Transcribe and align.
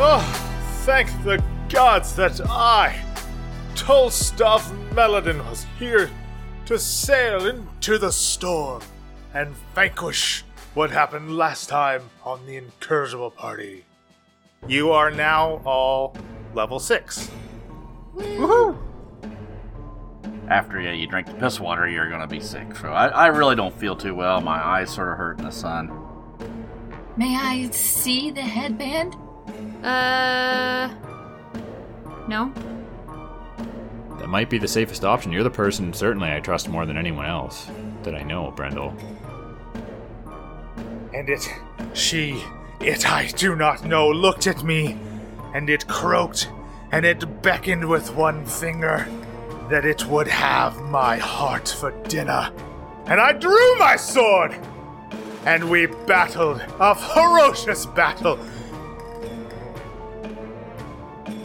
Oh, 0.00 0.20
thank 0.84 1.08
the 1.24 1.42
gods 1.68 2.14
that 2.14 2.40
I, 2.48 3.02
Tolstov 3.74 4.60
Meladin, 4.90 5.44
was 5.50 5.66
here 5.76 6.08
to 6.66 6.78
sail 6.78 7.46
into 7.46 7.98
the 7.98 8.12
storm 8.12 8.82
and 9.34 9.56
vanquish 9.74 10.44
what 10.74 10.92
happened 10.92 11.36
last 11.36 11.68
time 11.68 12.10
on 12.24 12.46
the 12.46 12.56
Incorrigible 12.56 13.32
Party. 13.32 13.84
You 14.68 14.92
are 14.92 15.10
now 15.10 15.60
all 15.64 16.14
level 16.54 16.78
6. 16.78 17.32
After 20.48 20.80
you, 20.80 20.90
you 20.90 21.08
drink 21.08 21.26
the 21.26 21.34
piss 21.34 21.58
water, 21.58 21.88
you're 21.88 22.08
gonna 22.08 22.28
be 22.28 22.38
sick. 22.38 22.76
So 22.76 22.92
I, 22.92 23.08
I 23.08 23.26
really 23.26 23.56
don't 23.56 23.74
feel 23.74 23.96
too 23.96 24.14
well. 24.14 24.40
My 24.42 24.64
eyes 24.64 24.94
sort 24.94 25.08
of 25.08 25.18
hurt 25.18 25.40
in 25.40 25.44
the 25.44 25.50
sun. 25.50 25.90
May 27.16 27.36
I 27.36 27.68
see 27.70 28.30
the 28.30 28.42
headband? 28.42 29.16
Uh. 29.82 30.94
No. 32.28 32.52
That 34.18 34.28
might 34.28 34.50
be 34.50 34.58
the 34.58 34.68
safest 34.68 35.04
option. 35.04 35.32
You're 35.32 35.44
the 35.44 35.50
person, 35.50 35.92
certainly, 35.92 36.30
I 36.30 36.40
trust 36.40 36.68
more 36.68 36.84
than 36.84 36.96
anyone 36.96 37.26
else 37.26 37.70
that 38.02 38.14
I 38.14 38.22
know, 38.22 38.50
Brendel. 38.50 38.94
And 41.14 41.28
it, 41.28 41.48
she, 41.94 42.42
it 42.80 43.10
I 43.10 43.28
do 43.28 43.56
not 43.56 43.84
know, 43.84 44.08
looked 44.08 44.46
at 44.46 44.62
me, 44.62 44.98
and 45.54 45.70
it 45.70 45.86
croaked, 45.88 46.50
and 46.92 47.06
it 47.06 47.42
beckoned 47.42 47.88
with 47.88 48.14
one 48.14 48.44
finger 48.44 49.06
that 49.70 49.84
it 49.84 50.06
would 50.06 50.28
have 50.28 50.80
my 50.82 51.16
heart 51.16 51.68
for 51.68 51.92
dinner. 52.08 52.50
And 53.06 53.20
I 53.20 53.32
drew 53.32 53.78
my 53.78 53.96
sword, 53.96 54.58
and 55.46 55.70
we 55.70 55.86
battled 55.86 56.62
a 56.78 56.94
ferocious 56.94 57.86
battle. 57.86 58.38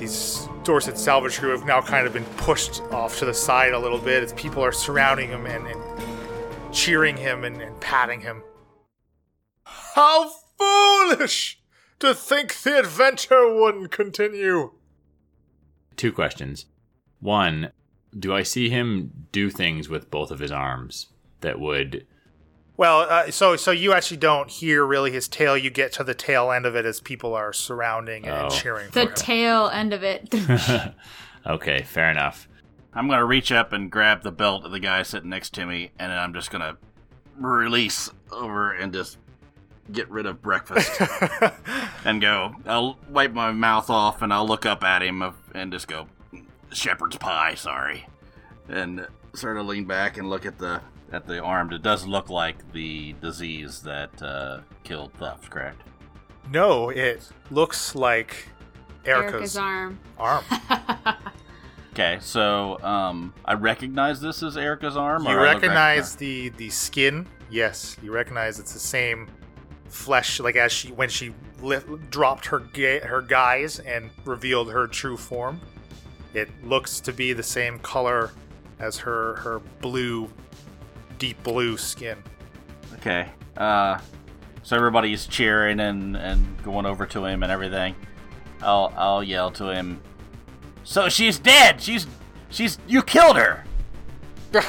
These 0.04 0.50
Dorset 0.66 0.98
salvage 0.98 1.40
crew 1.40 1.52
have 1.52 1.66
now 1.66 1.80
kind 1.80 2.06
of 2.06 2.12
been 2.12 2.26
pushed 2.36 2.82
off 2.92 3.20
to 3.20 3.26
the 3.26 3.34
side 3.34 3.72
a 3.72 3.80
little 3.80 4.00
bit 4.00 4.22
as 4.22 4.34
people 4.34 4.62
are 4.62 4.74
surrounding 4.74 5.30
him 5.30 5.46
and, 5.46 5.66
and 5.66 5.82
cheering 6.74 7.16
him 7.16 7.46
and, 7.46 7.62
and 7.62 7.80
patting 7.80 8.20
him. 8.20 8.44
How 9.64 10.30
foolish 10.60 11.62
to 12.00 12.14
think 12.14 12.54
the 12.64 12.80
adventure 12.80 13.56
wouldn't 13.56 13.92
continue. 13.92 14.74
Two 15.96 16.12
questions. 16.12 16.66
One, 17.22 17.72
do 18.18 18.36
I 18.36 18.44
see 18.44 18.70
him 18.70 19.28
do 19.32 19.50
things 19.50 19.88
with 19.88 20.12
both 20.12 20.32
of 20.32 20.40
his 20.40 20.52
arms 20.52 21.08
that 21.40 21.62
would. 21.62 22.06
Well, 22.76 23.02
uh, 23.02 23.30
so 23.32 23.56
so 23.56 23.70
you 23.72 23.94
actually 23.94 24.18
don't 24.18 24.50
hear 24.50 24.84
really 24.86 25.12
his 25.12 25.28
tail. 25.28 25.56
You 25.58 25.70
get 25.70 25.92
to 25.94 26.04
the 26.04 26.16
tail 26.16 26.52
end 26.52 26.66
of 26.66 26.76
it 26.76 26.86
as 26.86 27.00
people 27.00 27.34
are 27.36 27.54
surrounding 27.54 28.28
and 28.28 28.48
Oh. 28.48 28.50
cheering 28.50 28.88
The 28.88 28.92
for 29.04 29.10
him. 29.10 29.14
tail 29.16 29.70
end 29.70 29.94
of 29.94 30.04
it. 30.04 30.34
okay, 31.48 31.84
fair 31.84 32.10
enough. 32.10 32.48
I'm 32.94 33.08
gonna 33.08 33.26
reach 33.26 33.52
up 33.52 33.74
and 33.74 33.92
grab 33.92 34.24
the 34.24 34.32
belt 34.32 34.66
of 34.66 34.72
the 34.72 34.80
guy 34.80 35.04
sitting 35.04 35.30
next 35.30 35.54
to 35.56 35.66
me, 35.66 35.92
and 36.00 36.12
then 36.12 36.18
I'm 36.18 36.34
just 36.34 36.50
gonna 36.52 36.78
release 37.38 38.10
over 38.32 38.72
and 38.74 38.92
just 38.94 39.18
get 39.92 40.10
rid 40.10 40.26
of 40.26 40.42
breakfast 40.42 41.00
and 42.06 42.22
go. 42.22 42.56
I'll 42.66 42.98
wipe 43.10 43.34
my 43.34 43.52
mouth 43.52 43.90
off 43.90 44.22
and 44.22 44.34
I'll 44.34 44.48
look 44.48 44.66
up 44.66 44.84
at 44.84 45.02
him 45.04 45.24
and 45.54 45.72
just 45.72 45.88
go, 45.88 46.08
"Shepherd's 46.72 47.18
pie, 47.18 47.54
sorry," 47.56 48.08
and 48.68 49.08
sort 49.34 49.58
of 49.58 49.66
lean 49.68 49.86
back 49.86 50.18
and 50.18 50.30
look 50.30 50.46
at 50.46 50.58
the 50.58 50.82
at 51.14 51.26
the 51.28 51.40
arm. 51.40 51.72
It 51.72 51.82
does 51.84 52.06
look 52.06 52.30
like 52.30 52.72
the 52.74 53.14
disease 53.22 53.82
that 53.84 54.22
uh, 54.22 54.60
killed 54.84 55.14
Thuff, 55.14 55.50
correct? 55.50 55.82
no, 56.52 56.90
it 56.90 57.30
looks 57.52 57.96
like 57.96 58.48
Erica's, 59.06 59.56
Erica's 59.56 59.58
arm. 59.58 60.00
arm. 60.18 60.44
Okay, 61.94 62.18
so 62.22 62.82
um, 62.84 63.34
I 63.46 63.54
recognize 63.54 64.20
this 64.20 64.42
as 64.42 64.58
Erica's 64.58 64.98
arm. 64.98 65.26
You 65.26 65.30
or 65.30 65.42
I 65.42 65.54
recognize 65.54 66.16
the 66.16 66.50
the 66.50 66.72
skin. 66.72 67.28
Yes, 67.52 67.98
you 68.02 68.12
recognize 68.12 68.60
it's 68.60 68.74
the 68.74 68.80
same 68.80 69.28
flesh. 69.90 70.40
Like 70.40 70.56
as 70.56 70.72
she 70.72 70.92
when 70.92 71.08
she 71.08 71.36
lit, 71.62 72.10
dropped 72.10 72.48
her 72.48 72.60
ga- 72.60 73.02
her 73.02 73.22
guise 73.22 73.78
and 73.78 74.10
revealed 74.26 74.72
her 74.72 74.88
true 74.88 75.16
form, 75.18 75.62
it 76.34 76.50
looks 76.66 77.00
to 77.02 77.14
be 77.14 77.32
the 77.32 77.44
same 77.44 77.78
color 77.78 78.32
as 78.80 78.98
her 78.98 79.36
her 79.36 79.60
blue, 79.80 80.32
deep 81.24 81.42
blue 81.42 81.78
skin. 81.78 82.18
Okay. 82.96 83.30
Uh, 83.56 83.98
so 84.62 84.76
everybody's 84.76 85.26
cheering 85.26 85.80
and, 85.80 86.18
and 86.18 86.62
going 86.64 86.86
over 86.86 87.06
to 87.06 87.24
him 87.24 87.44
and 87.44 87.50
everything. 87.50 87.96
I'll 88.62 88.94
I'll 88.98 89.24
yell 89.24 89.50
to 89.52 89.70
him. 89.70 90.02
So 90.84 91.08
she's 91.08 91.40
dead. 91.40 91.82
She's 91.82 92.08
she's 92.50 92.78
you 92.88 93.02
killed 93.02 93.38
her. 93.38 93.64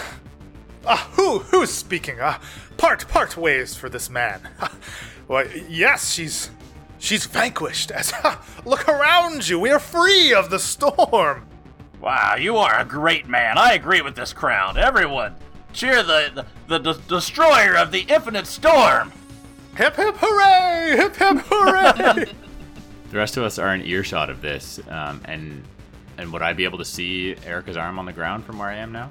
Ah, 0.87 1.09
who 1.12 1.38
who's 1.38 1.70
speaking? 1.70 2.19
Ah, 2.20 2.38
part 2.76 3.09
part 3.09 3.38
ways 3.38 3.75
for 3.75 3.88
this 3.88 4.10
man. 4.10 4.47
Why, 5.26 5.44
yes, 5.66 6.12
she's 6.12 6.50
she's 6.98 7.25
vanquished. 7.25 7.91
As 7.91 8.12
look 8.66 8.86
around 8.86 9.48
you, 9.48 9.59
we 9.59 9.71
are 9.71 9.78
free 9.78 10.34
of 10.34 10.50
the 10.50 10.59
storm. 10.59 11.47
Wow, 12.03 12.36
you 12.38 12.59
are 12.59 12.78
a 12.78 12.84
great 12.84 13.26
man. 13.26 13.56
I 13.56 13.72
agree 13.72 14.03
with 14.03 14.15
this 14.15 14.34
crowd. 14.34 14.76
Everyone, 14.76 15.36
cheer 15.74 16.02
the 16.02 16.46
the, 16.66 16.78
the, 16.78 16.92
the 16.92 17.00
destroyer 17.08 17.76
of 17.76 17.92
the 17.92 18.00
infinite 18.08 18.46
storm. 18.46 19.12
Hip 19.76 19.96
hip 19.96 20.14
hooray! 20.18 20.96
Hip 20.96 21.16
hip 21.16 21.38
hooray! 21.48 22.32
The 23.10 23.18
rest 23.18 23.36
of 23.36 23.44
us 23.44 23.60
are 23.60 23.72
in 23.72 23.82
earshot 23.82 24.28
of 24.28 24.40
this, 24.40 24.80
um, 24.88 25.20
and 25.26 25.62
and 26.18 26.32
would 26.32 26.42
I 26.42 26.52
be 26.52 26.64
able 26.64 26.78
to 26.78 26.84
see 26.84 27.36
Erica's 27.46 27.76
arm 27.76 28.00
on 28.00 28.06
the 28.06 28.12
ground 28.12 28.44
from 28.44 28.58
where 28.58 28.68
I 28.68 28.74
am 28.74 28.90
now? 28.90 29.10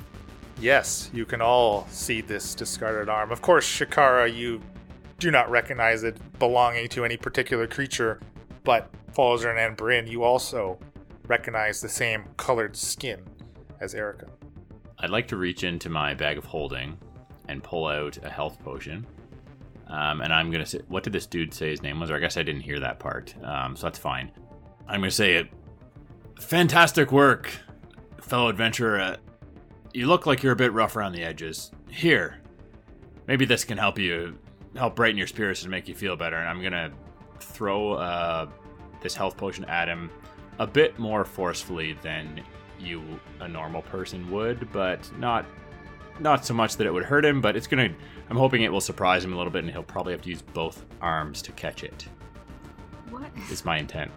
yes, 0.60 1.10
you 1.14 1.26
can 1.26 1.42
all 1.42 1.88
see 1.90 2.22
this 2.22 2.56
discarded 2.56 3.10
arm. 3.10 3.32
Of 3.32 3.42
course, 3.42 3.66
Shikara, 3.66 4.34
you 4.34 4.62
do 5.20 5.32
not 5.32 5.50
recognize 5.50 6.04
it 6.04 6.18
belonging 6.40 6.88
to 6.90 7.06
any 7.06 7.18
particular 7.18 7.68
creature, 7.68 8.20
but 8.64 8.90
Falzern 9.14 9.58
and 9.64 9.76
Bryn, 9.76 10.08
you 10.08 10.24
also 10.24 10.80
recognize 11.28 11.82
the 11.82 11.90
same 11.90 12.26
colored 12.38 12.76
skin 12.76 13.22
as 13.80 13.94
Erica. 13.94 14.28
I'd 15.04 15.10
like 15.10 15.28
to 15.28 15.38
reach 15.38 15.66
into 15.66 15.90
my 15.90 16.14
bag 16.14 16.38
of 16.38 16.46
holding 16.46 16.98
and 17.50 17.62
pull 17.62 17.88
out 17.88 18.18
a 18.24 18.30
health 18.30 18.58
potion. 18.64 19.06
Um, 19.88 20.22
and 20.22 20.34
I'm 20.34 20.50
gonna 20.50 20.66
say, 20.66 20.80
what 20.88 21.04
did 21.04 21.12
this 21.12 21.26
dude 21.26 21.54
say 21.54 21.70
his 21.70 21.84
name 21.84 22.00
was? 22.00 22.10
Or 22.10 22.16
I 22.16 22.20
guess 22.20 22.38
I 22.38 22.44
didn't 22.44 22.62
hear 22.62 22.80
that 22.80 23.00
part, 23.00 23.36
um, 23.44 23.76
so 23.76 23.88
that's 23.88 24.00
fine. 24.00 24.32
I'm 24.88 25.02
gonna 25.02 25.12
say 25.12 25.36
it. 25.36 25.50
Fantastic 26.40 27.12
work, 27.12 27.52
fellow 28.22 28.48
adventurer. 28.48 29.00
Uh, 29.02 29.18
you 29.94 30.08
look 30.08 30.26
like 30.26 30.42
you're 30.42 30.54
a 30.54 30.56
bit 30.56 30.72
rough 30.72 30.96
around 30.96 31.12
the 31.12 31.24
edges. 31.24 31.72
Here, 31.90 32.40
maybe 33.28 33.44
this 33.44 33.66
can 33.66 33.78
help 33.78 34.00
you, 34.00 34.40
help 34.74 34.96
brighten 34.96 35.18
your 35.18 35.28
spirits 35.28 35.64
and 35.64 35.70
make 35.70 35.90
you 35.90 35.96
feel 35.96 36.16
better. 36.16 36.38
And 36.38 36.48
I'm 36.48 36.64
gonna 36.64 36.94
throw 37.42 37.92
uh, 37.92 38.48
this 39.02 39.16
health 39.16 39.36
potion 39.36 39.66
at 39.66 39.90
him 39.90 40.10
a 40.60 40.66
bit 40.66 40.98
more 40.98 41.26
forcefully 41.26 41.98
than 42.02 42.42
you 42.86 43.04
a 43.40 43.48
normal 43.48 43.82
person 43.84 44.30
would, 44.32 44.72
but 44.72 45.10
not 45.18 45.46
not 46.20 46.46
so 46.46 46.54
much 46.54 46.78
that 46.78 46.86
it 46.86 46.94
would 46.94 47.04
hurt 47.04 47.26
him, 47.26 47.42
but 47.42 47.56
it's 47.56 47.68
gonna 47.68 47.90
I'm 48.30 48.38
hoping 48.38 48.62
it 48.62 48.72
will 48.72 48.82
surprise 48.82 49.24
him 49.24 49.34
a 49.34 49.38
little 49.38 49.52
bit 49.52 49.64
and 49.64 49.72
he'll 49.72 49.84
probably 49.84 50.14
have 50.14 50.22
to 50.24 50.30
use 50.30 50.42
both 50.42 50.86
arms 51.02 51.42
to 51.44 51.52
catch 51.54 51.84
it. 51.84 52.08
What? 53.10 53.30
Is 53.52 53.66
my 53.66 53.78
intent. 53.78 54.12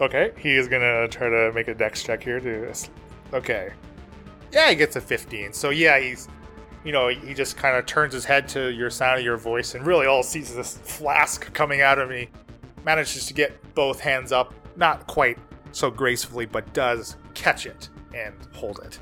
Okay, 0.00 0.32
he 0.38 0.56
is 0.56 0.68
gonna 0.68 1.06
try 1.08 1.28
to 1.28 1.52
make 1.54 1.68
a 1.68 1.74
dex 1.74 2.02
check 2.02 2.22
here 2.22 2.40
to. 2.40 2.72
Okay. 3.32 3.72
Yeah, 4.52 4.68
he 4.68 4.76
gets 4.76 4.96
a 4.96 5.00
15. 5.00 5.52
So 5.52 5.70
yeah, 5.70 5.98
he's, 5.98 6.28
you 6.84 6.92
know, 6.92 7.08
he 7.08 7.32
just 7.32 7.56
kind 7.56 7.76
of 7.76 7.86
turns 7.86 8.12
his 8.12 8.24
head 8.24 8.48
to 8.48 8.72
your 8.72 8.90
sound 8.90 9.20
of 9.20 9.24
your 9.24 9.36
voice, 9.36 9.74
and 9.74 9.86
really 9.86 10.06
all 10.06 10.22
sees 10.22 10.50
is 10.50 10.56
this 10.56 10.78
flask 10.78 11.52
coming 11.54 11.80
out 11.80 11.98
of 11.98 12.08
me. 12.08 12.28
Manages 12.84 13.26
to 13.26 13.34
get 13.34 13.74
both 13.74 14.00
hands 14.00 14.32
up, 14.32 14.52
not 14.76 15.06
quite 15.06 15.38
so 15.72 15.90
gracefully, 15.90 16.46
but 16.46 16.72
does 16.72 17.16
catch 17.34 17.66
it 17.66 17.88
and 18.14 18.34
hold 18.52 18.80
it. 18.84 18.98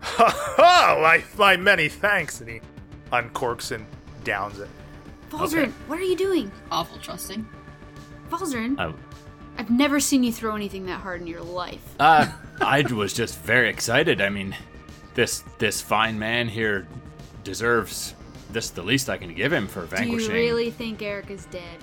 Ha 0.00 0.54
ha! 0.56 0.98
My, 1.00 1.22
my 1.36 1.56
many 1.56 1.88
thanks, 1.88 2.40
and 2.40 2.48
he 2.48 2.60
uncorks 3.12 3.72
and 3.72 3.84
downs 4.24 4.58
it. 4.58 4.68
Falzarin, 5.30 5.72
what 5.86 5.98
are 5.98 6.02
you 6.04 6.16
doing? 6.16 6.50
Awful 6.70 6.98
trusting. 6.98 7.46
Falzarin, 8.30 8.78
Uh, 8.78 8.92
I've 9.58 9.70
never 9.70 10.00
seen 10.00 10.22
you 10.24 10.32
throw 10.32 10.54
anything 10.56 10.86
that 10.86 11.00
hard 11.00 11.20
in 11.20 11.26
your 11.26 11.42
life. 11.42 11.82
uh, 12.00 12.26
I 12.60 12.82
was 12.82 13.12
just 13.12 13.38
very 13.40 13.68
excited. 13.68 14.20
I 14.20 14.28
mean, 14.28 14.56
this 15.14 15.42
this 15.58 15.80
fine 15.80 16.18
man 16.18 16.48
here 16.48 16.86
deserves 17.44 18.14
this 18.52 18.70
the 18.70 18.82
least 18.82 19.08
I 19.10 19.16
can 19.16 19.34
give 19.34 19.52
him 19.52 19.66
for 19.66 19.80
Do 19.82 19.86
vanquishing. 19.88 20.30
you 20.30 20.36
really 20.36 20.70
think 20.70 21.02
Erica's 21.02 21.46
dead? 21.46 21.78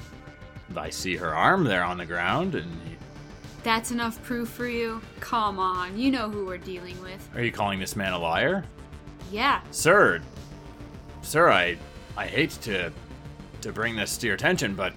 I 0.75 0.89
see 0.89 1.15
her 1.15 1.33
arm 1.35 1.63
there 1.63 1.83
on 1.83 1.97
the 1.97 2.05
ground, 2.05 2.55
and 2.55 2.71
That's 3.67 3.91
enough 3.91 4.23
proof 4.23 4.47
for 4.47 4.65
you? 4.65 5.01
Come 5.19 5.59
on, 5.59 5.99
you 5.99 6.09
know 6.09 6.29
who 6.29 6.45
we're 6.45 6.57
dealing 6.57 6.97
with. 7.01 7.27
are 7.35 7.43
you 7.43 7.51
calling 7.51 7.81
this 7.81 7.97
man 7.97 8.13
a 8.13 8.17
liar, 8.17 8.63
Yeah, 9.29 9.59
sir? 9.71 10.21
Sir, 11.21 11.51
I 11.51 11.77
I 12.15 12.27
hate 12.27 12.51
to 12.61 12.93
to 13.59 13.71
bring 13.73 13.97
this 13.97 14.15
to 14.19 14.27
your 14.27 14.35
attention, 14.35 14.73
but 14.73 14.93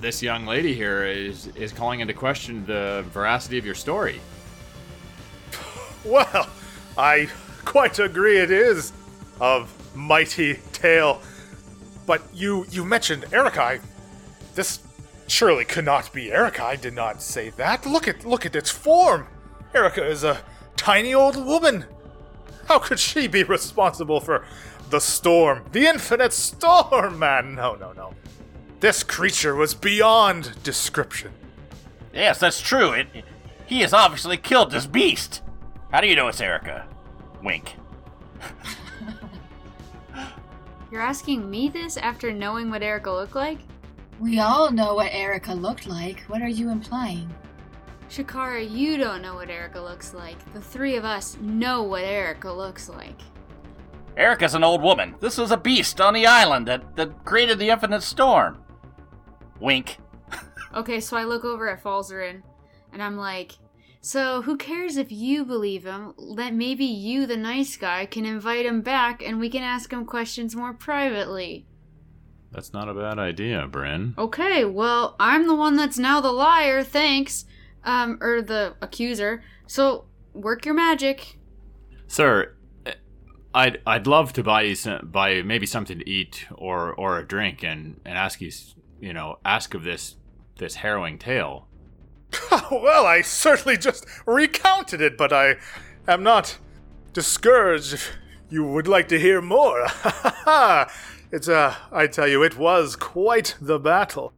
this 0.00 0.24
young 0.24 0.44
lady 0.44 0.74
here 0.74 1.04
is 1.04 1.46
is 1.54 1.70
calling 1.70 2.00
into 2.00 2.12
question 2.12 2.66
the 2.66 3.04
veracity 3.12 3.58
of 3.58 3.64
your 3.64 3.76
story. 3.76 4.20
Well, 6.04 6.50
I 6.98 7.28
quite 7.64 8.00
agree 8.00 8.38
it 8.38 8.50
is 8.50 8.92
of 9.40 9.70
mighty 9.94 10.58
tale. 10.72 11.22
But 12.06 12.22
you 12.34 12.66
you 12.72 12.84
mentioned 12.84 13.26
Erica. 13.32 13.62
I, 13.62 13.80
this 14.56 14.80
surely 15.30 15.64
could 15.64 15.84
not 15.84 16.12
be 16.12 16.32
Erica. 16.32 16.64
I 16.64 16.76
did 16.76 16.94
not 16.94 17.22
say 17.22 17.50
that. 17.50 17.86
Look 17.86 18.08
at 18.08 18.24
look 18.24 18.44
at 18.46 18.56
its 18.56 18.70
form. 18.70 19.26
Erica 19.74 20.04
is 20.06 20.24
a 20.24 20.40
tiny 20.76 21.14
old 21.14 21.36
woman. 21.36 21.84
How 22.68 22.78
could 22.78 23.00
she 23.00 23.26
be 23.26 23.42
responsible 23.42 24.20
for 24.20 24.44
the 24.90 25.00
storm? 25.00 25.64
The 25.72 25.86
infinite 25.86 26.32
storm, 26.32 27.18
man. 27.18 27.54
No, 27.54 27.74
no, 27.74 27.92
no. 27.92 28.14
This 28.80 29.02
creature 29.02 29.54
was 29.54 29.74
beyond 29.74 30.62
description. 30.62 31.32
Yes, 32.12 32.38
that's 32.40 32.60
true. 32.60 32.92
It, 32.92 33.08
it- 33.14 33.24
he 33.66 33.82
has 33.82 33.92
obviously 33.92 34.36
killed 34.36 34.72
this 34.72 34.86
beast. 34.86 35.42
How 35.92 36.00
do 36.00 36.08
you 36.08 36.16
know 36.16 36.26
it's 36.26 36.40
Erica? 36.40 36.88
Wink. 37.40 37.76
You're 40.90 41.02
asking 41.02 41.48
me 41.48 41.68
this 41.68 41.96
after 41.96 42.32
knowing 42.32 42.68
what 42.70 42.82
Erica 42.82 43.12
looked 43.12 43.36
like? 43.36 43.58
We 44.20 44.38
all 44.38 44.70
know 44.70 44.94
what 44.94 45.14
Erica 45.14 45.54
looked 45.54 45.86
like. 45.86 46.20
What 46.28 46.42
are 46.42 46.48
you 46.48 46.68
implying? 46.68 47.32
Shakara, 48.10 48.70
you 48.70 48.98
don't 48.98 49.22
know 49.22 49.34
what 49.36 49.48
Erica 49.48 49.80
looks 49.80 50.12
like. 50.12 50.36
The 50.52 50.60
three 50.60 50.96
of 50.96 51.06
us 51.06 51.38
know 51.40 51.84
what 51.84 52.02
Erica 52.04 52.52
looks 52.52 52.90
like. 52.90 53.18
Erica's 54.18 54.54
an 54.54 54.62
old 54.62 54.82
woman. 54.82 55.14
This 55.20 55.38
was 55.38 55.52
a 55.52 55.56
beast 55.56 56.02
on 56.02 56.12
the 56.12 56.26
island 56.26 56.68
that, 56.68 56.96
that 56.96 57.24
created 57.24 57.58
the 57.58 57.70
infinite 57.70 58.02
storm. 58.02 58.62
Wink. 59.58 59.98
Okay, 60.72 61.00
so 61.00 61.16
I 61.16 61.24
look 61.24 61.44
over 61.44 61.68
at 61.68 61.82
Falzarin 61.82 62.42
and 62.92 63.02
I'm 63.02 63.16
like, 63.16 63.58
so 64.00 64.42
who 64.42 64.56
cares 64.56 64.96
if 64.96 65.10
you 65.10 65.44
believe 65.44 65.82
him? 65.82 66.14
That 66.36 66.54
maybe 66.54 66.84
you, 66.84 67.26
the 67.26 67.36
nice 67.36 67.76
guy, 67.76 68.06
can 68.06 68.24
invite 68.24 68.66
him 68.66 68.80
back 68.80 69.20
and 69.20 69.40
we 69.40 69.50
can 69.50 69.64
ask 69.64 69.92
him 69.92 70.04
questions 70.04 70.54
more 70.54 70.72
privately. 70.72 71.66
That's 72.52 72.72
not 72.72 72.88
a 72.88 72.94
bad 72.94 73.18
idea, 73.18 73.66
Bryn. 73.66 74.14
Okay, 74.18 74.64
well, 74.64 75.14
I'm 75.20 75.46
the 75.46 75.54
one 75.54 75.76
that's 75.76 75.98
now 75.98 76.20
the 76.20 76.32
liar, 76.32 76.82
thanks. 76.82 77.44
Um, 77.84 78.18
or 78.20 78.42
the 78.42 78.74
accuser. 78.82 79.42
So, 79.66 80.04
work 80.34 80.66
your 80.66 80.74
magic. 80.74 81.38
Sir, 82.06 82.54
eh, 82.84 82.92
I'd 83.54 83.80
I'd 83.86 84.06
love 84.06 84.34
to 84.34 84.42
buy 84.42 84.62
you 84.62 84.74
some, 84.74 85.08
buy 85.10 85.40
maybe 85.42 85.64
something 85.64 85.98
to 85.98 86.08
eat 86.08 86.46
or 86.54 86.92
or 86.92 87.18
a 87.18 87.26
drink 87.26 87.62
and 87.62 87.98
and 88.04 88.18
ask 88.18 88.40
you 88.42 88.50
you 89.00 89.14
know 89.14 89.38
ask 89.46 89.72
of 89.72 89.82
this 89.82 90.16
this 90.58 90.74
harrowing 90.76 91.18
tale. 91.18 91.68
well, 92.70 93.06
I 93.06 93.22
certainly 93.22 93.76
just 93.76 94.04
recounted 94.26 95.00
it, 95.00 95.16
but 95.16 95.32
I 95.32 95.56
am 96.06 96.22
not 96.22 96.58
discouraged 97.12 97.94
if 97.94 98.12
you 98.50 98.64
would 98.64 98.88
like 98.88 99.08
to 99.08 99.18
hear 99.18 99.40
more. 99.40 99.86
it's 101.32 101.48
uh 101.48 101.74
I 101.92 102.06
tell 102.06 102.28
you, 102.28 102.42
it 102.42 102.56
was 102.56 102.96
quite 102.96 103.56
the 103.60 103.78
battle. 103.78 104.32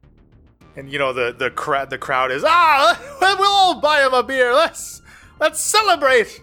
And 0.76 0.90
you 0.90 0.98
know 0.98 1.12
the 1.12 1.34
the 1.36 1.50
crowd 1.50 1.90
the 1.90 1.98
crowd 1.98 2.30
is 2.30 2.44
ah 2.46 2.98
we'll 3.38 3.48
all 3.48 3.80
buy 3.80 4.04
him 4.04 4.14
a 4.14 4.22
beer. 4.22 4.54
Let's 4.54 5.02
let's 5.40 5.60
celebrate. 5.60 6.42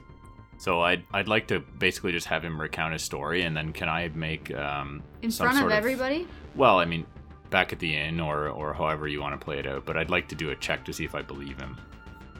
So 0.57 0.81
I'd 0.81 1.03
I'd 1.13 1.27
like 1.27 1.47
to 1.47 1.59
basically 1.59 2.11
just 2.11 2.27
have 2.27 2.43
him 2.43 2.59
recount 2.59 2.93
his 2.93 3.03
story 3.03 3.43
and 3.43 3.55
then 3.55 3.73
can 3.73 3.89
I 3.89 4.09
make 4.09 4.53
um 4.53 5.01
In 5.21 5.31
some 5.31 5.45
front 5.45 5.57
of 5.57 5.61
sort 5.61 5.73
everybody? 5.73 6.27
Well, 6.55 6.79
I 6.79 6.85
mean 6.85 7.05
back 7.49 7.73
at 7.73 7.79
the 7.79 7.95
inn 7.95 8.19
or 8.19 8.49
or 8.49 8.73
however 8.73 9.07
you 9.07 9.21
want 9.21 9.39
to 9.39 9.43
play 9.43 9.59
it 9.59 9.67
out, 9.67 9.85
but 9.85 9.97
I'd 9.97 10.09
like 10.09 10.27
to 10.29 10.35
do 10.35 10.51
a 10.51 10.55
check 10.55 10.85
to 10.85 10.93
see 10.93 11.05
if 11.05 11.15
I 11.15 11.21
believe 11.21 11.57
him. 11.59 11.77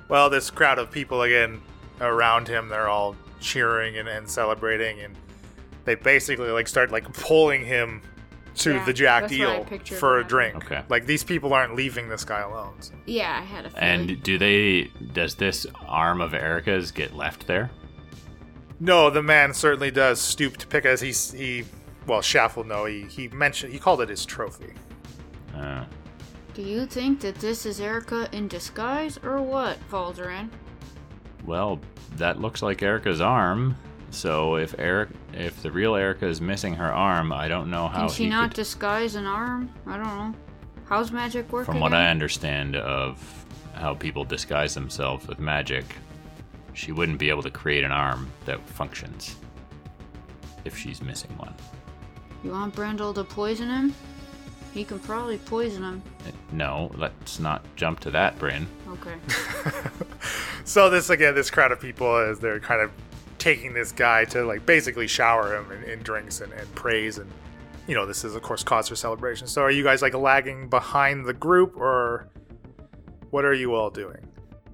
Well, 0.09 0.29
this 0.29 0.49
crowd 0.49 0.79
of 0.79 0.91
people 0.91 1.21
again 1.21 1.61
around 2.01 2.47
him, 2.47 2.69
they're 2.69 2.87
all 2.87 3.15
cheering 3.39 3.97
and, 3.97 4.07
and 4.07 4.27
celebrating, 4.29 4.99
and 5.01 5.15
they 5.89 5.95
basically 5.95 6.49
like 6.51 6.67
start 6.67 6.91
like 6.91 7.11
pulling 7.13 7.65
him 7.65 8.01
to 8.55 8.73
Yeah, 8.73 8.85
the 8.85 8.93
Jack 8.93 9.21
that's 9.23 9.39
what 9.39 9.49
I 9.49 9.63
Deal 9.63 9.97
for 9.97 10.19
a 10.19 10.23
drink. 10.23 10.55
Okay. 10.65 10.83
Like 10.87 11.05
these 11.07 11.23
people 11.23 11.53
aren't 11.53 11.75
leaving 11.75 12.09
this 12.09 12.23
guy 12.23 12.41
alone. 12.41 12.75
so. 12.79 12.93
Yeah, 13.05 13.39
I 13.41 13.43
had 13.43 13.65
a 13.65 13.69
feeling. 13.69 13.83
And 13.83 14.23
do 14.23 14.37
they 14.37 14.91
does 15.13 15.35
this 15.35 15.65
arm 15.87 16.21
of 16.21 16.33
Erica's 16.33 16.91
get 16.91 17.15
left 17.15 17.47
there? 17.47 17.71
No, 18.79 19.09
the 19.09 19.23
man 19.23 19.53
certainly 19.53 19.91
does 19.91 20.21
stoop 20.21 20.57
to 20.57 20.67
pick 20.67 20.85
as 20.85 21.01
he's 21.01 21.31
he. 21.31 21.65
Well, 22.05 22.21
Shaft 22.21 22.57
no. 22.57 22.85
He 22.85 23.03
he 23.03 23.27
mentioned 23.29 23.73
he 23.73 23.79
called 23.79 24.01
it 24.01 24.09
his 24.09 24.25
trophy. 24.25 24.73
Uh, 25.55 25.85
Do 26.53 26.61
you 26.61 26.85
think 26.85 27.19
that 27.21 27.35
this 27.35 27.65
is 27.65 27.79
Erica 27.81 28.29
in 28.31 28.47
disguise 28.47 29.17
or 29.23 29.41
what, 29.41 29.77
Valderan? 29.89 30.49
well, 31.45 31.79
that 32.17 32.39
looks 32.39 32.61
like 32.61 32.81
Erica's 32.83 33.21
arm. 33.21 33.75
So 34.11 34.55
if 34.55 34.75
Eric, 34.79 35.09
if 35.33 35.61
the 35.61 35.71
real 35.71 35.95
Erica 35.95 36.27
is 36.27 36.41
missing 36.41 36.73
her 36.75 36.91
arm, 36.91 37.31
I 37.31 37.47
don't 37.47 37.69
know 37.69 37.87
how 37.87 38.07
Can 38.07 38.09
she 38.09 38.23
he 38.23 38.29
not 38.29 38.49
could- 38.49 38.55
disguise 38.55 39.15
an 39.15 39.25
arm? 39.25 39.69
I 39.85 39.97
don't 39.97 40.05
know. 40.05 40.33
How's 40.87 41.11
magic 41.11 41.51
work? 41.51 41.65
From 41.65 41.79
what 41.79 41.93
I 41.93 42.07
understand 42.09 42.75
of 42.75 43.45
how 43.75 43.93
people 43.93 44.23
disguise 44.25 44.73
themselves 44.73 45.27
with 45.27 45.39
magic, 45.39 45.85
she 46.73 46.91
wouldn't 46.91 47.19
be 47.19 47.29
able 47.29 47.43
to 47.43 47.51
create 47.51 47.83
an 47.83 47.91
arm 47.91 48.29
that 48.45 48.59
functions 48.69 49.35
if 50.65 50.75
she's 50.75 51.01
missing 51.01 51.29
one. 51.37 51.53
You 52.43 52.51
want 52.51 52.73
Brendel 52.73 53.13
to 53.13 53.23
poison 53.23 53.69
him? 53.69 53.93
He 54.73 54.83
can 54.83 54.99
probably 54.99 55.37
poison 55.37 55.83
him. 55.83 56.01
Uh, 56.27 56.31
No, 56.51 56.91
let's 56.95 57.39
not 57.39 57.63
jump 57.75 57.99
to 58.01 58.11
that, 58.11 58.37
Bryn. 58.39 58.67
Okay. 58.89 59.15
So 60.65 60.87
this 60.91 61.09
again, 61.09 61.33
this 61.33 61.49
crowd 61.49 61.71
of 61.71 61.79
people 61.79 62.15
as 62.15 62.37
they're 62.39 62.59
kind 62.59 62.81
of 62.81 62.91
taking 63.39 63.73
this 63.73 63.91
guy 63.91 64.25
to 64.25 64.43
like 64.45 64.65
basically 64.65 65.07
shower 65.07 65.55
him 65.55 65.71
in, 65.71 65.83
in 65.83 65.99
drinks 65.99 66.41
and, 66.41 66.51
and 66.53 66.73
praise 66.75 67.17
and 67.17 67.31
you 67.87 67.95
know 67.95 68.05
this 68.05 68.23
is 68.23 68.35
of 68.35 68.41
course 68.41 68.63
cause 68.63 68.87
for 68.87 68.95
celebration. 68.95 69.47
So 69.47 69.61
are 69.61 69.71
you 69.71 69.83
guys 69.83 70.01
like 70.01 70.13
lagging 70.13 70.69
behind 70.69 71.25
the 71.25 71.33
group 71.33 71.75
or 71.75 72.29
what 73.31 73.45
are 73.45 73.53
you 73.53 73.73
all 73.73 73.89
doing? 73.89 74.27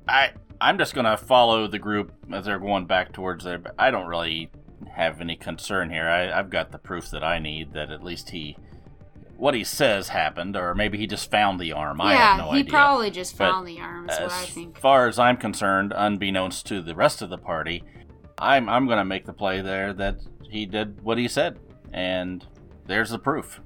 I 0.08 0.32
I'm 0.60 0.78
just 0.78 0.94
gonna 0.94 1.18
follow 1.18 1.68
the 1.68 1.80
group 1.80 2.12
as 2.32 2.46
they're 2.46 2.60
going 2.60 2.86
back 2.86 3.14
towards 3.14 3.46
there. 3.46 3.58
But 3.58 3.76
I 3.78 3.92
don't 3.92 4.08
really 4.08 4.50
have 4.96 5.22
any 5.22 5.36
concern 5.36 5.90
here. 5.90 6.08
I, 6.08 6.38
I've 6.38 6.50
got 6.50 6.72
the 6.72 6.78
proof 6.78 7.10
that 7.12 7.24
I 7.24 7.40
need 7.40 7.74
that 7.74 7.92
at 7.92 8.04
least 8.04 8.30
he, 8.30 8.58
what 9.36 9.54
he 9.54 9.64
says 9.64 10.10
happened, 10.10 10.56
or 10.56 10.74
maybe 10.74 10.98
he 10.98 11.08
just 11.08 11.30
found 11.30 11.60
the 11.60 11.74
arm. 11.74 12.00
I 12.00 12.16
have 12.16 12.38
no 12.38 12.46
he 12.46 12.60
idea. 12.60 12.64
He 12.64 12.70
probably 12.70 13.12
just 13.12 13.38
But 13.38 13.52
found 13.52 13.68
the 13.68 13.80
arm. 13.80 14.10
Is 14.10 14.18
as 14.18 14.32
what 14.32 14.32
I 14.32 14.46
think. 14.46 14.78
As 14.78 14.82
far 14.82 15.08
as 15.08 15.20
I'm 15.20 15.38
concerned, 15.38 15.94
unbeknownst 15.96 16.66
to 16.68 16.82
the 16.82 16.96
rest 16.96 17.22
of 17.22 17.30
the 17.30 17.38
party, 17.38 17.84
I'm 18.38 18.68
I'm 18.70 18.88
gonna 18.88 19.06
make 19.06 19.26
the 19.26 19.34
play 19.34 19.62
there 19.62 19.94
that 19.94 20.18
he 20.50 20.66
did 20.66 21.02
what 21.02 21.18
he 21.18 21.28
said, 21.28 21.60
and 21.94 22.46
there's 22.86 23.10
the 23.12 23.20
proof. 23.20 23.60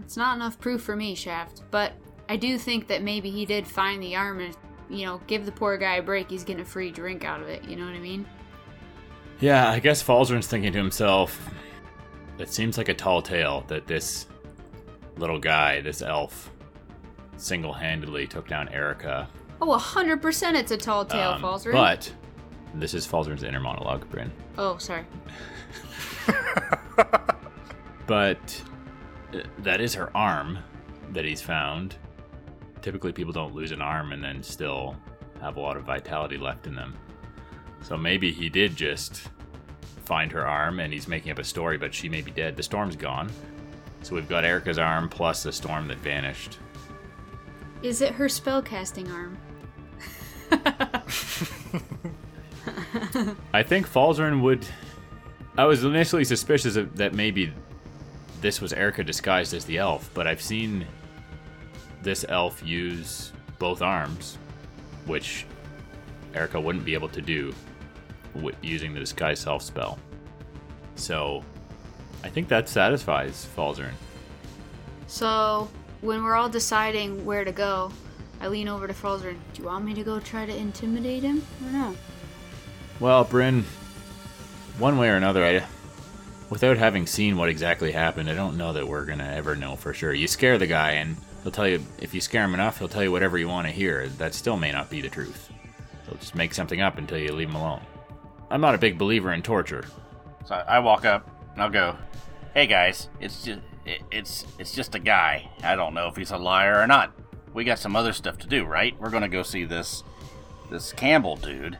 It's 0.00 0.16
not 0.16 0.36
enough 0.36 0.58
proof 0.60 0.82
for 0.82 0.96
me, 0.96 1.14
Shaft. 1.14 1.62
But 1.70 1.92
I 2.28 2.36
do 2.36 2.58
think 2.58 2.88
that 2.88 3.02
maybe 3.02 3.30
he 3.30 3.46
did 3.46 3.66
find 3.66 4.02
the 4.02 4.16
arm 4.16 4.40
and, 4.40 4.56
you 4.90 5.06
know, 5.06 5.20
give 5.26 5.46
the 5.46 5.52
poor 5.52 5.76
guy 5.76 5.96
a 5.96 6.02
break. 6.02 6.30
He's 6.30 6.44
getting 6.44 6.62
a 6.62 6.66
free 6.66 6.90
drink 6.90 7.24
out 7.24 7.40
of 7.40 7.48
it. 7.48 7.64
You 7.64 7.76
know 7.76 7.86
what 7.86 7.94
I 7.94 8.00
mean? 8.00 8.26
Yeah, 9.40 9.68
I 9.70 9.78
guess 9.78 10.02
Falzarin's 10.02 10.46
thinking 10.46 10.72
to 10.72 10.78
himself, 10.78 11.50
it 12.38 12.48
seems 12.48 12.76
like 12.76 12.88
a 12.88 12.94
tall 12.94 13.22
tale 13.22 13.64
that 13.68 13.86
this 13.86 14.26
little 15.16 15.38
guy, 15.38 15.80
this 15.80 16.02
elf, 16.02 16.50
single 17.36 17.72
handedly 17.72 18.26
took 18.26 18.48
down 18.48 18.68
Erica. 18.70 19.28
Oh, 19.62 19.76
100% 19.78 20.54
it's 20.54 20.72
a 20.72 20.76
tall 20.76 21.04
tale, 21.04 21.30
Um, 21.30 21.42
Falzarin. 21.42 21.72
But 21.72 22.12
this 22.74 22.94
is 22.94 23.06
Falzarin's 23.06 23.42
inner 23.42 23.60
monologue, 23.60 24.08
Bryn. 24.10 24.30
Oh, 24.58 24.78
sorry. 24.78 25.04
But 28.06 28.62
uh, 29.32 29.40
that 29.60 29.80
is 29.80 29.94
her 29.94 30.14
arm 30.16 30.58
that 31.12 31.24
he's 31.24 31.40
found. 31.40 31.96
Typically, 32.82 33.12
people 33.12 33.32
don't 33.32 33.54
lose 33.54 33.72
an 33.72 33.80
arm 33.80 34.12
and 34.12 34.22
then 34.22 34.42
still 34.42 34.96
have 35.40 35.56
a 35.56 35.60
lot 35.60 35.76
of 35.76 35.84
vitality 35.84 36.36
left 36.36 36.66
in 36.66 36.74
them. 36.74 36.94
So 37.82 37.96
maybe 37.96 38.30
he 38.32 38.48
did 38.48 38.76
just 38.76 39.28
find 40.04 40.30
her 40.32 40.46
arm 40.46 40.80
and 40.80 40.92
he's 40.92 41.08
making 41.08 41.32
up 41.32 41.38
a 41.38 41.44
story, 41.44 41.78
but 41.78 41.94
she 41.94 42.08
may 42.08 42.20
be 42.20 42.30
dead. 42.30 42.56
The 42.56 42.62
storm's 42.62 42.96
gone. 42.96 43.30
So 44.02 44.14
we've 44.14 44.28
got 44.28 44.44
Erica's 44.44 44.78
arm 44.78 45.08
plus 45.08 45.42
the 45.42 45.52
storm 45.52 45.88
that 45.88 45.98
vanished. 45.98 46.58
Is 47.82 48.02
it 48.02 48.12
her 48.14 48.26
spellcasting 48.26 49.10
arm? 49.10 49.38
I 53.52 53.62
think 53.62 53.88
Falzarin 53.88 54.42
would. 54.42 54.66
I 55.56 55.64
was 55.66 55.84
initially 55.84 56.24
suspicious 56.24 56.76
of, 56.76 56.96
that 56.96 57.14
maybe 57.14 57.52
this 58.40 58.60
was 58.60 58.72
Erica 58.72 59.04
disguised 59.04 59.54
as 59.54 59.64
the 59.64 59.78
elf, 59.78 60.10
but 60.14 60.26
I've 60.26 60.42
seen 60.42 60.86
this 62.02 62.24
elf 62.28 62.62
use 62.64 63.32
both 63.58 63.80
arms, 63.82 64.36
which 65.06 65.46
Erica 66.34 66.60
wouldn't 66.60 66.84
be 66.84 66.94
able 66.94 67.08
to 67.10 67.22
do 67.22 67.54
wi- 68.34 68.56
using 68.62 68.92
the 68.92 69.00
disguise 69.00 69.40
self 69.40 69.62
spell. 69.62 69.98
So 70.96 71.42
I 72.22 72.28
think 72.28 72.48
that 72.48 72.68
satisfies 72.68 73.46
Falzarin. 73.56 73.94
So, 75.06 75.70
when 76.00 76.24
we're 76.24 76.34
all 76.34 76.48
deciding 76.48 77.24
where 77.24 77.44
to 77.44 77.52
go, 77.52 77.92
I 78.40 78.48
lean 78.48 78.68
over 78.68 78.86
to 78.86 78.94
Falzarin. 78.94 79.36
Do 79.52 79.62
you 79.62 79.68
want 79.68 79.84
me 79.84 79.94
to 79.94 80.02
go 80.02 80.18
try 80.20 80.46
to 80.46 80.54
intimidate 80.54 81.22
him 81.22 81.42
or 81.64 81.70
no? 81.70 81.96
Well, 83.00 83.24
Bryn, 83.24 83.64
one 84.78 84.98
way 84.98 85.08
or 85.08 85.16
another, 85.16 85.44
I, 85.44 85.64
without 86.48 86.76
having 86.76 87.06
seen 87.06 87.36
what 87.36 87.48
exactly 87.48 87.92
happened, 87.92 88.30
I 88.30 88.34
don't 88.34 88.56
know 88.56 88.72
that 88.72 88.86
we're 88.86 89.04
gonna 89.04 89.32
ever 89.34 89.56
know 89.56 89.76
for 89.76 89.92
sure. 89.92 90.12
You 90.12 90.28
scare 90.28 90.58
the 90.58 90.66
guy, 90.66 90.92
and 90.92 91.16
he'll 91.42 91.52
tell 91.52 91.68
you 91.68 91.82
if 92.00 92.14
you 92.14 92.20
scare 92.20 92.44
him 92.44 92.54
enough, 92.54 92.78
he'll 92.78 92.88
tell 92.88 93.02
you 93.02 93.12
whatever 93.12 93.36
you 93.36 93.48
want 93.48 93.66
to 93.66 93.72
hear. 93.72 94.08
That 94.08 94.34
still 94.34 94.56
may 94.56 94.70
not 94.72 94.90
be 94.90 95.00
the 95.00 95.08
truth. 95.08 95.50
He'll 96.06 96.18
just 96.18 96.34
make 96.34 96.54
something 96.54 96.80
up 96.80 96.98
until 96.98 97.18
you 97.18 97.32
leave 97.32 97.48
him 97.48 97.56
alone. 97.56 97.82
I'm 98.50 98.60
not 98.60 98.74
a 98.74 98.78
big 98.78 98.98
believer 98.98 99.32
in 99.32 99.42
torture. 99.42 99.84
So 100.46 100.54
I 100.54 100.78
walk 100.78 101.04
up 101.04 101.28
and 101.54 101.62
I'll 101.62 101.70
go, 101.70 101.96
"Hey 102.52 102.66
guys, 102.66 103.08
it's 103.20 103.42
just 103.42 103.60
it, 103.84 104.02
it's 104.10 104.46
it's 104.58 104.72
just 104.72 104.94
a 104.94 104.98
guy. 104.98 105.50
I 105.62 105.74
don't 105.76 105.94
know 105.94 106.08
if 106.08 106.16
he's 106.16 106.30
a 106.30 106.38
liar 106.38 106.80
or 106.80 106.86
not. 106.86 107.12
We 107.52 107.64
got 107.64 107.78
some 107.78 107.96
other 107.96 108.12
stuff 108.12 108.38
to 108.38 108.46
do, 108.46 108.64
right? 108.64 108.94
We're 109.00 109.10
gonna 109.10 109.28
go 109.28 109.42
see 109.42 109.64
this 109.64 110.04
this 110.70 110.92
Cambel 110.92 111.36
dude, 111.40 111.78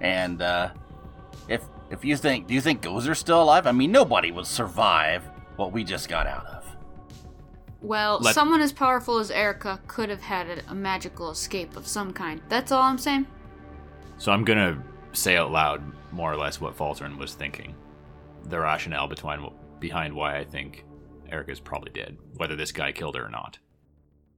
and 0.00 0.42
uh, 0.42 0.70
if 1.48 1.62
if 1.90 2.04
you 2.04 2.16
think 2.16 2.46
do 2.46 2.54
you 2.54 2.60
think 2.60 2.82
Gozer's 2.82 3.18
still 3.18 3.42
alive? 3.42 3.66
I 3.66 3.72
mean, 3.72 3.92
nobody 3.92 4.30
would 4.30 4.46
survive 4.46 5.24
what 5.56 5.72
we 5.72 5.84
just 5.84 6.08
got 6.08 6.26
out 6.26 6.46
of. 6.46 6.76
Well, 7.82 8.18
Let- 8.20 8.34
someone 8.34 8.60
as 8.60 8.72
powerful 8.72 9.18
as 9.18 9.30
Erica 9.30 9.80
could 9.86 10.10
have 10.10 10.20
had 10.20 10.46
a, 10.48 10.70
a 10.70 10.74
magical 10.74 11.30
escape 11.30 11.76
of 11.76 11.86
some 11.86 12.12
kind. 12.12 12.42
That's 12.48 12.72
all 12.72 12.82
I'm 12.82 12.98
saying. 12.98 13.26
So 14.18 14.32
I'm 14.32 14.44
gonna 14.44 14.82
say 15.12 15.36
out 15.36 15.50
loud 15.50 15.82
more 16.12 16.32
or 16.32 16.36
less 16.36 16.60
what 16.60 16.76
Faltern 16.76 17.16
was 17.18 17.34
thinking. 17.34 17.74
The 18.44 18.58
rationale 18.58 19.08
behind 19.08 19.48
behind 19.78 20.14
why 20.14 20.38
I 20.38 20.44
think 20.44 20.84
Erica's 21.30 21.60
probably 21.60 21.90
dead, 21.92 22.18
whether 22.36 22.56
this 22.56 22.72
guy 22.72 22.92
killed 22.92 23.16
her 23.16 23.24
or 23.24 23.30
not. 23.30 23.58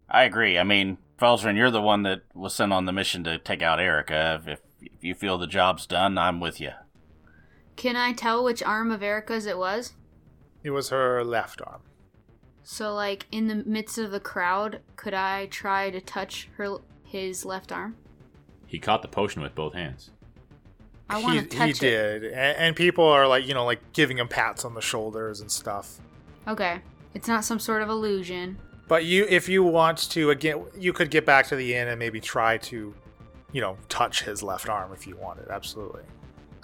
I 0.08 0.24
agree. 0.24 0.58
I 0.58 0.62
mean, 0.62 0.98
Falzrin, 1.18 1.56
you're 1.56 1.70
the 1.70 1.80
one 1.80 2.02
that 2.02 2.22
was 2.34 2.54
sent 2.54 2.72
on 2.72 2.84
the 2.84 2.92
mission 2.92 3.24
to 3.24 3.38
take 3.38 3.62
out 3.62 3.80
Erica. 3.80 4.40
If, 4.42 4.48
if 4.48 4.60
if 4.82 5.02
you 5.04 5.14
feel 5.14 5.38
the 5.38 5.46
job's 5.46 5.86
done, 5.86 6.18
I'm 6.18 6.40
with 6.40 6.60
you. 6.60 6.72
Can 7.76 7.96
I 7.96 8.12
tell 8.12 8.44
which 8.44 8.62
arm 8.62 8.90
of 8.90 9.02
Erica's 9.02 9.46
it 9.46 9.58
was? 9.58 9.94
It 10.62 10.70
was 10.70 10.90
her 10.90 11.24
left 11.24 11.60
arm. 11.66 11.82
So, 12.62 12.94
like, 12.94 13.26
in 13.32 13.48
the 13.48 13.56
midst 13.56 13.98
of 13.98 14.10
the 14.12 14.20
crowd, 14.20 14.80
could 14.96 15.14
I 15.14 15.46
try 15.46 15.90
to 15.90 16.00
touch 16.00 16.48
her 16.56 16.78
his 17.04 17.44
left 17.44 17.72
arm? 17.72 17.96
He 18.66 18.78
caught 18.78 19.02
the 19.02 19.08
potion 19.08 19.42
with 19.42 19.54
both 19.54 19.74
hands. 19.74 20.10
I 21.10 21.20
want 21.20 21.34
he, 21.34 21.40
to 21.42 21.46
touch 21.46 21.80
he 21.80 21.88
it. 21.88 22.20
did, 22.20 22.24
and, 22.24 22.56
and 22.56 22.76
people 22.76 23.04
are 23.04 23.26
like, 23.26 23.46
you 23.46 23.52
know, 23.52 23.64
like 23.64 23.92
giving 23.92 24.18
him 24.18 24.28
pats 24.28 24.64
on 24.64 24.74
the 24.74 24.80
shoulders 24.80 25.40
and 25.40 25.50
stuff. 25.50 25.98
Okay, 26.46 26.80
it's 27.14 27.28
not 27.28 27.44
some 27.44 27.58
sort 27.58 27.82
of 27.82 27.88
illusion. 27.88 28.58
But 28.88 29.04
you, 29.04 29.26
if 29.28 29.48
you 29.48 29.62
want 29.62 30.10
to, 30.10 30.30
again, 30.30 30.64
you 30.78 30.92
could 30.92 31.10
get 31.10 31.26
back 31.26 31.46
to 31.48 31.56
the 31.56 31.74
inn 31.74 31.88
and 31.88 31.98
maybe 31.98 32.20
try 32.20 32.58
to, 32.58 32.94
you 33.52 33.60
know, 33.60 33.76
touch 33.88 34.22
his 34.22 34.42
left 34.42 34.68
arm 34.68 34.92
if 34.92 35.06
you 35.06 35.16
wanted. 35.16 35.48
Absolutely, 35.48 36.02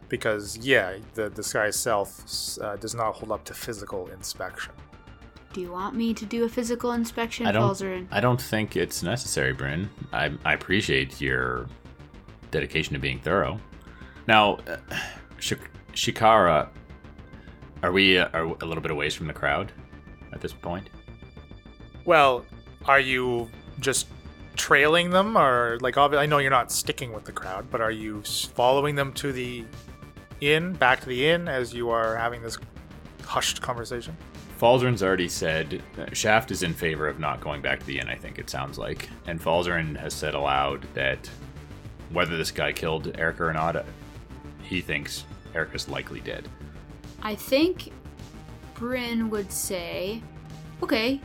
because 0.09 0.57
yeah, 0.59 0.97
the 1.15 1.31
disguise 1.31 1.77
self 1.77 2.25
uh, 2.61 2.77
does 2.77 2.95
not 2.95 3.15
hold 3.15 3.33
up 3.33 3.45
to 3.45 3.55
physical 3.55 4.09
inspection. 4.09 4.73
Do 5.53 5.63
you 5.63 5.73
want 5.73 5.97
me 5.97 6.13
to 6.13 6.27
do 6.27 6.45
a 6.45 6.49
physical 6.49 6.93
inspection, 6.93 7.47
I 7.47 7.53
don't. 7.53 7.63
Falzarin? 7.63 8.07
I 8.11 8.21
don't 8.21 8.41
think 8.41 8.77
it's 8.77 9.03
necessary, 9.03 9.53
Bryn. 9.53 9.89
I, 10.13 10.31
I 10.45 10.53
appreciate 10.53 11.21
your 11.21 11.67
dedication 12.51 12.93
to 12.95 12.99
being 12.99 13.19
thorough. 13.19 13.59
Now, 14.27 14.55
uh, 14.69 14.77
Shik- 15.39 15.69
Shikara, 15.95 16.69
are 17.83 17.93
we 17.93 18.19
uh, 18.19 18.29
are 18.35 18.45
a 18.45 18.65
little 18.67 18.83
bit 18.83 18.91
away 18.91 19.09
from 19.11 19.27
the 19.27 19.33
crowd 19.33 19.73
at 20.33 20.41
this 20.41 20.53
point? 20.53 20.91
Well, 22.05 22.45
are 22.85 23.01
you 23.01 23.49
just 23.81 24.07
trailing 24.59 25.11
them, 25.11 25.39
or 25.39 25.79
like 25.81 25.95
obvi- 25.95 26.19
I 26.19 26.27
know 26.27 26.39
you're 26.39 26.51
not 26.51 26.71
sticking 26.71 27.13
with 27.13 27.25
the 27.25 27.33
crowd, 27.33 27.71
but 27.71 27.81
are 27.81 27.91
you 27.91 28.23
following 28.23 28.95
them 28.95 29.13
to 29.15 29.33
the 29.33 29.65
inn, 30.41 30.75
back 30.75 31.01
to 31.01 31.07
the 31.07 31.29
inn, 31.29 31.49
as 31.49 31.73
you 31.73 31.89
are 31.91 32.17
having 32.17 32.43
this 32.43 32.59
hushed 33.25 33.63
conversation? 33.63 34.17
Falzarin's 34.61 35.03
already 35.03 35.29
said 35.29 35.83
uh, 35.99 36.13
Shaft 36.13 36.51
is 36.51 36.65
in 36.65 36.75
favor 36.75 37.07
of 37.07 37.21
not 37.21 37.41
going 37.41 37.63
back 37.63 37.79
to 37.79 37.87
the 37.87 37.99
inn. 37.99 38.09
I 38.09 38.17
think 38.17 38.39
it 38.39 38.51
sounds 38.51 38.77
like, 38.77 39.09
and 39.27 39.41
Falzarin 39.41 39.97
has 39.97 40.13
said 40.13 40.35
aloud 40.35 40.85
that 40.95 41.31
whether 42.11 42.37
this 42.37 42.51
guy 42.51 42.73
killed 42.73 43.17
Erica 43.17 43.45
or 43.45 43.53
not, 43.53 43.77
uh, 43.77 43.85
he 44.63 44.81
thinks 44.81 45.25
Erica's 45.55 45.89
likely 45.89 46.21
dead. 46.21 46.49
I 47.23 47.37
think 47.37 47.93
Bryn 48.75 49.31
would 49.31 49.53
say, 49.53 50.23
okay, 50.83 51.21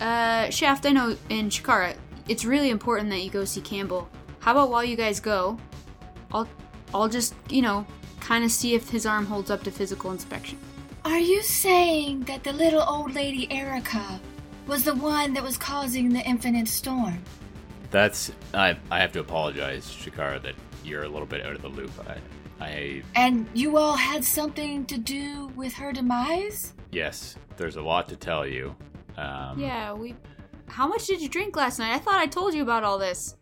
uh, 0.00 0.48
Shaft, 0.48 0.86
I 0.86 0.90
know, 0.90 1.16
and 1.28 1.50
Shikara, 1.50 1.94
it's 2.28 2.44
really 2.44 2.70
important 2.70 3.10
that 3.10 3.20
you 3.22 3.30
go 3.30 3.44
see 3.44 3.60
Cambel. 3.60 4.06
How 4.40 4.52
about 4.52 4.70
while 4.70 4.84
you 4.84 4.96
guys 4.96 5.20
go, 5.20 5.58
I'll, 6.32 6.48
I'll 6.94 7.08
just, 7.08 7.34
you 7.48 7.62
know, 7.62 7.86
kind 8.20 8.44
of 8.44 8.50
see 8.50 8.74
if 8.74 8.88
his 8.88 9.06
arm 9.06 9.26
holds 9.26 9.50
up 9.50 9.62
to 9.64 9.70
physical 9.70 10.10
inspection. 10.12 10.58
Are 11.04 11.18
you 11.18 11.42
saying 11.42 12.22
that 12.24 12.44
the 12.44 12.52
little 12.52 12.82
old 12.82 13.14
lady 13.14 13.50
Erica 13.50 14.20
was 14.66 14.84
the 14.84 14.94
one 14.94 15.32
that 15.34 15.42
was 15.42 15.56
causing 15.56 16.10
the 16.10 16.20
infinite 16.20 16.68
storm? 16.68 17.22
That's 17.90 18.30
I. 18.52 18.76
I 18.90 18.98
have 19.00 19.12
to 19.12 19.20
apologize, 19.20 19.86
Shikara, 19.86 20.42
that 20.42 20.54
you're 20.84 21.04
a 21.04 21.08
little 21.08 21.26
bit 21.26 21.44
out 21.46 21.54
of 21.54 21.62
the 21.62 21.68
loop. 21.68 21.90
I, 22.06 22.18
I 22.62 23.02
And 23.14 23.46
you 23.54 23.78
all 23.78 23.96
had 23.96 24.22
something 24.22 24.84
to 24.86 24.98
do 24.98 25.48
with 25.56 25.72
her 25.74 25.92
demise? 25.92 26.74
yes, 26.90 27.36
there's 27.56 27.76
a 27.76 27.82
lot 27.82 28.08
to 28.10 28.16
tell 28.16 28.46
you. 28.46 28.74
Um, 29.16 29.58
Yeah, 29.58 29.94
we. 29.94 30.14
How 30.68 30.86
much 30.86 31.06
did 31.06 31.20
you 31.20 31.28
drink 31.28 31.56
last 31.56 31.78
night? 31.78 31.94
I 31.94 31.98
thought 31.98 32.20
I 32.20 32.26
told 32.26 32.54
you 32.54 32.62
about 32.62 32.84
all 32.84 32.98
this. 32.98 33.36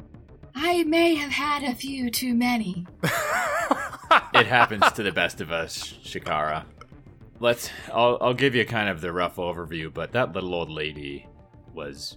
I 0.55 0.85
may 0.85 1.15
have 1.17 1.31
had 1.31 1.63
a 1.63 1.75
few 1.75 2.11
too 2.11 2.35
many. 2.35 2.87
it 4.35 4.47
happens 4.47 4.91
to 4.93 5.03
the 5.03 5.13
best 5.13 5.41
of 5.41 5.53
us, 5.53 5.95
Shikara. 6.03 6.65
Let's. 7.41 7.71
I'll. 7.93 8.17
I'll 8.21 8.35
give 8.35 8.55
you 8.55 8.65
kind 8.65 8.89
of 8.89 9.01
the 9.01 9.13
rough 9.13 9.37
overview, 9.37 9.93
but 9.93 10.13
that 10.13 10.33
little 10.33 10.55
old 10.55 10.71
lady 10.71 11.27
was 11.75 12.17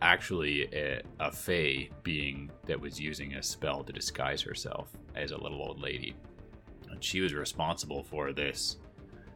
actually 0.00 0.64
a, 0.74 1.02
a 1.20 1.30
fae 1.30 1.88
being 2.02 2.50
that 2.66 2.80
was 2.80 3.00
using 3.00 3.34
a 3.34 3.42
spell 3.42 3.84
to 3.84 3.92
disguise 3.92 4.42
herself 4.42 4.88
as 5.14 5.30
a 5.30 5.38
little 5.38 5.62
old 5.62 5.80
lady, 5.80 6.16
and 6.90 7.02
she 7.02 7.20
was 7.20 7.32
responsible 7.34 8.02
for 8.02 8.32
this 8.32 8.78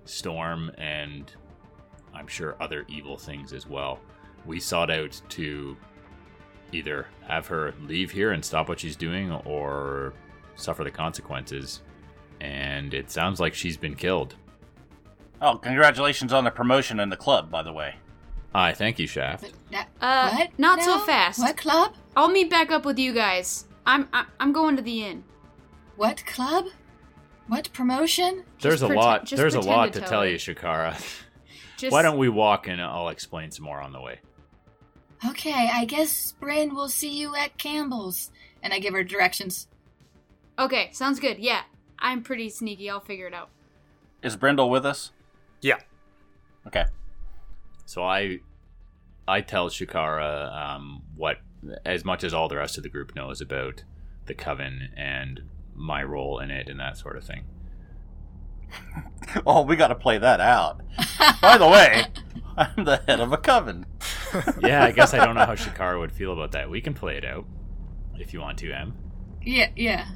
storm 0.04 0.70
and 0.78 1.32
I'm 2.14 2.26
sure 2.26 2.56
other 2.60 2.84
evil 2.88 3.16
things 3.18 3.52
as 3.52 3.66
well. 3.66 4.00
We 4.46 4.60
sought 4.60 4.90
out 4.90 5.20
to 5.30 5.76
either 6.72 7.06
have 7.26 7.46
her 7.48 7.74
leave 7.82 8.10
here 8.10 8.32
and 8.32 8.44
stop 8.44 8.68
what 8.68 8.80
she's 8.80 8.96
doing 8.96 9.30
or 9.32 10.14
suffer 10.56 10.84
the 10.84 10.90
consequences. 10.90 11.82
And 12.40 12.92
it 12.94 13.10
sounds 13.10 13.40
like 13.40 13.54
she's 13.54 13.76
been 13.76 13.94
killed. 13.94 14.34
Oh, 15.40 15.56
congratulations 15.56 16.32
on 16.32 16.44
the 16.44 16.50
promotion 16.50 17.00
in 17.00 17.08
the 17.10 17.16
club, 17.16 17.50
by 17.50 17.62
the 17.62 17.72
way. 17.72 17.96
I 18.54 18.72
thank 18.72 18.98
you, 18.98 19.06
Shaft. 19.06 19.52
Uh, 20.00 20.30
what? 20.34 20.58
not 20.58 20.82
so 20.82 20.98
fast. 21.00 21.40
What 21.40 21.56
club? 21.56 21.94
I'll 22.16 22.30
meet 22.30 22.48
back 22.48 22.70
up 22.70 22.86
with 22.86 22.98
you 22.98 23.12
guys. 23.12 23.66
I'm 23.84 24.08
I, 24.12 24.24
I'm 24.40 24.52
going 24.52 24.76
to 24.76 24.82
the 24.82 25.04
inn. 25.04 25.24
What 25.96 26.24
club? 26.24 26.66
What 27.48 27.70
promotion? 27.72 28.44
There's 28.60 28.82
a 28.82 28.88
prete- 28.88 28.96
lot. 28.96 29.26
just 29.26 29.36
There's 29.36 29.54
a 29.54 29.60
lot 29.60 29.92
to 29.92 29.92
to 29.92 30.00
tell 30.00 30.08
tell 30.08 30.26
you, 30.26 30.36
Shikara. 30.36 30.96
Just 31.76 31.92
Why 31.92 32.00
don't 32.00 32.16
we 32.16 32.30
walk 32.30 32.68
and 32.68 32.80
I'll 32.80 33.10
explain 33.10 33.50
some 33.50 33.66
more 33.66 33.82
on 33.82 33.92
the 33.92 34.00
way. 34.00 34.20
Okay, 35.24 35.70
I 35.72 35.84
guess 35.84 36.32
Bryn 36.32 36.74
will 36.74 36.88
see 36.88 37.16
you 37.18 37.34
at 37.34 37.56
Cambel's. 37.58 38.30
And 38.62 38.72
I 38.72 38.78
give 38.78 38.94
her 38.94 39.04
directions. 39.04 39.68
Okay, 40.58 40.90
sounds 40.92 41.20
good. 41.20 41.38
Yeah, 41.38 41.62
I'm 41.98 42.22
pretty 42.22 42.48
sneaky. 42.50 42.90
I'll 42.90 43.00
figure 43.00 43.26
it 43.26 43.34
out. 43.34 43.50
Is 44.22 44.36
Brindle 44.36 44.70
with 44.70 44.84
us? 44.84 45.12
Yeah. 45.60 45.78
Okay. 46.66 46.84
So 47.84 48.02
I, 48.02 48.40
I 49.28 49.40
tell 49.40 49.68
Shikara 49.68 50.52
um, 50.52 51.02
what, 51.14 51.38
as 51.84 52.04
much 52.04 52.24
as 52.24 52.34
all 52.34 52.48
the 52.48 52.56
rest 52.56 52.76
of 52.76 52.82
the 52.82 52.88
group 52.88 53.14
knows 53.14 53.40
about 53.40 53.84
the 54.26 54.34
coven 54.34 54.90
and 54.96 55.42
my 55.74 56.02
role 56.02 56.38
in 56.40 56.50
it 56.50 56.68
and 56.68 56.80
that 56.80 56.98
sort 56.98 57.16
of 57.16 57.24
thing. 57.24 57.44
Oh, 59.44 59.62
we 59.62 59.76
got 59.76 59.88
to 59.88 59.94
play 59.94 60.18
that 60.18 60.40
out. 60.40 60.80
By 61.42 61.58
the 61.58 61.66
way, 61.66 62.04
I'm 62.56 62.84
the 62.84 63.02
head 63.06 63.20
of 63.20 63.32
a 63.32 63.36
coven. 63.36 63.84
yeah, 64.60 64.84
I 64.84 64.92
guess 64.92 65.12
I 65.12 65.24
don't 65.24 65.34
know 65.34 65.44
how 65.44 65.54
Shikara 65.54 65.98
would 65.98 66.12
feel 66.12 66.32
about 66.32 66.52
that. 66.52 66.70
We 66.70 66.80
can 66.80 66.94
play 66.94 67.16
it 67.16 67.24
out 67.24 67.44
if 68.14 68.32
you 68.32 68.40
want 68.40 68.58
to, 68.58 68.72
Em. 68.72 68.94
Yeah, 69.42 69.70
yeah. 69.76 70.06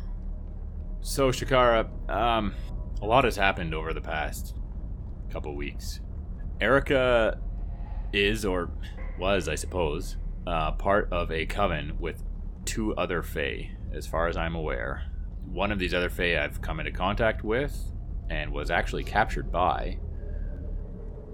So 1.00 1.30
Shikara, 1.30 1.88
um, 2.09 2.54
a 3.02 3.07
lot 3.07 3.25
has 3.25 3.37
happened 3.37 3.75
over 3.75 3.92
the 3.92 4.00
past 4.00 4.54
couple 5.30 5.54
weeks. 5.54 6.00
Erica 6.61 7.40
is, 8.12 8.45
or 8.45 8.71
was, 9.19 9.49
I 9.49 9.54
suppose, 9.54 10.16
uh, 10.47 10.73
part 10.73 11.12
of 11.12 11.30
a 11.30 11.47
coven 11.47 11.97
with 11.99 12.23
two 12.64 12.95
other 12.95 13.23
Fae, 13.23 13.71
as 13.92 14.07
far 14.07 14.28
as 14.28 14.37
I'm 14.37 14.54
aware. 14.54 15.04
One 15.47 15.73
of 15.73 15.78
these 15.78 15.95
other 15.95 16.11
Fae 16.11 16.42
I've 16.42 16.62
come 16.62 16.80
into 16.80 16.92
contact 16.92 17.42
with 17.45 17.92
and 18.30 18.50
was 18.52 18.70
actually 18.70 19.04
captured 19.04 19.52
by, 19.52 19.99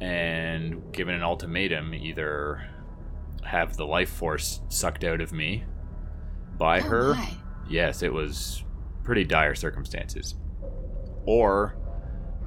and 0.00 0.92
given 0.92 1.14
an 1.14 1.22
ultimatum 1.22 1.94
either 1.94 2.66
have 3.44 3.76
the 3.76 3.86
life 3.86 4.10
force 4.10 4.60
sucked 4.68 5.04
out 5.04 5.20
of 5.20 5.32
me 5.32 5.64
by 6.58 6.80
Oh 6.80 6.88
her. 6.88 7.14
my. 7.14 7.30
Yes, 7.68 8.02
it 8.02 8.12
was 8.12 8.64
pretty 9.04 9.24
dire 9.24 9.54
circumstances. 9.54 10.34
Or 11.24 11.76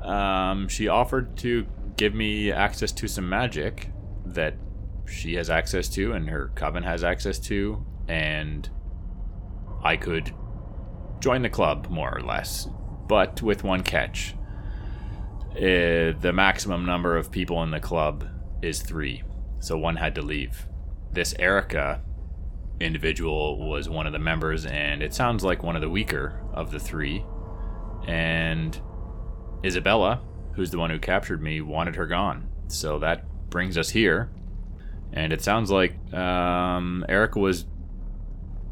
um, 0.04 0.68
she 0.68 0.88
offered 0.88 1.38
to 1.38 1.66
give 1.98 2.14
me 2.14 2.52
access 2.52 2.92
to 2.94 3.08
some 3.08 3.28
magic 3.28 3.92
that 4.26 4.56
she 5.08 5.36
has 5.36 5.50
access 5.50 5.90
to 5.90 6.14
and 6.14 6.30
her 6.30 6.52
coven 6.56 6.84
has 6.84 7.04
access 7.04 7.40
to, 7.40 7.86
and 8.08 8.70
I 9.84 9.98
could 9.98 10.34
join 11.20 11.42
the 11.42 11.50
club 11.50 11.88
more 11.90 12.16
or 12.16 12.22
less, 12.22 12.68
but 13.08 13.42
with 13.42 13.64
one 13.64 13.84
catch. 13.84 14.36
Uh, 15.52 16.14
the 16.20 16.32
maximum 16.34 16.86
number 16.86 17.18
of 17.18 17.32
people 17.32 17.64
in 17.64 17.72
the 17.72 17.80
club 17.80 18.28
is 18.62 18.82
three, 18.82 19.24
so 19.60 19.78
one 19.78 19.96
had 19.96 20.16
to 20.16 20.22
leave. 20.22 20.68
This 21.12 21.34
Erica 21.40 22.02
individual 22.80 23.58
was 23.70 23.90
one 23.90 24.08
of 24.08 24.14
the 24.14 24.20
members, 24.20 24.66
and 24.66 25.02
it 25.02 25.14
sounds 25.14 25.44
like 25.44 25.64
one 25.64 25.76
of 25.76 25.82
the 25.82 25.90
weaker 25.90 26.42
of 26.54 26.72
the 26.72 26.80
three. 26.80 27.26
And 28.08 28.80
Isabella, 29.66 30.22
who's 30.54 30.72
the 30.72 30.78
one 30.78 30.90
who 30.90 31.00
captured 31.00 31.42
me, 31.42 31.62
wanted 31.62 31.96
her 31.96 32.08
gone. 32.08 32.48
So 32.68 33.00
that 33.00 33.26
brings 33.50 33.78
us 33.78 33.90
here. 33.90 34.30
And 35.12 35.34
it 35.34 35.42
sounds 35.42 35.72
like 35.72 35.96
um, 36.14 37.04
Erica 37.10 37.40
was 37.40 37.66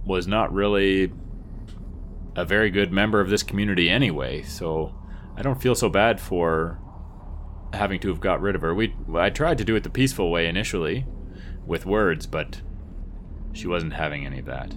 was 0.05 0.27
not 0.27 0.53
really 0.53 1.11
a 2.35 2.45
very 2.45 2.69
good 2.69 2.93
member 2.93 3.19
of 3.19 3.29
this 3.29 3.43
community 3.43 3.89
anyway. 3.89 4.43
So 4.43 4.95
I 5.37 5.43
don't 5.43 5.61
feel 5.61 5.75
so 5.75 5.87
bad 5.87 6.19
for 6.19 6.79
having 7.71 7.99
to 7.99 8.07
have 8.09 8.19
got 8.19 8.41
rid 8.41 8.55
of 8.55 8.61
her. 8.61 8.73
We 8.73 8.95
I 9.15 9.29
tried 9.29 9.59
to 9.59 9.63
do 9.63 9.75
it 9.75 9.83
the 9.83 9.89
peaceful 9.89 10.31
way 10.31 10.47
initially, 10.47 11.05
with 11.65 11.85
words, 11.85 12.25
but 12.25 12.61
she 13.53 13.67
wasn't 13.67 13.93
having 13.93 14.25
any 14.25 14.39
of 14.39 14.45
that. 14.45 14.73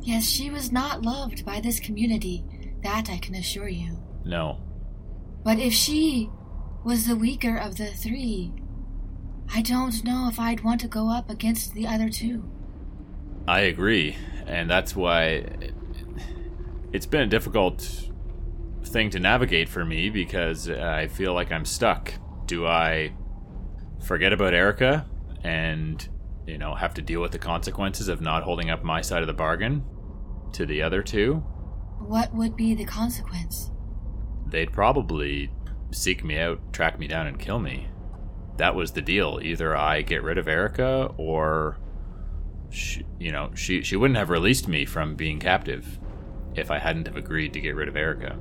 Yes, 0.00 0.28
she 0.28 0.48
was 0.48 0.70
not 0.70 1.02
loved 1.02 1.44
by 1.44 1.60
this 1.60 1.80
community. 1.80 2.44
That 2.82 3.10
I 3.10 3.18
can 3.18 3.34
assure 3.34 3.68
you. 3.68 3.98
No. 4.24 4.60
But 5.44 5.58
if 5.58 5.74
she 5.74 6.30
was 6.84 7.06
the 7.06 7.16
weaker 7.16 7.56
of 7.56 7.76
the 7.76 7.88
three, 7.88 8.52
I 9.52 9.60
don't 9.60 10.04
know 10.04 10.28
if 10.30 10.38
I'd 10.38 10.62
want 10.62 10.80
to 10.82 10.88
go 10.88 11.10
up 11.10 11.28
against 11.28 11.74
the 11.74 11.86
other 11.86 12.08
two. 12.08 12.48
I 13.48 13.60
agree, 13.60 14.16
and 14.46 14.70
that's 14.70 14.94
why 14.94 15.44
it's 16.92 17.06
been 17.06 17.22
a 17.22 17.26
difficult 17.26 18.09
thing 18.84 19.10
to 19.10 19.20
navigate 19.20 19.68
for 19.68 19.84
me 19.84 20.10
because 20.10 20.68
I 20.68 21.08
feel 21.08 21.34
like 21.34 21.52
I'm 21.52 21.64
stuck. 21.64 22.12
Do 22.46 22.66
I 22.66 23.12
forget 24.04 24.32
about 24.32 24.54
Erica 24.54 25.06
and, 25.44 26.06
you 26.46 26.58
know, 26.58 26.74
have 26.74 26.94
to 26.94 27.02
deal 27.02 27.20
with 27.20 27.32
the 27.32 27.38
consequences 27.38 28.08
of 28.08 28.20
not 28.20 28.42
holding 28.42 28.70
up 28.70 28.82
my 28.82 29.00
side 29.00 29.22
of 29.22 29.26
the 29.26 29.34
bargain 29.34 29.84
to 30.52 30.66
the 30.66 30.82
other 30.82 31.02
two? 31.02 31.36
What 31.98 32.34
would 32.34 32.56
be 32.56 32.74
the 32.74 32.84
consequence? 32.84 33.70
They'd 34.46 34.72
probably 34.72 35.50
seek 35.92 36.24
me 36.24 36.38
out, 36.38 36.72
track 36.72 36.98
me 36.98 37.06
down, 37.06 37.26
and 37.26 37.38
kill 37.38 37.58
me. 37.58 37.88
That 38.56 38.74
was 38.74 38.92
the 38.92 39.02
deal. 39.02 39.38
Either 39.42 39.76
I 39.76 40.02
get 40.02 40.22
rid 40.22 40.38
of 40.38 40.48
Erica 40.48 41.12
or 41.16 41.78
she, 42.70 43.04
you 43.18 43.32
know, 43.32 43.50
she 43.54 43.82
she 43.82 43.96
wouldn't 43.96 44.18
have 44.18 44.30
released 44.30 44.68
me 44.68 44.84
from 44.84 45.14
being 45.14 45.38
captive 45.38 45.98
if 46.54 46.70
I 46.70 46.78
hadn't 46.78 47.06
have 47.06 47.16
agreed 47.16 47.52
to 47.54 47.60
get 47.60 47.74
rid 47.74 47.88
of 47.88 47.96
Erica. 47.96 48.38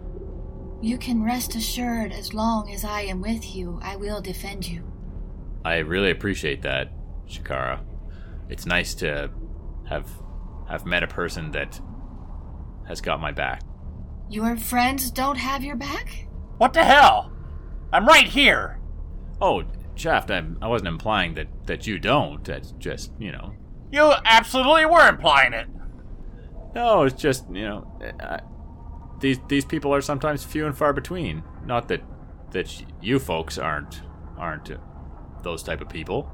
You 0.82 0.98
can 0.98 1.24
rest 1.24 1.56
assured 1.56 2.12
as 2.12 2.34
long 2.34 2.72
as 2.72 2.86
I 2.86 3.02
am 3.02 3.22
with 3.22 3.56
you, 3.56 3.80
I 3.84 3.96
will 3.96 4.22
defend 4.22 4.68
you. 4.68 4.84
I 5.66 5.78
really 5.78 6.10
appreciate 6.10 6.62
that, 6.62 6.92
Shikara. 7.28 7.82
It's 8.50 8.66
nice 8.66 8.94
to 8.96 9.30
have 9.88 10.10
have 10.70 10.86
met 10.86 11.04
a 11.04 11.08
person 11.08 11.52
that 11.52 11.82
has 12.88 13.02
got 13.02 13.20
my 13.20 13.32
back. 13.32 13.62
Your 14.30 14.56
friends 14.56 15.10
don't 15.12 15.38
have 15.38 15.64
your 15.64 15.76
back? 15.76 16.28
What 16.58 16.74
the 16.74 16.84
hell? 16.84 17.32
I'm 17.92 18.06
right 18.06 18.28
here. 18.28 18.80
Oh, 19.42 19.64
Shaft, 19.96 20.30
I'm, 20.30 20.58
I 20.62 20.68
wasn't 20.68 20.90
implying 20.90 21.34
that, 21.34 21.48
that 21.66 21.88
you 21.88 21.98
don't. 21.98 22.44
That's 22.44 22.72
just, 22.74 23.12
you 23.18 23.32
know. 23.32 23.54
You 23.92 24.14
absolutely 24.24 24.86
were 24.86 25.10
implying 25.10 25.54
it. 25.54 25.68
No, 26.76 27.04
it's 27.04 27.20
just, 27.20 27.46
you 27.52 27.64
know, 27.64 28.00
I, 28.20 28.40
these 29.20 29.40
these 29.48 29.66
people 29.66 29.94
are 29.94 30.02
sometimes 30.02 30.44
few 30.44 30.66
and 30.66 30.78
far 30.78 30.94
between. 30.94 31.44
Not 31.66 31.88
that 31.90 32.02
that 32.52 32.84
you 33.02 33.20
folks 33.20 33.58
aren't 33.58 34.02
aren't 34.38 34.72
those 35.44 35.64
type 35.64 35.82
of 35.82 35.90
people. 35.90 36.30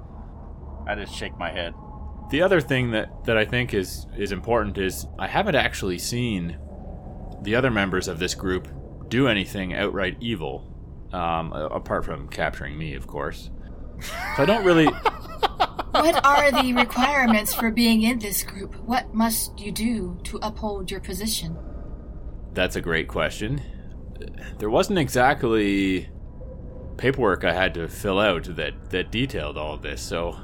I 0.87 0.95
just 0.95 1.13
shake 1.13 1.37
my 1.37 1.51
head. 1.51 1.73
The 2.31 2.41
other 2.41 2.59
thing 2.59 2.91
that, 2.91 3.25
that 3.25 3.37
I 3.37 3.45
think 3.45 3.73
is 3.73 4.05
is 4.17 4.31
important 4.31 4.77
is 4.77 5.05
I 5.19 5.27
haven't 5.27 5.55
actually 5.55 5.99
seen 5.99 6.57
the 7.41 7.55
other 7.55 7.71
members 7.71 8.07
of 8.07 8.19
this 8.19 8.33
group 8.33 8.67
do 9.09 9.27
anything 9.27 9.73
outright 9.73 10.17
evil, 10.19 10.65
um, 11.13 11.53
apart 11.53 12.05
from 12.05 12.27
capturing 12.29 12.77
me, 12.77 12.95
of 12.95 13.07
course. 13.07 13.51
So 14.35 14.43
I 14.43 14.45
don't 14.45 14.65
really. 14.65 14.89
What 15.95 16.25
are 16.25 16.51
the 16.51 16.73
requirements 16.73 17.53
for 17.53 17.71
being 17.71 18.01
in 18.01 18.19
this 18.19 18.43
group? 18.43 18.75
What 18.83 19.13
must 19.13 19.57
you 19.57 19.71
do 19.71 20.19
to 20.25 20.37
uphold 20.41 20.91
your 20.91 20.99
position? 20.99 21.57
That's 22.55 22.77
a 22.77 22.81
great 22.81 23.09
question. 23.09 23.61
There 24.59 24.69
wasn't 24.69 24.97
exactly 24.97 26.09
paperwork 26.95 27.43
I 27.43 27.51
had 27.51 27.73
to 27.73 27.89
fill 27.89 28.17
out 28.17 28.45
that, 28.55 28.91
that 28.91 29.11
detailed 29.11 29.57
all 29.57 29.73
of 29.73 29.81
this, 29.81 30.01
so 30.01 30.39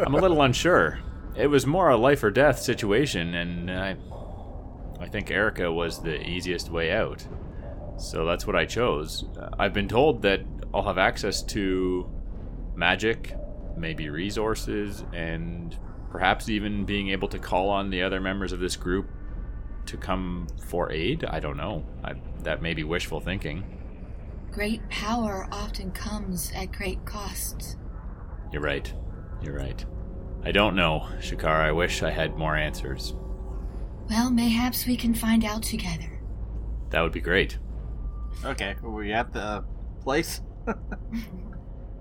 I'm 0.00 0.16
a 0.16 0.20
little 0.20 0.42
unsure. 0.42 0.98
It 1.36 1.46
was 1.46 1.64
more 1.64 1.90
a 1.90 1.96
life 1.96 2.24
or 2.24 2.32
death 2.32 2.58
situation, 2.58 3.36
and 3.36 3.70
I, 3.70 3.96
I 4.98 5.06
think 5.06 5.30
Erica 5.30 5.70
was 5.70 6.02
the 6.02 6.20
easiest 6.28 6.70
way 6.70 6.90
out. 6.90 7.24
So 7.98 8.26
that's 8.26 8.44
what 8.44 8.56
I 8.56 8.64
chose. 8.66 9.26
I've 9.60 9.72
been 9.72 9.88
told 9.88 10.22
that 10.22 10.40
I'll 10.74 10.82
have 10.82 10.98
access 10.98 11.40
to 11.42 12.10
magic, 12.74 13.32
maybe 13.76 14.10
resources, 14.10 15.04
and 15.12 15.78
perhaps 16.10 16.48
even 16.48 16.84
being 16.84 17.10
able 17.10 17.28
to 17.28 17.38
call 17.38 17.68
on 17.68 17.90
the 17.90 18.02
other 18.02 18.20
members 18.20 18.52
of 18.52 18.58
this 18.58 18.74
group 18.74 19.08
to 19.86 19.96
come 19.96 20.46
for 20.66 20.90
aid. 20.92 21.24
I 21.24 21.40
don't 21.40 21.56
know. 21.56 21.84
I, 22.04 22.14
that 22.42 22.62
may 22.62 22.74
be 22.74 22.84
wishful 22.84 23.20
thinking. 23.20 23.64
Great 24.50 24.88
power 24.88 25.48
often 25.52 25.90
comes 25.90 26.52
at 26.54 26.72
great 26.72 27.04
costs. 27.04 27.76
You're 28.52 28.62
right. 28.62 28.92
You're 29.42 29.56
right. 29.56 29.84
I 30.44 30.52
don't 30.52 30.76
know, 30.76 31.08
Shakar. 31.20 31.60
I 31.60 31.72
wish 31.72 32.02
I 32.02 32.10
had 32.10 32.36
more 32.36 32.56
answers. 32.56 33.14
Well, 34.08 34.30
mayhaps 34.30 34.86
we 34.86 34.96
can 34.96 35.14
find 35.14 35.44
out 35.44 35.62
together. 35.62 36.20
That 36.90 37.02
would 37.02 37.12
be 37.12 37.20
great. 37.20 37.58
Okay, 38.44 38.76
are 38.82 38.90
we 38.90 39.12
at 39.12 39.32
the 39.32 39.64
place? 40.00 40.40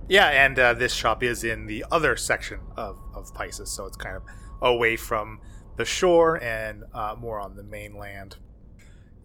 Yeah, 0.08 0.28
and 0.28 0.58
uh, 0.60 0.74
this 0.76 0.94
shop 0.94 1.24
is 1.24 1.44
in 1.44 1.66
the 1.66 1.84
other 1.92 2.16
section 2.16 2.60
of, 2.78 2.98
of 3.16 3.34
Pisces, 3.34 3.72
so 3.72 3.86
it's 3.86 3.98
kind 3.98 4.16
of 4.16 4.24
away 4.62 4.98
from 4.98 5.40
the 5.78 5.86
shore 5.86 6.42
and 6.42 6.84
uh, 6.94 7.16
more 7.18 7.40
on 7.40 7.56
the 7.56 7.64
mainland. 7.64 8.38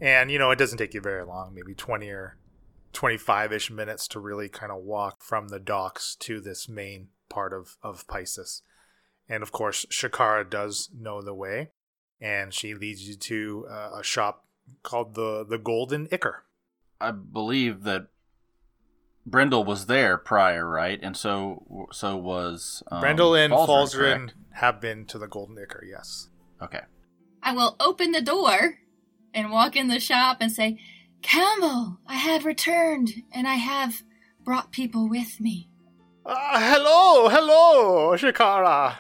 And, 0.00 0.30
you 0.30 0.38
know, 0.38 0.50
it 0.50 0.58
doesn't 0.58 0.78
take 0.78 0.94
you 0.94 1.00
very 1.00 1.24
long, 1.24 1.54
maybe 1.54 1.74
20 1.74 2.08
or 2.08 2.36
25 2.92 3.52
ish 3.52 3.70
minutes 3.70 4.08
to 4.08 4.20
really 4.20 4.48
kind 4.48 4.72
of 4.72 4.82
walk 4.82 5.22
from 5.22 5.48
the 5.48 5.60
docks 5.60 6.16
to 6.20 6.40
this 6.40 6.68
main 6.68 7.08
part 7.28 7.52
of, 7.52 7.76
of 7.82 8.06
Pisces. 8.08 8.62
And 9.28 9.42
of 9.42 9.52
course, 9.52 9.86
Shakara 9.90 10.48
does 10.48 10.90
know 10.98 11.22
the 11.22 11.34
way, 11.34 11.68
and 12.20 12.52
she 12.52 12.74
leads 12.74 13.06
you 13.08 13.14
to 13.14 13.66
uh, 13.70 13.90
a 14.00 14.02
shop 14.02 14.44
called 14.82 15.14
the, 15.14 15.44
the 15.48 15.58
Golden 15.58 16.08
Ichor. 16.10 16.44
I 17.00 17.12
believe 17.12 17.84
that 17.84 18.08
Brendel 19.24 19.64
was 19.64 19.86
there 19.86 20.18
prior, 20.18 20.68
right? 20.68 20.98
And 21.02 21.16
so 21.16 21.88
so 21.92 22.16
was 22.16 22.82
um, 22.90 23.00
Brendel 23.00 23.34
and 23.34 23.52
Falzarin 23.52 24.30
have 24.54 24.80
been 24.80 25.06
to 25.06 25.18
the 25.18 25.28
Golden 25.28 25.56
Ichor, 25.58 25.84
yes. 25.88 26.28
Okay. 26.62 26.80
I 27.42 27.52
will 27.52 27.76
open 27.80 28.12
the 28.12 28.20
door 28.20 28.78
and 29.32 29.50
walk 29.50 29.76
in 29.76 29.88
the 29.88 30.00
shop 30.00 30.38
and 30.40 30.52
say, 30.52 30.78
Cambel, 31.22 31.98
I 32.06 32.14
have 32.14 32.44
returned 32.44 33.22
and 33.32 33.46
I 33.46 33.54
have 33.54 34.02
brought 34.44 34.72
people 34.72 35.08
with 35.08 35.40
me. 35.40 35.68
Uh, 36.24 36.60
hello, 36.60 37.28
hello, 37.28 38.16
Shikara. 38.16 38.96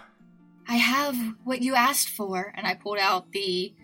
I 0.68 0.76
have 0.76 1.16
what 1.44 1.62
you 1.62 1.74
asked 1.74 2.08
for. 2.08 2.52
And 2.56 2.66
I 2.66 2.74
pulled 2.74 2.98
out 2.98 3.32
the 3.32 3.74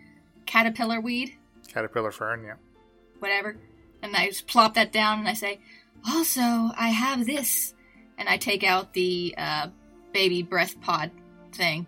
caterpillar 0.46 1.00
weed, 1.00 1.34
Caterpillar 1.68 2.12
fern, 2.12 2.44
yeah. 2.44 2.54
whatever. 3.18 3.56
And 4.02 4.14
I 4.16 4.28
just 4.28 4.46
plop 4.46 4.74
that 4.74 4.92
down 4.92 5.18
and 5.18 5.28
I 5.28 5.34
say, 5.34 5.60
also, 6.08 6.40
I 6.40 6.88
have 6.88 7.26
this. 7.26 7.74
And 8.18 8.28
I 8.28 8.36
take 8.38 8.64
out 8.64 8.94
the 8.94 9.34
uh, 9.36 9.68
baby 10.12 10.42
breath 10.42 10.80
pod 10.80 11.10
thing, 11.52 11.86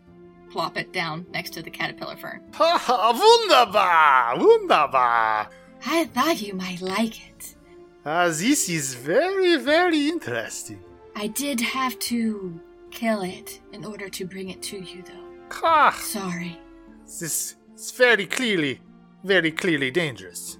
plop 0.51 0.77
it 0.77 0.93
down 0.93 1.27
next 1.33 1.51
to 1.55 1.63
the 1.63 1.71
caterpillar 1.71 2.17
fern. 2.17 2.41
Ha 2.55 2.79
ha, 2.81 3.13
wunderbar, 3.13 4.39
wunderbar. 4.39 5.49
I 5.87 6.05
thought 6.07 6.43
you 6.43 6.55
might 6.55 6.81
like 6.81 7.29
it. 7.29 7.55
Uh, 8.05 8.29
this 8.29 8.69
is 8.69 8.95
very, 8.95 9.57
very 9.57 10.09
interesting. 10.09 10.83
I 11.15 11.27
did 11.29 11.61
have 11.61 11.99
to 12.01 12.61
kill 12.91 13.23
it 13.23 13.61
in 13.73 13.85
order 13.85 14.09
to 14.09 14.25
bring 14.27 14.49
it 14.51 14.63
to 14.63 14.79
you, 14.79 15.03
though. 15.03 15.25
Ah, 15.63 15.97
Sorry. 16.03 16.59
this 17.05 17.57
is 17.75 17.91
very 17.93 18.27
clearly, 18.27 18.81
very 19.25 19.51
clearly 19.51 19.91
dangerous. 19.91 20.59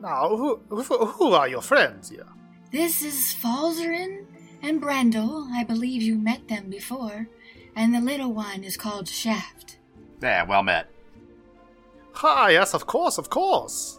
Now, 0.00 0.28
who, 0.28 0.60
who, 0.68 0.82
who 1.06 1.32
are 1.32 1.48
your 1.48 1.62
friends 1.62 2.10
here? 2.10 2.26
This 2.70 3.02
is 3.02 3.34
Falzarin 3.42 4.26
and 4.62 4.80
Brendel. 4.80 5.48
I 5.52 5.64
believe 5.64 6.02
you 6.02 6.16
met 6.16 6.48
them 6.48 6.68
before. 6.68 7.28
And 7.76 7.94
the 7.94 8.00
little 8.00 8.32
one 8.32 8.64
is 8.64 8.76
called 8.76 9.06
Shaft. 9.06 9.76
Yeah, 10.22 10.44
well 10.44 10.62
met. 10.62 10.90
Ah, 12.22 12.48
yes, 12.48 12.72
of 12.72 12.86
course, 12.86 13.18
of 13.18 13.28
course. 13.28 13.98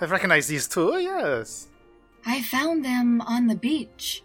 I 0.00 0.06
recognize 0.06 0.48
these 0.48 0.66
two, 0.66 0.98
yes. 0.98 1.68
I 2.26 2.42
found 2.42 2.84
them 2.84 3.20
on 3.20 3.46
the 3.46 3.54
beach. 3.54 4.24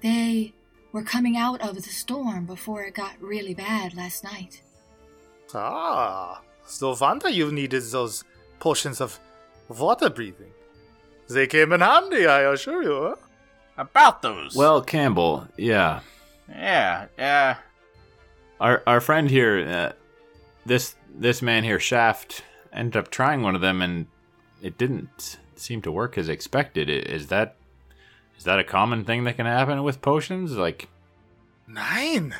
They 0.00 0.54
were 0.92 1.02
coming 1.02 1.36
out 1.36 1.60
of 1.60 1.74
the 1.74 1.82
storm 1.82 2.46
before 2.46 2.84
it 2.84 2.94
got 2.94 3.20
really 3.20 3.52
bad 3.52 3.94
last 3.94 4.24
night. 4.24 4.62
Ah, 5.54 6.40
so 6.64 6.96
wonder 6.98 7.28
you 7.28 7.52
needed 7.52 7.82
those 7.82 8.24
potions 8.58 9.00
of 9.00 9.20
water 9.68 10.08
breathing. 10.08 10.52
They 11.28 11.46
came 11.46 11.72
in 11.72 11.80
handy, 11.80 12.26
I 12.26 12.50
assure 12.52 12.82
you. 12.82 13.18
About 13.76 14.22
those. 14.22 14.56
Well, 14.56 14.82
Cambel, 14.82 15.48
yeah. 15.58 16.00
yeah, 16.48 17.06
yeah. 17.18 17.56
Our 18.60 18.82
our 18.86 19.00
friend 19.00 19.30
here, 19.30 19.66
uh, 19.68 19.92
this 20.64 20.94
this 21.14 21.42
man 21.42 21.64
here, 21.64 21.78
Shaft, 21.80 22.42
ended 22.72 22.96
up 22.96 23.10
trying 23.10 23.42
one 23.42 23.54
of 23.54 23.60
them, 23.60 23.82
and 23.82 24.06
it 24.62 24.78
didn't 24.78 25.38
seem 25.56 25.82
to 25.82 25.92
work 25.92 26.16
as 26.16 26.28
expected. 26.28 26.88
Is 26.88 27.28
that 27.28 27.56
is 28.38 28.44
that 28.44 28.58
a 28.58 28.64
common 28.64 29.04
thing 29.04 29.24
that 29.24 29.36
can 29.36 29.46
happen 29.46 29.82
with 29.82 30.02
potions? 30.02 30.52
Like, 30.56 30.88
Nine. 31.66 32.34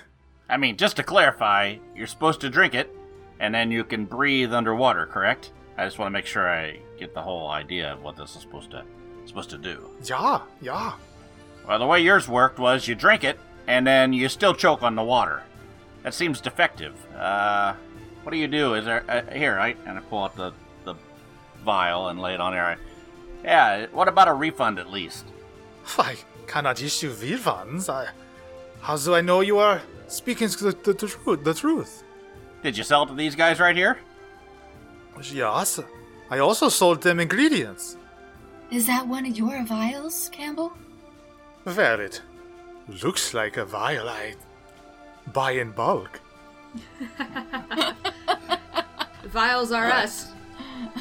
I 0.48 0.56
mean, 0.56 0.76
just 0.76 0.96
to 0.96 1.02
clarify, 1.02 1.76
you're 1.94 2.06
supposed 2.06 2.40
to 2.42 2.50
drink 2.50 2.74
it, 2.74 2.94
and 3.40 3.54
then 3.54 3.70
you 3.70 3.82
can 3.82 4.04
breathe 4.04 4.54
underwater, 4.54 5.06
correct? 5.06 5.50
I 5.76 5.84
just 5.84 5.98
want 5.98 6.06
to 6.08 6.12
make 6.12 6.26
sure 6.26 6.48
I 6.48 6.78
get 6.98 7.12
the 7.12 7.22
whole 7.22 7.48
idea 7.48 7.92
of 7.92 8.02
what 8.02 8.16
this 8.16 8.36
is 8.36 8.42
supposed 8.42 8.70
to 8.70 8.84
supposed 9.26 9.50
to 9.50 9.58
do. 9.58 9.90
Yeah, 10.04 10.40
yeah. 10.62 10.92
Well, 11.66 11.78
the 11.80 11.86
way 11.86 12.00
yours 12.00 12.28
worked 12.28 12.58
was 12.60 12.86
you 12.86 12.94
drink 12.94 13.24
it, 13.24 13.38
and 13.66 13.86
then 13.86 14.12
you 14.12 14.28
still 14.28 14.54
choke 14.54 14.82
on 14.82 14.94
the 14.94 15.02
water. 15.02 15.42
That 16.06 16.14
seems 16.14 16.40
defective. 16.40 16.94
Uh, 17.16 17.74
what 18.22 18.30
do 18.30 18.38
you 18.38 18.46
do? 18.46 18.74
Is 18.74 18.84
there 18.84 19.02
uh, 19.10 19.28
here? 19.34 19.58
I 19.58 19.74
and 19.86 19.98
I 19.98 20.00
pull 20.02 20.22
out 20.22 20.36
the 20.36 20.52
the 20.84 20.94
vial 21.64 22.10
and 22.10 22.20
lay 22.20 22.32
it 22.32 22.40
on 22.40 22.52
there. 22.52 22.78
Yeah. 23.42 23.86
What 23.86 24.06
about 24.06 24.28
a 24.28 24.32
refund 24.32 24.78
at 24.78 24.88
least? 24.88 25.24
I 25.98 26.14
cannot 26.46 26.80
issue 26.80 27.12
refunds. 27.12 27.92
I, 27.92 28.10
how 28.82 28.96
do 28.96 29.16
I 29.16 29.20
know 29.20 29.40
you 29.40 29.58
are 29.58 29.82
speaking 30.06 30.46
the, 30.46 30.78
the, 30.84 30.92
the 30.92 31.08
truth? 31.08 31.42
The 31.42 31.54
truth. 31.54 32.04
Did 32.62 32.78
you 32.78 32.84
sell 32.84 33.02
it 33.02 33.06
to 33.08 33.14
these 33.14 33.34
guys 33.34 33.58
right 33.58 33.74
here? 33.74 33.98
Yes. 35.32 35.80
I 36.30 36.38
also 36.38 36.68
sold 36.68 37.02
them 37.02 37.18
ingredients. 37.18 37.96
Is 38.70 38.86
that 38.86 39.08
one 39.08 39.26
of 39.26 39.36
your 39.36 39.64
vials, 39.64 40.30
Cambel? 40.32 40.70
Well, 41.64 41.98
it 41.98 42.22
looks 43.02 43.34
like 43.34 43.56
a 43.56 43.64
vial 43.64 44.08
I 44.08 44.36
buy 45.32 45.52
in 45.52 45.72
bulk. 45.72 46.20
Vials 49.26 49.72
are 49.72 49.86
us. 49.90 50.32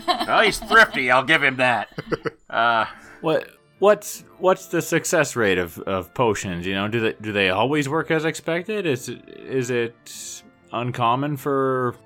well, 0.07 0.41
he's 0.41 0.59
thrifty. 0.59 1.11
I'll 1.11 1.23
give 1.23 1.43
him 1.43 1.57
that. 1.57 1.89
Uh, 2.47 2.85
what 3.19 3.49
what's 3.79 4.23
what's 4.37 4.67
the 4.67 4.81
success 4.81 5.35
rate 5.35 5.57
of, 5.57 5.77
of 5.79 6.13
potions? 6.13 6.65
You 6.65 6.73
know, 6.75 6.87
do 6.87 7.01
they 7.01 7.13
do 7.19 7.33
they 7.33 7.49
always 7.49 7.89
work 7.89 8.11
as 8.11 8.23
expected? 8.23 8.85
Is 8.85 9.09
it, 9.09 9.27
is 9.27 9.69
it 9.71 10.43
uncommon 10.71 11.35
for 11.35 11.97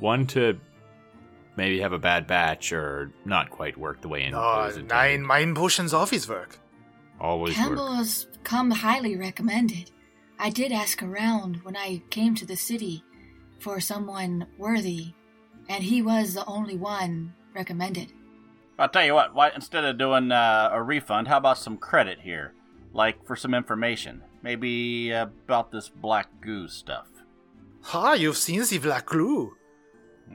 one 0.00 0.26
to 0.28 0.58
maybe 1.56 1.78
have 1.78 1.92
a 1.92 1.98
bad 1.98 2.26
batch 2.26 2.72
or 2.72 3.12
not 3.24 3.50
quite 3.50 3.76
work 3.76 4.00
the 4.00 4.08
way 4.08 4.22
in? 4.24 4.28
it 4.30 4.32
No, 4.32 4.68
nine 4.88 5.22
mine 5.22 5.54
potions 5.54 5.94
always 5.94 6.28
work. 6.28 6.58
always 7.20 7.54
Cambel 7.54 7.90
work. 7.90 7.96
has 7.98 8.26
come 8.42 8.72
highly 8.72 9.14
recommended. 9.16 9.92
I 10.38 10.50
did 10.50 10.72
ask 10.72 11.02
around 11.02 11.60
when 11.62 11.76
I 11.76 12.02
came 12.10 12.34
to 12.36 12.46
the 12.46 12.56
city 12.56 13.04
for 13.58 13.80
someone 13.80 14.46
worthy, 14.58 15.14
and 15.68 15.84
he 15.84 16.02
was 16.02 16.34
the 16.34 16.44
only 16.46 16.76
one 16.76 17.34
recommended. 17.54 18.12
I'll 18.78 18.88
tell 18.88 19.04
you 19.04 19.14
what. 19.14 19.34
Why 19.34 19.50
instead 19.54 19.84
of 19.84 19.98
doing 19.98 20.32
uh, 20.32 20.70
a 20.72 20.82
refund, 20.82 21.28
how 21.28 21.38
about 21.38 21.58
some 21.58 21.78
credit 21.78 22.20
here, 22.20 22.52
like 22.92 23.24
for 23.24 23.36
some 23.36 23.54
information, 23.54 24.22
maybe 24.42 25.12
about 25.12 25.70
this 25.70 25.88
black 25.88 26.28
goo 26.40 26.68
stuff. 26.68 27.06
Ah, 27.92 28.14
you've 28.14 28.36
seen 28.36 28.62
the 28.64 28.78
black 28.78 29.06
goo. 29.06 29.56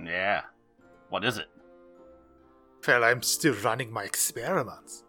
Yeah. 0.01 0.43
What 1.09 1.25
is 1.25 1.37
it? 1.37 1.47
Well, 2.87 3.03
I'm 3.03 3.21
still 3.21 3.55
running 3.55 3.91
my 3.91 4.03
experiments. 4.03 5.03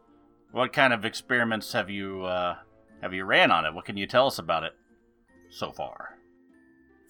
What 0.51 0.73
kind 0.73 0.93
of 0.93 1.05
experiments 1.05 1.73
have 1.73 1.89
you 1.89 2.25
uh, 2.25 2.57
have 3.01 3.15
you 3.15 3.25
ran 3.25 3.53
on 3.53 3.65
it? 3.65 3.73
What 3.73 3.85
can 3.85 3.97
you 3.97 4.07
tell 4.07 4.27
us 4.27 4.39
about 4.39 4.65
it 4.65 4.73
so 5.51 5.71
far? 5.73 6.17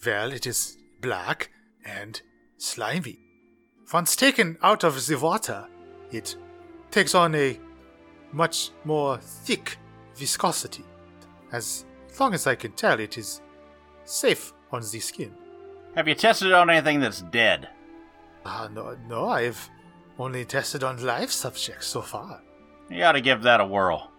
Well, 0.05 0.33
it 0.33 0.47
is 0.47 0.77
black 1.01 1.51
and 1.85 2.21
slimy. 2.59 3.19
Once 3.93 4.17
taken 4.17 4.57
out 4.63 4.85
of 4.85 5.07
the 5.07 5.17
water, 5.17 5.67
it 6.11 6.37
takes 6.91 7.15
on 7.15 7.35
a 7.35 7.59
much 8.33 8.71
more 8.85 9.19
thick 9.19 9.77
viscosity. 10.17 10.85
As 11.53 11.85
long 12.19 12.35
as 12.35 12.47
I 12.47 12.55
can 12.55 12.73
tell, 12.73 13.01
it 13.01 13.19
is 13.19 13.41
safe 14.05 14.53
on 14.73 14.83
the 14.83 15.01
skin. 15.01 15.35
Have 15.97 16.07
you 16.07 16.15
tested 16.15 16.49
it 16.49 16.55
on 16.55 16.71
anything 16.71 17.01
that's 17.01 17.23
dead? 17.23 17.69
Ah, 18.45 18.69
no, 18.73 18.97
no, 19.09 19.29
I've 19.29 19.69
only 20.19 20.45
tested 20.45 20.85
on 20.85 21.05
live 21.05 21.33
subjects 21.33 21.87
so 21.87 22.01
far. 22.01 22.43
You 22.89 23.03
ought 23.05 23.13
to 23.13 23.21
give 23.21 23.43
that 23.43 23.61
a 23.61 23.67
whirl. 23.67 24.11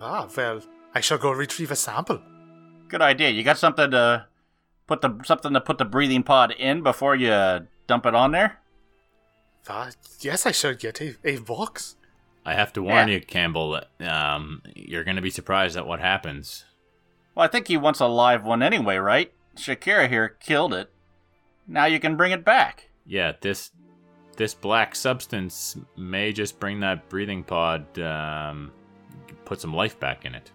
Ah, 0.00 0.28
well, 0.36 0.60
I 0.94 1.00
shall 1.00 1.18
go 1.18 1.30
retrieve 1.30 1.70
a 1.70 1.76
sample. 1.76 2.20
Good 2.94 3.02
idea. 3.02 3.30
You 3.30 3.42
got 3.42 3.58
something 3.58 3.90
to 3.90 4.26
put 4.86 5.00
the 5.00 5.18
something 5.24 5.52
to 5.52 5.60
put 5.60 5.78
the 5.78 5.84
breathing 5.84 6.22
pod 6.22 6.52
in 6.52 6.80
before 6.84 7.16
you 7.16 7.66
dump 7.88 8.06
it 8.06 8.14
on 8.14 8.30
there? 8.30 8.60
Ah, 9.68 9.90
yes, 10.20 10.46
I 10.46 10.52
should 10.52 10.78
get 10.78 11.00
a, 11.00 11.16
a 11.24 11.38
box. 11.38 11.96
I 12.46 12.54
have 12.54 12.72
to 12.74 12.82
warn 12.84 13.08
Yeah. 13.08 13.14
you, 13.14 13.20
Cambel. 13.20 13.82
Um, 14.00 14.62
you're 14.76 15.02
going 15.02 15.16
to 15.16 15.22
be 15.22 15.30
surprised 15.30 15.76
at 15.76 15.88
what 15.88 15.98
happens. 15.98 16.66
Well, 17.34 17.44
I 17.44 17.48
think 17.48 17.66
he 17.66 17.76
wants 17.76 17.98
a 17.98 18.06
live 18.06 18.44
one 18.44 18.62
anyway, 18.62 18.98
right? 18.98 19.32
Shakira 19.56 20.08
here 20.08 20.28
killed 20.28 20.72
it. 20.72 20.88
Now 21.66 21.86
you 21.86 21.98
can 21.98 22.14
bring 22.16 22.30
it 22.30 22.44
back. 22.44 22.90
Yeah, 23.04 23.32
this 23.40 23.72
this 24.36 24.54
black 24.54 24.94
substance 24.94 25.76
may 25.96 26.32
just 26.32 26.60
bring 26.60 26.78
that 26.78 27.08
breathing 27.08 27.42
pod, 27.42 27.98
um, 27.98 28.70
put 29.44 29.60
some 29.60 29.74
life 29.74 29.98
back 29.98 30.24
in 30.24 30.36
it. 30.36 30.52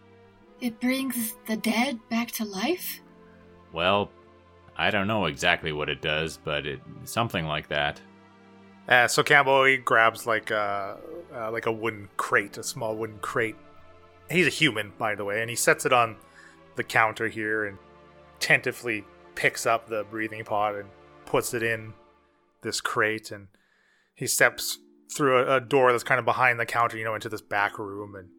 It 0.62 0.80
brings 0.80 1.36
the 1.46 1.58
dead 1.58 2.00
back 2.10 2.32
to 2.32 2.46
life? 2.46 3.02
Well, 3.72 4.10
I 4.76 4.92
don't 4.92 5.08
know 5.08 5.26
exactly 5.26 5.72
what 5.72 5.90
it 5.90 6.02
does, 6.02 6.38
but 6.38 6.66
it 6.66 6.82
something 7.04 7.46
like 7.46 7.70
that. 7.70 8.02
Uh, 8.88 9.08
so 9.08 9.24
Cambel 9.24 9.70
he 9.70 9.78
grabs 9.78 10.26
like 10.26 10.52
a 10.52 10.98
uh, 11.34 11.52
like 11.52 11.66
a 11.66 11.72
wooden 11.72 12.10
crate, 12.18 12.58
a 12.58 12.64
small 12.64 12.96
wooden 12.96 13.20
crate. 13.20 13.56
He's 14.30 14.48
a 14.48 14.52
human, 14.52 14.94
by 14.98 15.16
the 15.16 15.26
way, 15.26 15.42
and 15.42 15.50
he 15.50 15.56
sets 15.56 15.86
it 15.86 15.94
on 15.94 16.18
the 16.76 16.84
counter 16.84 17.28
here 17.28 17.66
and 17.66 17.78
tentatively 18.40 19.06
picks 19.36 19.66
up 19.66 19.88
the 19.88 20.06
breathing 20.10 20.44
pod 20.44 20.76
and 20.76 20.90
puts 21.26 21.54
it 21.54 21.62
in 21.62 21.94
this 22.62 22.82
crate. 22.82 23.32
And 23.32 23.48
he 24.16 24.28
steps 24.28 24.80
through 25.14 25.40
a, 25.40 25.58
a 25.58 25.62
door 25.62 25.92
that's 25.92 26.04
kind 26.04 26.20
of 26.20 26.26
behind 26.26 26.60
the 26.60 26.66
counter, 26.66 26.98
you 26.98 27.04
know, 27.04 27.16
into 27.16 27.30
this 27.30 27.42
back 27.42 27.78
room. 27.78 28.16
And 28.16 28.30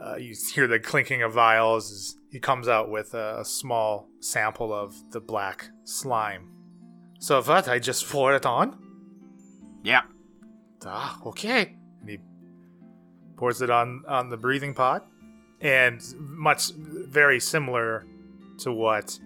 uh, 0.00 0.16
you 0.16 0.34
hear 0.54 0.66
the 0.66 0.78
clinking 0.78 1.22
of 1.22 1.32
vials 1.32 1.90
as 1.92 2.16
he 2.30 2.40
comes 2.40 2.68
out 2.68 2.90
with 2.90 3.14
a, 3.14 3.40
a 3.40 3.44
small 3.44 4.08
sample 4.20 4.72
of 4.72 4.94
the 5.10 5.20
black 5.20 5.68
slime. 5.84 6.48
So 7.18 7.42
what? 7.42 7.68
I 7.68 7.78
just 7.78 8.08
pour 8.08 8.34
it 8.34 8.46
on. 8.46 8.78
Yep. 9.84 10.04
Ah, 10.84 11.20
okay. 11.26 11.76
And 12.00 12.08
he 12.08 12.18
pours 13.36 13.62
it 13.62 13.70
on 13.70 14.02
on 14.08 14.28
the 14.28 14.36
breathing 14.36 14.74
pod, 14.74 15.02
and 15.60 16.02
much 16.18 16.72
very 16.76 17.38
similar 17.38 18.06
to 18.58 18.72
what 18.72 19.18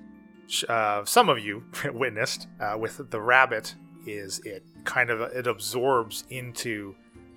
uh, 0.68 1.04
some 1.04 1.28
of 1.28 1.38
you 1.38 1.64
witnessed 1.92 2.48
uh, 2.60 2.76
with 2.78 3.10
the 3.10 3.20
rabbit 3.20 3.74
is 4.06 4.40
it 4.44 4.62
kind 4.84 5.10
of 5.10 5.20
it 5.20 5.46
absorbs 5.46 6.24
into 6.30 6.94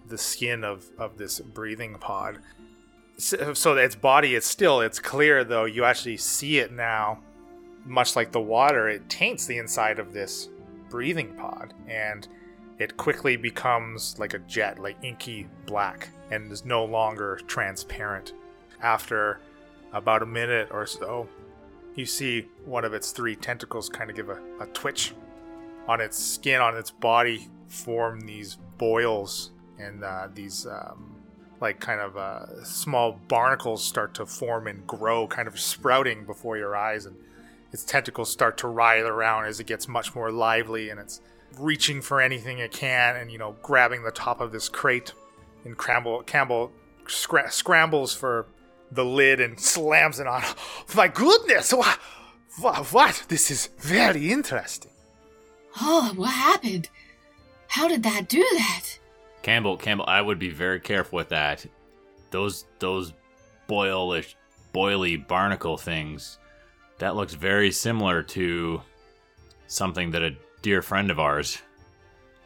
the 0.08 0.18
skin 0.18 0.64
of 0.64 0.86
of 0.98 1.18
this 1.18 1.40
breathing 1.40 1.96
pod. 2.00 2.40
So, 3.20 3.54
so 3.54 3.78
its 3.78 3.96
body 3.96 4.34
is 4.34 4.46
still 4.46 4.82
it's 4.82 5.00
clear 5.00 5.44
though 5.44 5.66
you 5.66 5.84
actually 5.84 6.18
see 6.18 6.60
it 6.60 6.72
now 6.72 7.20
much 7.86 8.16
like 8.16 8.32
the 8.32 8.42
water 8.42 8.88
it 8.90 9.10
taints 9.10 9.46
the 9.46 9.58
inside 9.58 10.00
of 10.00 10.14
this 10.14 10.50
breathing 10.90 11.36
pod 11.36 11.74
and 11.88 12.28
it 12.80 12.96
quickly 12.96 13.36
becomes 13.36 14.18
like 14.20 14.34
a 14.34 14.40
jet, 14.40 14.80
like 14.80 14.96
inky 15.04 15.48
black, 15.66 16.10
and 16.32 16.50
is 16.50 16.64
no 16.64 16.86
longer 16.86 17.40
transparent. 17.46 18.34
After 18.82 19.42
about 19.92 20.24
a 20.24 20.26
minute 20.26 20.70
or 20.72 20.86
so, 20.86 21.28
You 21.96 22.06
see 22.06 22.48
one 22.64 22.86
of 22.86 22.94
its 22.94 23.12
three 23.12 23.36
tentacles 23.36 23.90
kind 23.90 24.10
of 24.10 24.16
give 24.16 24.30
a, 24.30 24.40
a 24.62 24.68
twitch. 24.68 25.14
On 25.90 26.00
its 26.00 26.18
skin, 26.18 26.62
on 26.62 26.78
its 26.78 26.92
body, 26.92 27.50
form 27.68 28.22
these 28.22 28.58
boils 28.78 29.52
and 29.78 30.04
uh, 30.04 30.30
these 30.34 30.66
um, 30.66 31.19
like 31.62 31.80
kind 31.80 32.00
of 32.00 32.18
uh, 32.18 32.64
small 32.64 33.20
barnacles 33.28 33.84
start 33.84 34.14
to 34.16 34.26
form 34.26 34.68
and 34.68 34.86
grow, 34.88 35.28
kind 35.28 35.48
of 35.48 35.60
sprouting 35.60 36.26
before 36.26 36.58
your 36.58 36.76
eyes, 36.76 37.06
and 37.06 37.16
its 37.72 37.84
tentacles 37.84 38.32
start 38.32 38.58
to 38.60 38.68
writhe 38.68 39.06
around 39.06 39.46
as 39.46 39.60
it 39.60 39.68
gets 39.68 39.88
much 39.88 40.16
more 40.16 40.32
lively, 40.32 40.90
and 40.90 41.00
it's 41.00 41.22
reaching 41.58 42.02
for 42.02 42.22
anything 42.22 42.60
it 42.60 42.72
can, 42.72 43.16
and 43.16 43.32
you 43.32 43.38
know, 43.38 43.56
grabbing 43.62 44.04
the 44.04 44.12
top 44.12 44.42
of 44.42 44.52
this 44.52 44.70
crate. 44.70 45.14
And 45.66 45.78
Cambel, 45.78 46.24
Cambel 46.26 46.72
scra- 47.06 47.52
scrambles 47.52 48.14
for 48.16 48.48
the 48.92 49.06
lid 49.06 49.40
and 49.40 49.60
slams 49.60 50.20
it 50.20 50.28
on. 50.28 50.44
My 50.96 51.08
goodness! 51.08 51.72
What? 51.72 52.00
What? 52.92 53.26
This 53.30 53.52
is 53.52 53.68
very 53.80 54.32
interesting. 54.32 54.92
Oh, 55.80 56.14
what 56.16 56.32
happened? 56.32 56.90
How 57.68 57.88
did 57.88 58.04
that 58.04 58.28
do 58.28 58.40
that? 58.40 59.00
Cambel, 59.44 59.78
Cambel, 59.80 60.06
I 60.08 60.22
would 60.22 60.40
be 60.40 60.50
very 60.50 60.80
careful 60.80 61.18
with 61.18 61.30
that. 61.30 61.66
Those 62.32 62.66
those 62.80 63.14
boilish, 63.68 64.36
boily 64.74 65.26
barnacle 65.28 65.78
things. 65.78 66.38
That 67.00 67.16
looks 67.16 67.34
very 67.34 67.72
similar 67.72 68.22
to 68.24 68.82
something 69.68 70.12
that 70.12 70.22
a 70.22 70.36
dear 70.62 70.82
friend 70.82 71.10
of 71.10 71.20
ours 71.20 71.62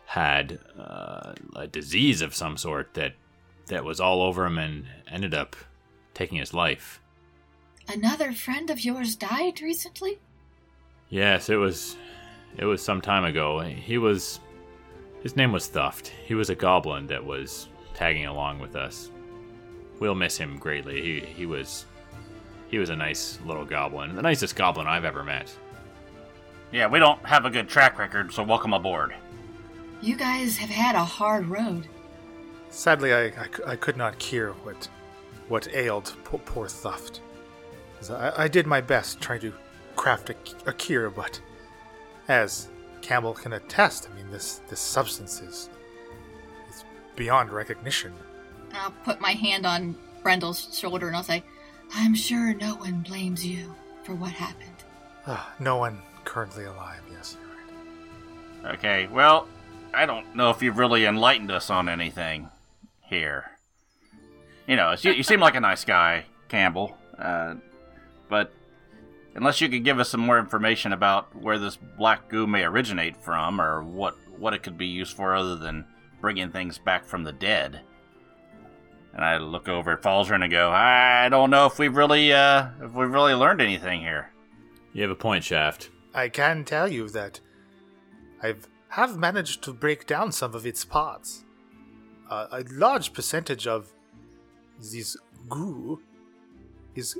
had 0.05 0.59
uh, 0.77 1.33
a 1.55 1.67
disease 1.67 2.21
of 2.21 2.35
some 2.35 2.57
sort 2.57 2.93
that 2.93 3.13
that 3.67 3.83
was 3.83 3.99
all 3.99 4.21
over 4.21 4.45
him 4.45 4.57
and 4.57 4.85
ended 5.07 5.33
up 5.33 5.55
taking 6.13 6.37
his 6.37 6.53
life. 6.53 7.01
Another 7.87 8.31
friend 8.31 8.69
of 8.69 8.81
yours 8.81 9.15
died 9.15 9.61
recently? 9.61 10.19
Yes, 11.09 11.49
it 11.49 11.55
was 11.55 11.97
it 12.57 12.65
was 12.65 12.83
some 12.83 13.01
time 13.01 13.25
ago. 13.25 13.59
He 13.59 13.97
was 13.97 14.39
his 15.23 15.35
name 15.35 15.51
was 15.51 15.67
Thuft. 15.69 16.07
He 16.25 16.35
was 16.35 16.49
a 16.49 16.55
goblin 16.55 17.07
that 17.07 17.25
was 17.25 17.67
tagging 17.95 18.25
along 18.27 18.59
with 18.59 18.75
us. 18.75 19.09
We'll 19.99 20.15
miss 20.15 20.37
him 20.37 20.57
greatly. 20.59 21.01
He 21.01 21.19
he 21.21 21.45
was 21.45 21.85
he 22.69 22.77
was 22.77 22.89
a 22.89 22.95
nice 22.95 23.39
little 23.45 23.65
goblin, 23.65 24.15
the 24.15 24.21
nicest 24.21 24.55
goblin 24.55 24.87
I've 24.87 25.05
ever 25.05 25.23
met. 25.23 25.55
Yeah, 26.71 26.87
we 26.87 26.99
don't 26.99 27.23
have 27.25 27.45
a 27.45 27.49
good 27.49 27.69
track 27.69 27.99
record, 27.99 28.33
so 28.33 28.43
welcome 28.43 28.73
aboard. 28.73 29.13
You 30.01 30.15
guys 30.17 30.57
have 30.57 30.69
had 30.71 30.95
a 30.95 31.05
hard 31.05 31.45
road. 31.45 31.87
Sadly, 32.69 33.13
I, 33.13 33.25
I, 33.27 33.47
I 33.67 33.75
could 33.75 33.95
not 33.95 34.17
cure 34.19 34.53
what 34.63 34.87
what 35.47 35.67
ailed 35.73 36.15
poor, 36.23 36.39
poor 36.39 36.67
Thuft. 36.67 37.19
'Cause 37.97 38.09
I, 38.11 38.43
I 38.43 38.47
did 38.47 38.65
my 38.67 38.81
best 38.81 39.21
trying 39.21 39.39
to 39.41 39.53
craft 39.95 40.29
a, 40.31 40.35
a 40.65 40.73
cure, 40.73 41.09
but 41.09 41.39
as 42.27 42.67
Cambel 43.03 43.35
can 43.35 43.53
attest, 43.53 44.07
I 44.09 44.15
mean 44.15 44.31
this 44.31 44.61
this 44.69 44.79
substance 44.79 45.41
is 45.41 45.69
is 46.69 46.83
beyond 47.15 47.51
recognition. 47.51 48.13
I'll 48.73 48.91
put 49.03 49.21
my 49.21 49.33
hand 49.33 49.65
on 49.65 49.95
Brendel's 50.23 50.75
shoulder 50.75 51.07
and 51.07 51.15
I'll 51.15 51.23
say, 51.23 51.43
I'm 51.93 52.15
sure 52.15 52.53
no 52.55 52.75
one 52.75 53.01
blames 53.01 53.45
you 53.45 53.75
for 54.03 54.15
what 54.15 54.31
happened. 54.31 54.69
Ah, 55.27 55.53
no 55.59 55.77
one 55.77 56.01
currently 56.23 56.63
alive. 56.63 57.01
Yes, 57.11 57.37
you're 57.39 58.63
right. 58.71 58.75
Okay, 58.77 59.07
well, 59.11 59.47
I 59.93 60.05
don't 60.05 60.33
know 60.35 60.49
if 60.49 60.61
you've 60.63 60.77
really 60.77 61.05
enlightened 61.05 61.51
us 61.51 61.69
on 61.69 61.89
anything 61.89 62.49
here. 63.01 63.51
You 64.65 64.77
know, 64.77 64.95
you, 64.99 65.11
you 65.11 65.23
seem 65.23 65.41
like 65.41 65.55
a 65.55 65.59
nice 65.59 65.83
guy, 65.83 66.25
Cambel, 66.49 66.93
uh, 67.19 67.55
but 68.29 68.51
unless 69.35 69.61
you 69.61 69.69
could 69.69 69.83
give 69.83 69.99
us 69.99 70.09
some 70.09 70.21
more 70.21 70.39
information 70.39 70.93
about 70.93 71.35
where 71.35 71.57
this 71.57 71.77
black 71.97 72.29
goo 72.29 72.47
may 72.47 72.63
originate 72.63 73.17
from, 73.17 73.59
or 73.59 73.83
what 73.83 74.15
what 74.37 74.53
it 74.53 74.63
could 74.63 74.77
be 74.77 74.87
used 74.87 75.15
for 75.15 75.35
other 75.35 75.55
than 75.55 75.85
bringing 76.21 76.51
things 76.51 76.77
back 76.77 77.05
from 77.05 77.23
the 77.23 77.31
dead. 77.33 77.81
And 79.13 79.23
I 79.23 79.37
look 79.37 79.69
over 79.69 79.91
at 79.91 80.01
Falzern 80.01 80.41
and 80.41 80.51
go, 80.51 80.71
I 80.71 81.29
don't 81.29 81.51
know 81.51 81.67
if 81.67 81.77
we've 81.77 81.95
really 81.95 82.33
uh, 82.33 82.69
if 82.81 82.93
we've 82.93 83.09
really 83.09 83.35
learned 83.35 83.61
anything 83.61 84.01
here. 84.01 84.31
You 84.93 85.03
have 85.03 85.11
a 85.11 85.15
point, 85.15 85.43
Shaft. 85.43 85.89
I 86.13 86.29
can 86.29 86.63
tell 86.63 86.87
you 86.87 87.09
that 87.09 87.39
I've 88.41 88.67
have 88.89 89.17
managed 89.17 89.63
to 89.63 89.73
break 89.73 90.05
down 90.05 90.31
some 90.31 90.53
of 90.53 90.67
its 90.67 90.85
parts. 90.85 91.45
Uh, 92.29 92.47
a 92.51 92.63
large 92.71 93.11
percentage 93.13 93.65
of 93.65 93.91
this 94.79 95.17
goo 95.49 95.99
is 96.93 97.17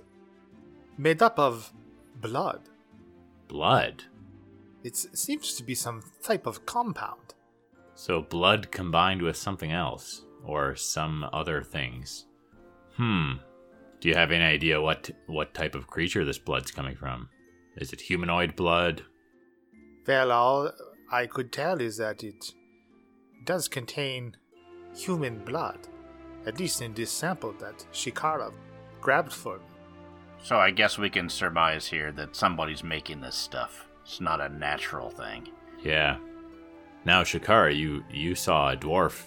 made 0.98 1.22
up 1.22 1.40
of 1.40 1.74
blood. 2.24 2.62
Blood. 3.48 4.06
It 4.84 4.96
seems 4.96 5.54
to 5.56 5.64
be 5.64 5.76
some 5.76 6.04
type 6.24 6.48
of 6.48 6.66
compound. 6.66 7.36
So 7.96 8.22
blood 8.22 8.72
combined 8.72 9.22
with 9.22 9.38
something 9.38 9.72
else 9.72 10.26
or 10.44 10.76
some 10.76 11.26
other 11.32 11.62
things. 11.62 12.26
Hmm. 12.96 13.34
Do 14.00 14.10
you 14.10 14.16
have 14.16 14.32
any 14.32 14.44
idea 14.44 14.82
what 14.82 15.12
what 15.28 15.54
type 15.54 15.76
of 15.76 15.88
creature 15.88 16.26
this 16.26 16.40
blood's 16.40 16.72
coming 16.72 16.96
from? 16.96 17.30
Is 17.78 17.94
it 17.94 18.02
humanoid 18.02 18.56
blood? 18.56 19.04
Well, 20.08 20.32
all 20.32 20.72
I 21.12 21.28
could 21.28 21.52
tell 21.52 21.80
is 21.80 21.98
that 21.98 22.24
it 22.24 22.44
does 23.46 23.68
contain 23.68 24.36
human 24.96 25.44
blood, 25.46 25.88
at 26.46 26.60
least 26.60 26.82
in 26.82 26.94
this 26.94 27.12
sample 27.12 27.54
that 27.60 27.86
Shikara 27.94 28.52
grabbed 29.00 29.34
for 29.34 29.58
me. 29.60 29.73
So 30.44 30.58
I 30.58 30.72
guess 30.72 30.98
we 30.98 31.10
can 31.10 31.30
surmise 31.30 31.88
here 31.88 32.12
that 32.12 32.36
somebody's 32.36 32.84
making 32.84 33.22
this 33.22 33.36
stuff. 33.36 33.88
It's 34.04 34.20
not 34.20 34.42
a 34.42 34.50
natural 34.50 35.10
thing. 35.10 35.48
Yeah. 35.82 36.18
Now, 37.06 37.24
Shakara, 37.24 37.76
you 37.76 38.04
you 38.12 38.36
saw 38.36 38.72
a 38.72 38.78
dwarf 38.78 39.24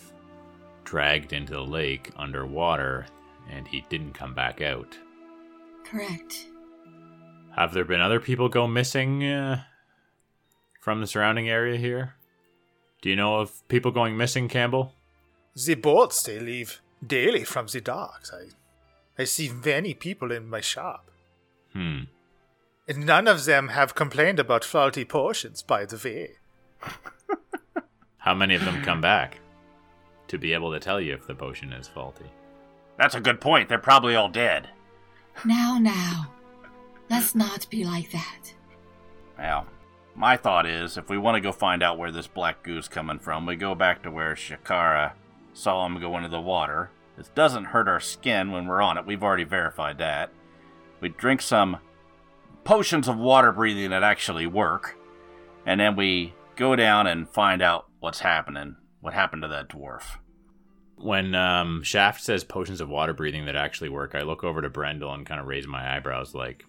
dragged 0.84 1.32
into 1.32 1.54
the 1.54 1.64
lake 1.64 2.10
underwater, 2.16 3.06
and 3.50 3.66
he 3.66 3.84
didn't 3.88 4.12
come 4.12 4.34
back 4.34 4.60
out. 4.60 4.96
Correct. 5.84 6.46
Have 7.54 7.72
there 7.72 7.84
been 7.84 8.00
other 8.00 8.20
people 8.20 8.50
go 8.50 8.66
missing 8.66 9.24
uh, 9.24 9.62
from 10.80 11.00
the 11.00 11.06
surrounding 11.06 11.48
area 11.48 11.78
here? 11.78 12.14
Do 13.00 13.08
you 13.08 13.16
know 13.16 13.36
of 13.36 13.66
people 13.68 13.90
going 13.90 14.16
missing, 14.18 14.48
Cambel? 14.48 14.92
The 15.54 15.74
boats 15.74 16.22
they 16.22 16.38
leave 16.38 16.82
daily 17.06 17.44
from 17.44 17.66
the 17.68 17.80
docks. 17.80 18.30
I, 18.32 18.50
I 19.18 19.24
see 19.24 19.50
many 19.50 19.94
people 19.94 20.30
in 20.30 20.48
my 20.48 20.60
shop. 20.60 21.10
Hmm. 21.72 22.04
And 22.88 23.06
none 23.06 23.26
of 23.26 23.44
them 23.44 23.68
have 23.68 23.94
complained 23.94 24.38
about 24.38 24.64
faulty 24.64 25.04
potions, 25.04 25.62
by 25.62 25.84
the 25.84 26.00
way. 26.02 26.36
How 28.18 28.34
many 28.34 28.54
of 28.54 28.64
them 28.64 28.82
come 28.82 29.00
back 29.00 29.38
to 30.28 30.38
be 30.38 30.52
able 30.52 30.72
to 30.72 30.80
tell 30.80 31.00
you 31.00 31.14
if 31.14 31.26
the 31.26 31.34
potion 31.34 31.72
is 31.72 31.88
faulty? 31.88 32.26
That's 32.98 33.14
a 33.14 33.20
good 33.20 33.40
point. 33.40 33.68
They're 33.68 33.78
probably 33.78 34.14
all 34.14 34.28
dead. 34.28 34.68
Now, 35.44 35.78
now. 35.78 36.32
Let's 37.10 37.34
not 37.34 37.68
be 37.70 37.84
like 37.84 38.10
that. 38.12 38.52
Well, 39.38 39.66
my 40.14 40.36
thought 40.36 40.66
is 40.66 40.96
if 40.96 41.08
we 41.08 41.18
want 41.18 41.36
to 41.36 41.40
go 41.40 41.52
find 41.52 41.82
out 41.82 41.98
where 41.98 42.10
this 42.10 42.26
black 42.26 42.62
goose 42.62 42.88
coming 42.88 43.18
from, 43.18 43.46
we 43.46 43.56
go 43.56 43.74
back 43.74 44.02
to 44.02 44.10
where 44.10 44.34
Shakara 44.34 45.12
saw 45.52 45.84
him 45.86 46.00
go 46.00 46.16
into 46.16 46.28
the 46.28 46.40
water. 46.40 46.90
This 47.16 47.28
doesn't 47.28 47.64
hurt 47.66 47.88
our 47.88 48.00
skin 48.00 48.52
when 48.52 48.66
we're 48.66 48.82
on 48.82 48.98
it. 48.98 49.06
We've 49.06 49.22
already 49.22 49.44
verified 49.44 49.98
that. 49.98 50.30
We 51.00 51.08
drink 51.08 51.42
some 51.42 51.78
potions 52.64 53.08
of 53.08 53.16
water 53.16 53.52
breathing 53.52 53.90
that 53.90 54.02
actually 54.02 54.46
work, 54.46 54.96
and 55.64 55.80
then 55.80 55.96
we 55.96 56.34
go 56.56 56.76
down 56.76 57.06
and 57.06 57.28
find 57.28 57.62
out 57.62 57.86
what's 58.00 58.20
happening. 58.20 58.76
What 59.00 59.14
happened 59.14 59.42
to 59.42 59.48
that 59.48 59.68
dwarf? 59.68 60.02
When 60.96 61.34
um, 61.34 61.82
Shaft 61.82 62.22
says 62.22 62.42
potions 62.42 62.80
of 62.80 62.88
water 62.88 63.12
breathing 63.12 63.46
that 63.46 63.56
actually 63.56 63.90
work, 63.90 64.14
I 64.14 64.22
look 64.22 64.42
over 64.42 64.62
to 64.62 64.70
Brendel 64.70 65.12
and 65.12 65.26
kind 65.26 65.40
of 65.40 65.46
raise 65.46 65.66
my 65.66 65.96
eyebrows, 65.96 66.34
like, 66.34 66.64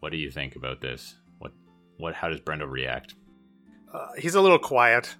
"What 0.00 0.12
do 0.12 0.18
you 0.18 0.30
think 0.30 0.56
about 0.56 0.80
this? 0.80 1.16
What, 1.38 1.52
what? 1.96 2.14
How 2.14 2.28
does 2.28 2.40
Brendel 2.40 2.68
react?" 2.68 3.14
Uh, 3.92 4.08
he's 4.18 4.34
a 4.34 4.42
little 4.42 4.58
quiet. 4.58 5.16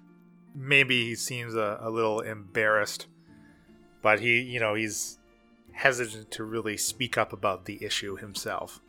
Maybe 0.55 1.05
he 1.05 1.15
seems 1.15 1.55
a, 1.55 1.79
a 1.81 1.89
little 1.89 2.19
embarrassed, 2.21 3.07
but 4.07 4.21
he, 4.21 4.39
you 4.39 4.57
know, 4.57 4.73
he's 4.73 5.19
hesitant 5.73 6.31
to 6.31 6.45
really 6.45 6.77
speak 6.77 7.17
up 7.17 7.33
about 7.33 7.65
the 7.65 7.83
issue 7.83 8.15
himself. 8.15 8.79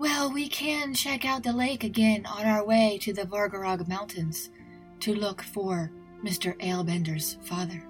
Well, 0.00 0.32
we 0.32 0.48
can 0.48 0.94
check 0.94 1.24
out 1.24 1.44
the 1.44 1.52
lake 1.52 1.84
again 1.84 2.26
on 2.26 2.44
our 2.44 2.64
way 2.64 2.98
to 3.02 3.12
the 3.12 3.22
Vargarog 3.22 3.86
Mountains 3.86 4.50
to 4.98 5.14
look 5.14 5.42
for 5.42 5.92
Mr. 6.24 6.60
Ailbender's 6.60 7.38
father 7.42 7.80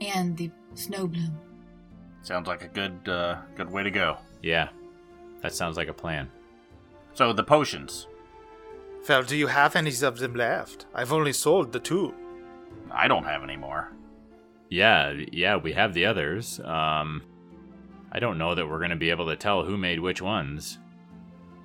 and 0.00 0.36
the 0.36 0.52
Snowbloom. 0.76 1.34
Sounds 2.22 2.46
like 2.46 2.62
a 2.62 2.68
good, 2.68 3.08
uh, 3.08 3.38
good 3.56 3.68
way 3.68 3.82
to 3.82 3.90
go. 3.90 4.16
Yeah, 4.44 4.68
that 5.42 5.56
sounds 5.56 5.76
like 5.76 5.88
a 5.88 5.92
plan. 5.92 6.30
So 7.14 7.32
the 7.32 7.42
potions. 7.42 8.06
Well, 9.08 9.24
do 9.24 9.36
you 9.36 9.48
have 9.48 9.74
any 9.74 9.90
of 10.02 10.18
them 10.18 10.36
left? 10.36 10.86
I've 10.94 11.12
only 11.12 11.32
sold 11.32 11.72
the 11.72 11.80
two. 11.80 12.14
I 12.92 13.08
don't 13.08 13.24
have 13.24 13.42
any 13.42 13.56
more. 13.56 13.90
Yeah, 14.70 15.12
yeah, 15.32 15.56
we 15.56 15.72
have 15.72 15.92
the 15.94 16.06
others. 16.06 16.60
Um, 16.60 17.22
I 18.12 18.18
don't 18.20 18.38
know 18.38 18.54
that 18.54 18.66
we're 18.68 18.80
gonna 18.80 18.96
be 18.96 19.10
able 19.10 19.26
to 19.26 19.36
tell 19.36 19.64
who 19.64 19.76
made 19.76 20.00
which 20.00 20.22
ones. 20.22 20.78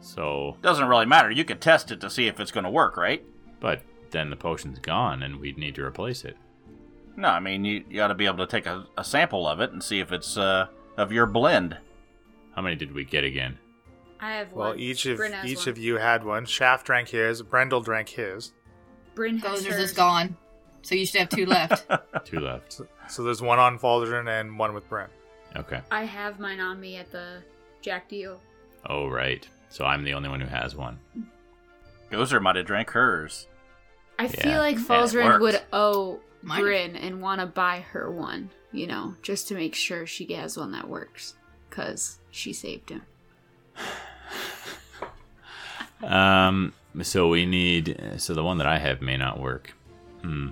So, 0.02 0.58
Doesn't 0.62 0.88
really 0.88 1.06
matter. 1.08 1.32
You 1.32 1.44
could 1.46 1.62
test 1.62 1.90
it 1.92 2.00
to 2.02 2.10
see 2.12 2.28
if 2.28 2.40
it's 2.40 2.52
going 2.52 2.64
to 2.66 2.70
work, 2.70 2.96
right? 2.98 3.24
but 3.60 3.82
then 4.12 4.30
the 4.30 4.36
potion's 4.36 4.78
gone 4.78 5.24
and 5.24 5.38
we'd 5.40 5.58
need 5.58 5.74
to 5.76 5.84
replace 5.84 6.24
it. 6.26 6.38
No, 7.16 7.30
I 7.30 7.40
mean 7.40 7.66
you, 7.66 7.84
you 7.90 7.96
got 7.96 8.10
to 8.10 8.14
be 8.16 8.26
able 8.28 8.38
to 8.38 8.48
take 8.48 8.68
a, 8.68 8.86
a 8.98 9.04
sample 9.04 9.48
of 9.48 9.60
it 9.62 9.72
and 9.72 9.82
see 9.82 10.00
if 10.00 10.12
it's 10.12 10.38
uh, 10.38 10.68
of 10.98 11.12
your 11.12 11.26
blend. 11.26 11.76
How 12.56 12.62
many 12.62 12.76
did 12.76 12.94
we 12.94 13.04
get 13.04 13.24
again? 13.24 13.58
I 14.20 14.34
have 14.34 14.52
Well, 14.54 14.70
one. 14.70 14.80
each 14.80 15.06
of 15.08 15.20
each 15.44 15.60
one. 15.66 15.70
of 15.70 15.78
you 15.80 15.96
had 15.98 16.24
one. 16.24 16.46
Shaft 16.46 16.86
drank 16.86 17.10
his. 17.10 17.42
Brendel 17.42 17.82
drank 17.82 18.10
his. 18.10 18.54
Bryn 19.16 19.40
has 19.40 19.62
Gozer's 19.64 19.66
hers. 19.74 19.84
is 19.90 19.94
gone. 19.94 20.38
So 20.84 20.94
you 20.94 21.06
should 21.08 21.22
have 21.22 21.30
two 21.30 21.48
left. 21.48 21.90
Two 22.26 22.40
left. 22.42 22.80
So 23.08 23.24
there's 23.24 23.42
one 23.42 23.60
on 23.60 23.78
Faldrin 23.80 24.28
and 24.28 24.58
one 24.58 24.74
with 24.74 24.88
Brent. 24.90 25.12
Okay. 25.56 25.82
I 25.92 26.04
have 26.04 26.40
mine 26.40 26.60
on 26.60 26.80
me 26.80 26.98
at 26.98 27.12
the 27.12 27.38
Jacked 27.82 28.12
Eel. 28.14 28.42
Oh, 28.90 29.08
right. 29.08 29.48
So 29.70 29.86
I'm 29.86 30.04
the 30.04 30.14
only 30.14 30.30
one 30.30 30.42
who 30.42 30.48
has 30.48 30.76
one. 30.76 31.00
Gozer 32.12 32.42
might 32.42 32.56
have 32.56 32.66
drank 32.66 32.90
hers. 32.92 33.48
I 34.20 34.24
Yeah, 34.24 34.30
feel 34.30 34.58
like 34.60 34.76
yeah, 34.78 34.82
it 34.82 34.88
Falzarin 34.88 35.40
would 35.42 35.62
owe 35.74 36.20
Mine- 36.42 36.62
Bryn 36.62 36.96
and 36.96 37.22
want 37.22 37.42
to 37.42 37.48
buy 37.48 37.82
her 37.92 38.10
one, 38.12 38.50
you 38.72 38.88
know, 38.88 39.16
just 39.22 39.48
to 39.50 39.56
make 39.56 39.76
sure 39.76 40.06
she 40.06 40.32
has 40.34 40.58
one 40.58 40.72
that 40.74 40.88
works. 40.88 41.36
Because 41.70 42.20
she 42.32 42.54
saved 42.54 42.90
him. 42.90 43.02
Um. 46.04 46.74
So 47.02 47.28
we 47.28 47.46
need. 47.46 48.00
So 48.18 48.34
the 48.34 48.44
one 48.44 48.58
that 48.60 48.68
I 48.68 48.78
have 48.78 49.02
may 49.02 49.18
not 49.18 49.40
work. 49.40 49.74
Hmm. 50.22 50.50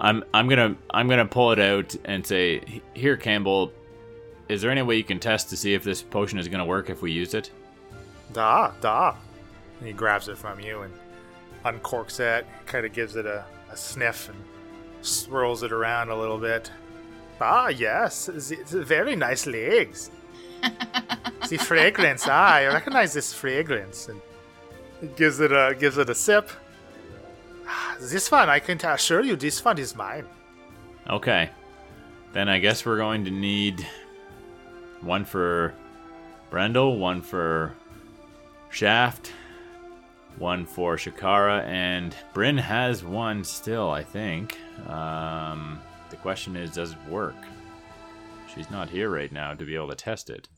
I'm. 0.00 0.24
I'm 0.32 0.48
gonna. 0.48 0.76
I'm 0.90 1.08
gonna 1.08 1.26
pull 1.26 1.52
it 1.52 1.58
out 1.58 1.94
and 2.04 2.26
say, 2.26 2.82
"Here, 2.94 3.16
Cambel. 3.16 3.70
Is 4.48 4.62
there 4.62 4.70
any 4.70 4.82
way 4.82 4.96
you 4.96 5.04
can 5.04 5.20
test 5.20 5.50
to 5.50 5.56
see 5.56 5.74
if 5.74 5.84
this 5.84 6.02
potion 6.02 6.38
is 6.38 6.48
gonna 6.48 6.64
work 6.64 6.90
if 6.90 7.02
we 7.02 7.12
used 7.12 7.34
it?" 7.34 7.50
Da, 8.32 8.72
da. 8.80 9.14
And 9.78 9.86
he 9.86 9.92
grabs 9.92 10.28
it 10.28 10.38
from 10.38 10.60
you 10.60 10.82
and 10.82 10.94
uncorks 11.64 12.20
it, 12.20 12.46
kind 12.66 12.86
of 12.86 12.92
gives 12.92 13.16
it 13.16 13.26
a, 13.26 13.44
a 13.70 13.76
sniff 13.76 14.28
and 14.28 14.38
swirls 15.02 15.62
it 15.62 15.72
around 15.72 16.08
a 16.10 16.16
little 16.16 16.38
bit. 16.38 16.70
Ah, 17.40 17.68
yes, 17.68 18.26
the, 18.26 18.56
the 18.70 18.84
very 18.84 19.16
nice 19.16 19.46
legs. 19.46 20.10
the 21.48 21.56
fragrance, 21.56 22.26
ah, 22.28 22.54
I 22.54 22.66
recognize 22.66 23.14
this 23.14 23.32
fragrance. 23.32 24.08
And 24.08 24.20
gives 25.16 25.40
it 25.40 25.52
a 25.52 25.74
gives 25.78 25.98
it 25.98 26.10
a 26.10 26.14
sip. 26.14 26.50
This 28.00 28.30
one, 28.30 28.48
I 28.48 28.58
can 28.58 28.78
assure 28.84 29.22
you, 29.22 29.36
this 29.36 29.64
one 29.64 29.78
is 29.78 29.94
mine. 29.94 30.26
Okay. 31.08 31.50
Then 32.32 32.48
I 32.48 32.58
guess 32.58 32.86
we're 32.86 32.96
going 32.96 33.24
to 33.24 33.30
need 33.30 33.86
one 35.00 35.24
for 35.24 35.74
Brendel, 36.50 36.98
one 36.98 37.22
for 37.22 37.74
Shaft, 38.70 39.32
one 40.38 40.64
for 40.64 40.96
Shakara, 40.96 41.64
and 41.64 42.14
Bryn 42.32 42.56
has 42.56 43.04
one 43.04 43.44
still, 43.44 43.90
I 43.90 44.04
think. 44.04 44.58
Um, 44.88 45.80
the 46.08 46.16
question 46.16 46.56
is, 46.56 46.70
does 46.70 46.92
it 46.92 46.98
work? 47.08 47.36
She's 48.54 48.70
not 48.70 48.88
here 48.88 49.10
right 49.10 49.30
now 49.30 49.54
to 49.54 49.64
be 49.64 49.74
able 49.74 49.88
to 49.88 49.94
test 49.94 50.30
it. 50.30 50.48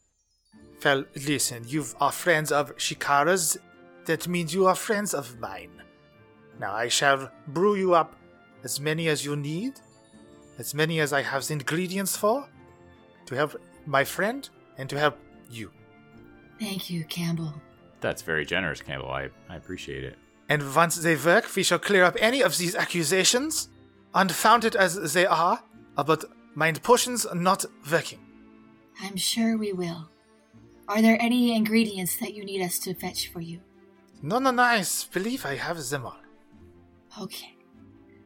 Well, 0.85 1.05
listen, 1.14 1.64
you 1.66 1.85
are 2.01 2.12
friends 2.12 2.53
of 2.53 2.77
Shakara's. 2.77 3.59
That 4.07 4.27
means 4.29 4.53
you 4.55 4.66
are 4.66 4.75
friends 4.75 5.14
of 5.14 5.38
mine. 5.38 5.82
Now 6.59 6.75
I 6.75 6.88
shall 6.88 7.31
brew 7.49 7.75
you 7.75 7.95
up 7.95 8.15
as 8.65 8.81
many 8.81 9.09
as 9.09 9.25
you 9.25 9.37
need, 9.37 9.75
as 10.59 10.75
many 10.75 11.01
as 11.01 11.12
I 11.12 11.23
have 11.23 11.47
the 11.47 11.55
ingredients 11.55 12.17
for, 12.17 12.49
to 13.27 13.35
help 13.35 13.61
my 13.87 14.05
friend 14.05 14.49
and 14.79 14.88
to 14.91 14.99
help 14.99 15.19
you. 15.51 15.71
Thank 16.61 16.91
you, 16.91 17.05
Cambel. 17.05 17.53
That's 18.01 18.23
very 18.23 18.45
generous, 18.45 18.81
Cambel. 18.81 19.11
I, 19.11 19.31
I 19.49 19.57
appreciate 19.57 20.05
it. 20.05 20.17
And 20.49 20.75
once 20.75 20.97
they 20.97 21.17
work, 21.17 21.55
we 21.57 21.62
shall 21.62 21.79
clear 21.79 22.05
up 22.05 22.17
any 22.21 22.43
of 22.43 22.59
these 22.59 22.75
accusations, 22.75 23.69
unfounded 24.15 24.77
as 24.77 25.15
they 25.15 25.27
are, 25.27 25.62
about 25.97 26.25
mind 26.55 26.83
potions 26.83 27.27
not 27.35 27.65
working. 27.91 28.21
I'm 29.01 29.17
sure 29.17 29.57
we 29.57 29.73
will. 29.73 30.09
Are 30.88 31.01
there 31.01 31.17
any 31.21 31.55
ingredients 31.57 32.17
that 32.17 32.35
you 32.35 32.45
need 32.45 32.62
us 32.62 32.79
to 32.81 32.95
fetch 32.95 33.29
for 33.33 33.41
you? 33.41 33.61
No, 34.21 34.38
no, 34.38 34.51
no, 34.51 34.62
I 34.62 34.85
believe 35.12 35.47
I 35.47 35.57
have 35.57 35.83
them 35.88 36.07
all. 36.07 36.22
Okay. 37.20 37.57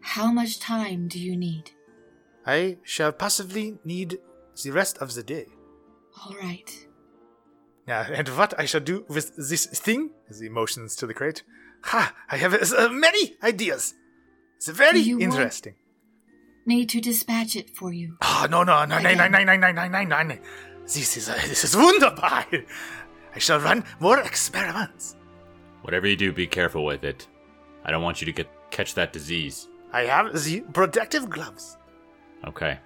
How 0.01 0.31
much 0.31 0.61
time 0.61 1.09
do 1.09 1.19
you 1.19 1.37
need? 1.37 1.73
I 2.47 2.79
shall 2.85 3.13
possibly 3.13 3.79
need 3.85 4.19
the 4.63 4.71
rest 4.71 4.99
of 4.99 5.15
the 5.15 5.23
day. 5.23 5.47
All 6.25 6.37
right. 6.41 6.87
Now, 7.87 8.03
and 8.13 8.29
what 8.29 8.59
I 8.59 8.65
shall 8.65 8.81
do 8.81 9.05
with 9.09 9.35
this 9.37 9.67
thing? 9.67 10.11
As 10.29 10.41
he 10.41 10.49
motions 10.49 10.97
to 10.97 11.07
the 11.07 11.15
crate. 11.15 11.43
Ha! 11.85 12.15
I 12.31 12.37
have 12.37 12.55
uh, 12.55 12.89
many 12.91 13.37
ideas. 13.43 13.95
It's 14.57 14.69
very 14.69 15.01
you 15.01 15.21
interesting. 15.21 15.75
Need 16.65 16.89
to 16.91 17.01
dispatch 17.01 17.55
it 17.55 17.77
for 17.77 17.93
you. 17.93 18.17
Ah, 18.23 18.45
oh, 18.45 18.47
no, 18.47 18.65
no, 18.65 18.85
no, 18.85 18.99
no, 18.99 19.15
no, 19.15 19.29
no, 19.29 19.45
no, 19.45 19.57
no, 19.57 19.89
no, 19.89 20.05
no, 20.05 20.23
no. 20.23 20.39
This 20.85 21.17
is 21.17 21.29
uh, 21.29 21.35
this 21.47 21.65
is 21.65 21.77
wunderbar. 21.77 22.47
I 23.35 23.39
shall 23.39 23.61
run 23.61 23.85
more 24.01 24.19
experiments. 24.19 25.17
Whatever 25.83 26.07
you 26.09 26.17
do, 26.17 26.33
be 26.33 26.47
careful 26.47 26.85
with 26.85 27.05
it. 27.05 27.29
I 27.85 27.91
don't 27.93 28.03
want 28.03 28.21
you 28.21 28.27
to 28.27 28.33
get 28.33 28.49
catch 28.77 28.95
that 28.95 29.13
disease. 29.13 29.69
I 29.93 30.03
have 30.03 30.45
the 30.45 30.61
protective 30.73 31.31
gloves. 31.31 31.77
Okay. 32.47 32.79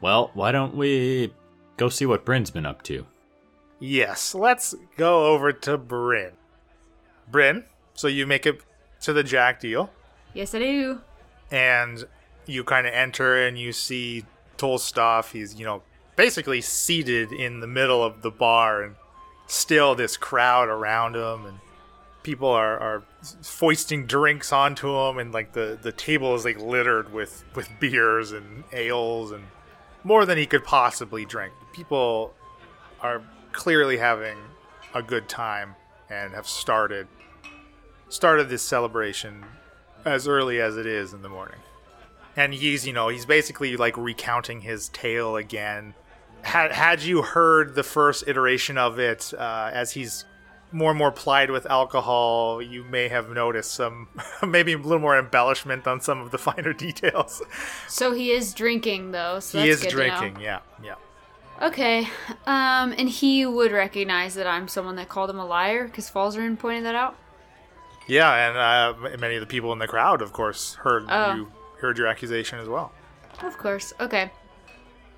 Well, 0.00 0.30
why 0.34 0.50
don't 0.52 0.74
we 0.76 1.32
go 1.76 1.88
see 1.88 2.06
what 2.06 2.24
Bryn's 2.24 2.50
been 2.50 2.66
up 2.66 2.82
to? 2.84 3.06
Yes, 3.78 4.34
let's 4.34 4.74
go 4.96 5.26
over 5.26 5.52
to 5.52 5.76
Bryn. 5.76 6.32
Bryn, 7.30 7.64
so 7.94 8.08
you 8.08 8.26
make 8.26 8.46
it 8.46 8.60
to 9.02 9.12
the 9.12 9.22
Jacked 9.22 9.64
Eel. 9.64 9.90
Yes, 10.34 10.54
I 10.54 10.60
do. 10.60 11.00
and 11.50 12.04
you 12.46 12.64
kind 12.64 12.86
of 12.86 12.92
enter 12.94 13.46
and 13.46 13.58
you 13.58 13.72
see 13.72 14.24
Tolstov. 14.56 15.30
He's, 15.32 15.54
you 15.54 15.64
know, 15.66 15.82
basically 16.16 16.60
seated 16.60 17.30
in 17.32 17.60
the 17.60 17.66
middle 17.66 18.02
of 18.02 18.22
the 18.22 18.30
bar, 18.30 18.82
and 18.82 18.94
still 19.46 19.94
this 19.94 20.16
crowd 20.16 20.68
around 20.68 21.14
him, 21.14 21.46
and 21.46 21.58
people 22.22 22.48
are, 22.48 22.78
are 22.78 23.02
foisting 23.42 24.06
drinks 24.06 24.52
onto 24.52 24.94
him, 24.94 25.18
and 25.18 25.32
like 25.32 25.52
the, 25.52 25.78
the 25.80 25.92
table 25.92 26.34
is 26.34 26.44
like 26.44 26.60
littered 26.60 27.12
with, 27.12 27.44
with 27.54 27.68
beers 27.80 28.32
and 28.32 28.64
ales 28.72 29.32
and 29.32 29.44
more 30.04 30.26
than 30.26 30.38
he 30.38 30.46
could 30.46 30.64
possibly 30.64 31.24
drink. 31.24 31.52
People 31.72 32.34
are 33.00 33.22
clearly 33.52 33.98
having 33.98 34.36
a 34.94 35.02
good 35.02 35.28
time 35.28 35.74
and 36.10 36.32
have 36.34 36.46
started 36.46 37.06
started 38.08 38.50
this 38.50 38.62
celebration 38.62 39.42
as 40.04 40.28
early 40.28 40.60
as 40.60 40.76
it 40.76 40.86
is 40.86 41.14
in 41.14 41.22
the 41.22 41.28
morning. 41.28 41.58
And 42.36 42.52
he's, 42.52 42.86
you 42.86 42.92
know, 42.92 43.08
he's 43.08 43.24
basically 43.24 43.76
like 43.76 43.96
recounting 43.96 44.60
his 44.60 44.88
tale 44.90 45.36
again. 45.36 45.94
Had 46.42 46.72
had 46.72 47.02
you 47.02 47.22
heard 47.22 47.74
the 47.74 47.82
first 47.82 48.24
iteration 48.26 48.76
of 48.76 48.98
it, 48.98 49.32
uh, 49.36 49.70
as 49.72 49.92
he's 49.92 50.24
more 50.72 50.90
and 50.90 50.98
more 50.98 51.12
plied 51.12 51.50
with 51.50 51.66
alcohol, 51.66 52.60
you 52.62 52.84
may 52.84 53.08
have 53.08 53.28
noticed 53.30 53.72
some, 53.72 54.08
maybe 54.46 54.72
a 54.72 54.78
little 54.78 54.98
more 54.98 55.18
embellishment 55.18 55.86
on 55.86 56.00
some 56.00 56.20
of 56.20 56.30
the 56.30 56.38
finer 56.48 56.72
details. 56.72 57.42
So 57.88 58.12
he 58.12 58.30
is 58.30 58.54
drinking, 58.54 59.12
though. 59.12 59.40
So 59.40 59.60
he 59.60 59.68
is 59.68 59.82
drinking, 59.86 60.40
yeah, 60.40 60.60
yeah. 60.82 60.94
Okay. 61.60 62.08
Um, 62.46 62.92
and 62.98 63.08
he 63.08 63.46
would 63.46 63.70
recognize 63.72 64.34
that 64.34 64.46
I'm 64.46 64.66
someone 64.68 64.96
that 64.96 65.08
called 65.08 65.30
him 65.30 65.38
a 65.38 65.46
liar 65.46 65.84
because 65.86 66.10
Falzarin 66.10 66.58
pointed 66.58 66.84
that 66.86 66.94
out. 66.94 67.16
Yeah, 68.08 68.34
and 68.48 68.58
uh, 68.58 69.16
many 69.18 69.36
of 69.36 69.40
the 69.40 69.46
people 69.46 69.72
in 69.72 69.78
the 69.78 69.86
crowd, 69.86 70.22
of 70.22 70.32
course, 70.32 70.74
heard 70.74 71.04
Oh. 71.08 71.34
you 71.34 71.52
heard 71.80 71.98
your 71.98 72.08
accusation 72.08 72.58
as 72.58 72.68
well. 72.68 72.92
Of 73.42 73.58
course. 73.58 73.92
Okay. 74.00 74.30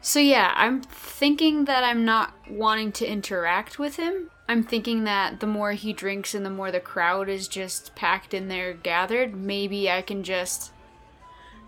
So 0.03 0.19
yeah, 0.21 0.53
I'm 0.55 0.83
thinking 0.83 1.65
that 1.65 1.83
I'm 1.83 2.05
not 2.05 2.35
wanting 2.51 2.93
to 2.93 3.07
interact 3.11 3.79
with 3.79 3.97
him. 3.97 4.31
I'm 4.47 4.63
thinking 4.63 5.05
that 5.05 5.41
the 5.41 5.47
more 5.47 5.73
he 5.73 5.93
drinks 5.93 6.35
and 6.35 6.45
the 6.45 6.51
more 6.51 6.71
the 6.71 6.81
crowd 6.81 7.29
is 7.29 7.49
just 7.49 7.95
packed 7.95 8.35
in 8.35 8.49
there 8.49 8.75
gathered, 8.75 9.35
maybe 9.35 9.91
I 9.91 10.03
can 10.03 10.23
just 10.23 10.73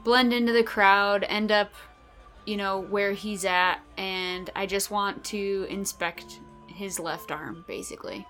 blend 0.04 0.32
into 0.32 0.52
the 0.52 0.62
crowd, 0.62 1.24
end 1.28 1.50
up, 1.50 1.72
you 2.44 2.56
know, 2.56 2.80
where 2.80 3.12
he's 3.12 3.44
at, 3.44 3.78
and 3.96 4.50
I 4.54 4.66
just 4.66 4.90
want 4.90 5.24
to 5.26 5.66
inspect 5.70 6.40
his 6.66 7.00
left 7.00 7.32
arm, 7.32 7.64
basically. 7.66 8.26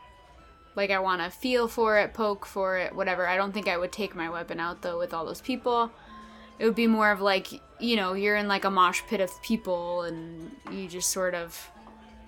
Like, 0.76 0.90
I 0.90 1.00
want 1.00 1.22
to 1.22 1.30
feel 1.30 1.68
for 1.68 1.98
it, 1.98 2.14
poke 2.14 2.46
for 2.46 2.78
it, 2.78 2.94
whatever. 2.94 3.26
I 3.26 3.36
don't 3.36 3.52
think 3.52 3.66
I 3.66 3.76
would 3.76 3.92
take 3.92 4.14
my 4.14 4.30
weapon 4.30 4.60
out, 4.60 4.82
though, 4.82 4.98
with 4.98 5.12
all 5.12 5.26
those 5.26 5.40
people 5.40 5.90
it 6.58 6.64
would 6.64 6.74
be 6.74 6.86
more 6.86 7.10
of 7.10 7.20
like 7.20 7.48
you 7.78 7.96
know 7.96 8.14
you're 8.14 8.36
in 8.36 8.48
like 8.48 8.64
a 8.64 8.70
mosh 8.70 9.02
pit 9.08 9.20
of 9.20 9.30
people 9.42 10.02
and 10.02 10.54
you 10.70 10.88
just 10.88 11.10
sort 11.10 11.34
of 11.34 11.70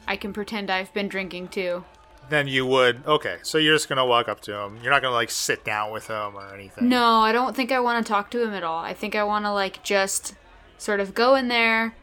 i 0.07 0.16
can 0.16 0.33
pretend 0.33 0.71
i've 0.71 0.93
been 0.93 1.09
drinking 1.09 1.49
too 1.49 1.85
Then 2.29 2.47
you 2.47 2.66
would, 2.66 3.07
okay, 3.07 3.39
so 3.43 3.57
you're 3.59 3.74
just 3.74 3.89
gonna 3.89 4.05
walk 4.05 4.29
up 4.29 4.41
to 4.43 4.55
him. 4.55 4.79
You're 4.83 4.93
not 4.93 5.03
gonna 5.03 5.14
like 5.14 5.31
sit 5.31 5.64
down 5.64 5.93
with 5.93 6.09
him 6.09 6.37
or 6.37 6.55
anything. 6.55 6.89
no 6.89 7.20
i 7.20 7.33
don't 7.33 7.57
think 7.57 7.72
i 7.72 7.81
want 7.81 8.05
to 8.05 8.12
talk 8.12 8.31
to 8.31 8.43
him 8.43 8.53
at 8.53 8.62
all 8.62 8.85
i 8.85 8.93
think 8.93 9.14
i 9.14 9.24
want 9.24 9.45
to 9.45 9.53
like 9.53 9.83
just 9.83 10.35
sort 10.76 11.01
of 11.01 11.14
go 11.14 11.35
in 11.35 11.49
there 11.49 11.95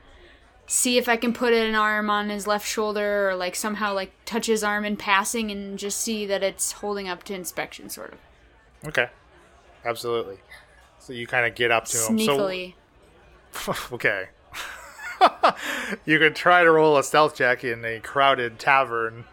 see 0.67 0.97
if 0.97 1.07
I 1.07 1.17
can 1.17 1.33
put 1.33 1.53
an 1.53 1.75
arm 1.75 2.09
on 2.09 2.29
his 2.29 2.47
left 2.47 2.67
shoulder 2.67 3.29
or 3.29 3.35
like 3.35 3.55
somehow 3.55 3.93
like 3.93 4.11
touch 4.25 4.47
his 4.47 4.63
arm 4.63 4.85
in 4.85 4.97
passing 4.97 5.51
and 5.51 5.77
just 5.77 5.99
see 5.99 6.25
that 6.25 6.43
it's 6.43 6.73
holding 6.73 7.07
up 7.07 7.23
to 7.23 7.33
inspection, 7.33 7.89
sort 7.89 8.13
of 8.13 8.19
Okay. 8.87 9.09
Absolutely. 9.83 10.37
So 10.99 11.13
you 11.13 11.27
kind 11.27 11.45
of 11.45 11.55
get 11.55 11.71
up 11.71 11.85
to 11.85 11.97
him. 11.97 12.17
sneakily. 12.17 12.73
So 13.51 13.73
okay. 13.93 14.29
you 16.05 16.19
could 16.19 16.35
try 16.35 16.63
to 16.63 16.71
roll 16.71 16.97
a 16.97 17.03
stealth 17.03 17.35
check 17.35 17.63
in 17.63 17.85
a 17.85 17.99
crowded 17.99 18.59
tavern 18.59 19.25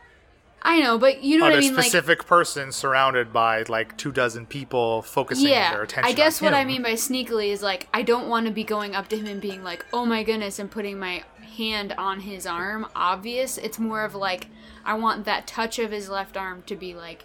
I 0.64 0.78
know, 0.80 0.96
but 0.96 1.22
you 1.24 1.38
know 1.38 1.46
what 1.46 1.54
I 1.54 1.58
a 1.58 1.60
mean, 1.60 1.74
like. 1.74 1.84
specific 1.84 2.24
person 2.24 2.70
surrounded 2.70 3.32
by 3.32 3.64
like 3.68 3.96
two 3.96 4.12
dozen 4.12 4.46
people 4.46 5.02
focusing 5.02 5.46
their 5.46 5.54
Yeah, 5.54 5.82
attention. 5.82 6.04
I 6.04 6.12
guess 6.12 6.40
what 6.40 6.54
I 6.54 6.64
mean 6.64 6.82
by 6.82 6.92
sneakily 6.92 7.48
is 7.48 7.62
like 7.62 7.88
I 7.92 8.02
don't 8.02 8.28
want 8.28 8.46
to 8.46 8.52
be 8.52 8.62
going 8.62 8.94
up 8.94 9.08
to 9.08 9.16
him 9.16 9.26
and 9.26 9.40
being 9.40 9.64
like, 9.64 9.84
"Oh 9.92 10.06
my 10.06 10.22
goodness," 10.22 10.58
and 10.60 10.70
putting 10.70 10.98
my 11.00 11.24
hand 11.56 11.92
on 11.98 12.20
his 12.20 12.46
arm. 12.46 12.86
Obvious. 12.94 13.58
It's 13.58 13.78
more 13.80 14.04
of 14.04 14.14
like 14.14 14.46
I 14.84 14.94
want 14.94 15.24
that 15.24 15.46
touch 15.48 15.78
of 15.80 15.90
his 15.90 16.08
left 16.08 16.36
arm 16.36 16.62
to 16.66 16.76
be 16.76 16.94
like 16.94 17.24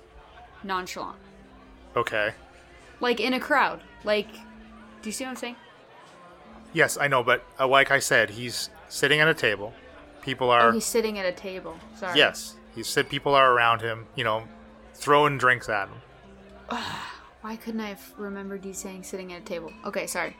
nonchalant, 0.64 1.18
Okay. 1.96 2.32
like 3.00 3.20
in 3.20 3.34
a 3.34 3.40
crowd. 3.40 3.82
Like, 4.04 4.32
do 4.34 5.10
you 5.10 5.12
see 5.12 5.24
what 5.26 5.30
I'm 5.32 5.36
saying? 5.36 5.56
Yes, 6.74 6.98
I 6.98 7.08
know, 7.08 7.24
but 7.24 7.44
uh, 7.60 7.68
like 7.68 7.92
I 7.92 8.00
said, 8.00 8.32
he's 8.32 8.70
sitting 8.90 9.20
at 9.20 9.28
a 9.28 9.34
table. 9.34 9.74
People 10.22 10.50
are 10.50 10.70
Oh, 10.70 10.72
he's 10.72 10.86
sitting 10.86 11.18
at 11.20 11.26
a 11.26 11.32
table. 11.32 11.78
Sorry. 11.98 12.18
yes. 12.18 12.56
He 12.78 12.84
said 12.84 13.09
people 13.09 13.34
are 13.34 13.51
around 13.51 13.82
him. 13.82 14.05
You 14.15 14.23
know, 14.23 14.43
throwing 14.93 15.39
drinks 15.39 15.67
at 15.67 15.89
him. 15.89 15.97
Why 17.41 17.55
couldn't 17.55 17.80
I 17.80 17.88
have 17.89 18.13
remembered 18.17 18.63
you 18.63 18.73
saying 18.73 19.01
sitting 19.01 19.34
at 19.34 19.41
a 19.41 19.45
table? 19.45 19.73
Okay, 19.84 20.05
sorry. 20.05 20.38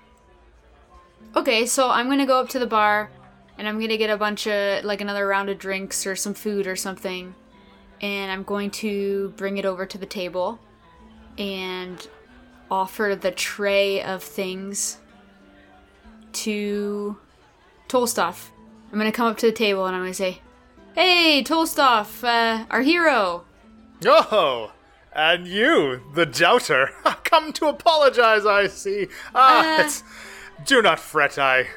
Okay, 1.36 1.66
so 1.66 1.90
I'm 1.90 2.08
gonna 2.08 2.28
go 2.28 2.40
up 2.40 2.50
to 2.50 2.60
the 2.60 2.68
bar 2.68 3.10
and 3.58 3.68
I'm 3.68 3.80
gonna 3.80 3.98
get 3.98 4.12
a 4.12 4.18
bunch 4.18 4.46
of, 4.46 4.84
like, 4.84 5.02
another 5.02 5.26
round 5.26 5.50
of 5.50 5.58
drinks 5.58 6.06
or 6.06 6.16
some 6.16 6.36
food 6.36 6.68
or 6.68 6.76
something. 6.76 7.34
And 8.02 8.32
I'm 8.32 8.44
going 8.44 8.70
to 8.72 9.34
bring 9.36 9.58
it 9.58 9.66
over 9.66 9.88
to 9.88 9.98
the 9.98 10.06
table 10.06 10.60
and 11.40 12.08
offer 12.70 13.18
the 13.20 13.32
tray 13.32 14.04
of 14.04 14.22
things 14.22 15.00
to 16.34 17.18
Tolstov. 17.90 18.50
I'm 18.92 19.00
gonna 19.00 19.12
come 19.12 19.26
up 19.26 19.38
to 19.40 19.48
the 19.48 19.52
table 19.52 19.88
and 19.88 19.96
I'm 19.96 20.04
gonna 20.04 20.14
say, 20.14 20.42
Hey, 20.98 21.44
Tolstov, 21.44 22.24
uh, 22.24 22.66
our 22.72 22.82
hero. 22.82 23.46
Oh, 24.04 24.72
and 25.14 25.46
you, 25.48 26.02
the 26.16 26.26
doubter, 26.26 26.90
come 27.24 27.54
to 27.54 27.68
apologize. 27.68 28.48
I 28.48 28.66
see. 28.66 29.06
Ah, 29.36 29.86
Uh. 29.86 29.90
do 30.66 30.82
not 30.82 31.00
fret. 31.00 31.38
I 31.38 31.68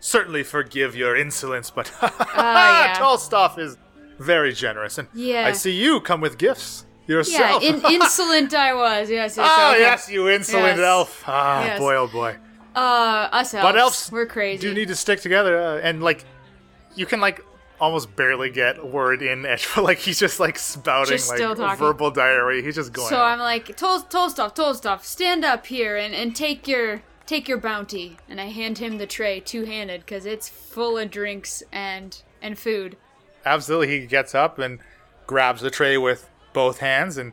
certainly 0.00 0.42
forgive 0.42 0.94
your 0.94 1.16
insolence, 1.16 1.70
but 1.70 1.90
yeah. 2.02 2.94
Tolstov 2.98 3.58
is 3.58 3.78
very 4.18 4.52
generous, 4.52 4.98
and 4.98 5.08
Yeah. 5.14 5.46
I 5.46 5.52
see 5.52 5.72
you 5.72 6.00
come 6.00 6.20
with 6.20 6.36
gifts 6.36 6.84
Yeah, 7.06 7.14
yourself. 7.14 7.62
in- 7.62 7.80
insolent 7.90 8.52
I 8.52 8.74
was. 8.74 9.08
Yes, 9.08 9.38
yes. 9.38 9.46
Ah, 9.50 9.70
okay. 9.70 9.80
yes, 9.80 10.10
you 10.10 10.28
insolent 10.28 10.76
Yes. 10.76 10.86
elf. 10.86 11.24
Ah, 11.26 11.64
Yes. 11.64 11.78
boy, 11.80 11.94
oh 11.96 12.06
boy. 12.08 12.36
Uh, 12.76 13.28
us 13.32 13.54
elves. 13.54 13.64
But 13.64 13.78
elves 13.78 14.12
we're 14.12 14.26
crazy. 14.26 14.60
do 14.60 14.74
need 14.74 14.88
to 14.88 14.94
stick 14.94 15.22
together, 15.22 15.58
uh, 15.58 15.78
and 15.82 16.02
like, 16.02 16.26
you 16.94 17.06
can 17.06 17.20
like 17.20 17.40
almost 17.80 18.14
barely 18.16 18.50
get 18.50 18.78
a 18.78 18.84
word 18.84 19.22
in 19.22 19.46
edge, 19.46 19.68
but 19.74 19.84
like 19.84 19.98
he's 19.98 20.18
just 20.18 20.40
like 20.40 20.58
spouting 20.58 21.16
Just 21.16 21.30
like 21.30 21.78
verbal 21.78 22.10
diarrhea. 22.10 22.62
He's 22.62 22.74
just 22.74 22.92
going. 22.92 23.08
so. 23.08 23.22
I'm 23.22 23.38
like, 23.38 23.76
Tol- 23.76 24.02
Tolstov, 24.02 24.54
Tolstov, 24.54 25.02
stand 25.02 25.44
up 25.44 25.66
here 25.66 25.96
and, 25.96 26.14
and 26.14 26.34
take 26.34 26.66
your 26.66 27.02
take 27.26 27.48
your 27.48 27.58
bounty. 27.58 28.16
And 28.28 28.40
I 28.40 28.46
hand 28.46 28.78
him 28.78 28.98
the 28.98 29.06
tray 29.06 29.40
two 29.40 29.64
handed 29.64 30.00
because 30.00 30.26
it's 30.26 30.48
full 30.48 30.98
of 30.98 31.10
drinks 31.10 31.62
and 31.72 32.20
and 32.42 32.58
food. 32.58 32.96
Absolutely, 33.44 34.00
he 34.00 34.06
gets 34.06 34.34
up 34.34 34.58
and 34.58 34.78
grabs 35.26 35.60
the 35.60 35.70
tray 35.70 35.96
with 35.96 36.28
both 36.52 36.78
hands 36.78 37.16
and 37.16 37.32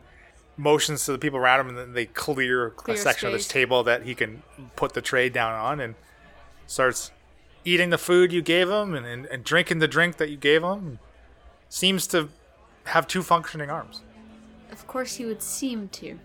motions 0.57 1.05
to 1.05 1.11
the 1.11 1.17
people 1.17 1.39
around 1.39 1.61
him, 1.61 1.69
and 1.69 1.77
then 1.77 1.93
they 1.93 2.05
clear, 2.05 2.69
Clear 2.71 2.95
a 2.95 2.97
section 2.97 3.27
of 3.27 3.33
this 3.33 3.47
table 3.47 3.83
that 3.83 4.03
he 4.03 4.15
can 4.15 4.43
put 4.75 4.93
the 4.93 5.01
tray 5.01 5.29
down 5.29 5.53
on, 5.53 5.79
and 5.79 5.95
starts 6.67 7.11
eating 7.65 7.89
the 7.89 7.97
food 7.97 8.31
you 8.31 8.41
gave 8.41 8.69
him 8.69 8.93
and, 8.93 9.05
and, 9.05 9.25
and 9.25 9.43
drinking 9.43 9.79
the 9.79 9.87
drink 9.87 10.17
that 10.17 10.29
you 10.29 10.37
gave 10.37 10.63
him. 10.63 10.99
Seems 11.67 12.07
to 12.07 12.29
have 12.85 13.07
two 13.07 13.23
functioning 13.23 13.69
arms. 13.69 14.01
Of 14.71 14.87
course, 14.87 15.15
he 15.15 15.25
would 15.25 15.41
seem 15.41 15.89
to. 15.89 16.19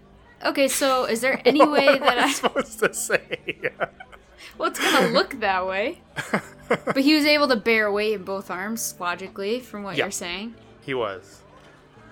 Okay, 0.45 0.69
so 0.69 1.05
is 1.05 1.21
there 1.21 1.41
any 1.45 1.67
way 1.67 1.99
that 1.99 2.19
am 2.19 2.25
I 2.25 2.29
I? 2.29 2.33
supposed 2.33 2.79
to 2.81 2.95
say? 2.95 3.73
Well, 4.57 4.71
it's 4.71 4.79
gonna 4.79 5.09
look 5.09 5.41
that 5.41 5.67
way. 5.67 6.03
But 6.69 6.99
he 6.99 7.15
was 7.15 7.25
able 7.25 7.49
to 7.49 7.57
bear 7.57 7.91
weight 7.91 8.13
in 8.15 8.23
both 8.25 8.51
arms, 8.51 8.95
logically, 9.01 9.59
from 9.61 9.83
what 9.83 9.97
Yeah. 9.97 10.05
you're 10.05 10.11
saying. 10.13 10.55
he 10.83 10.95
was. 10.95 11.41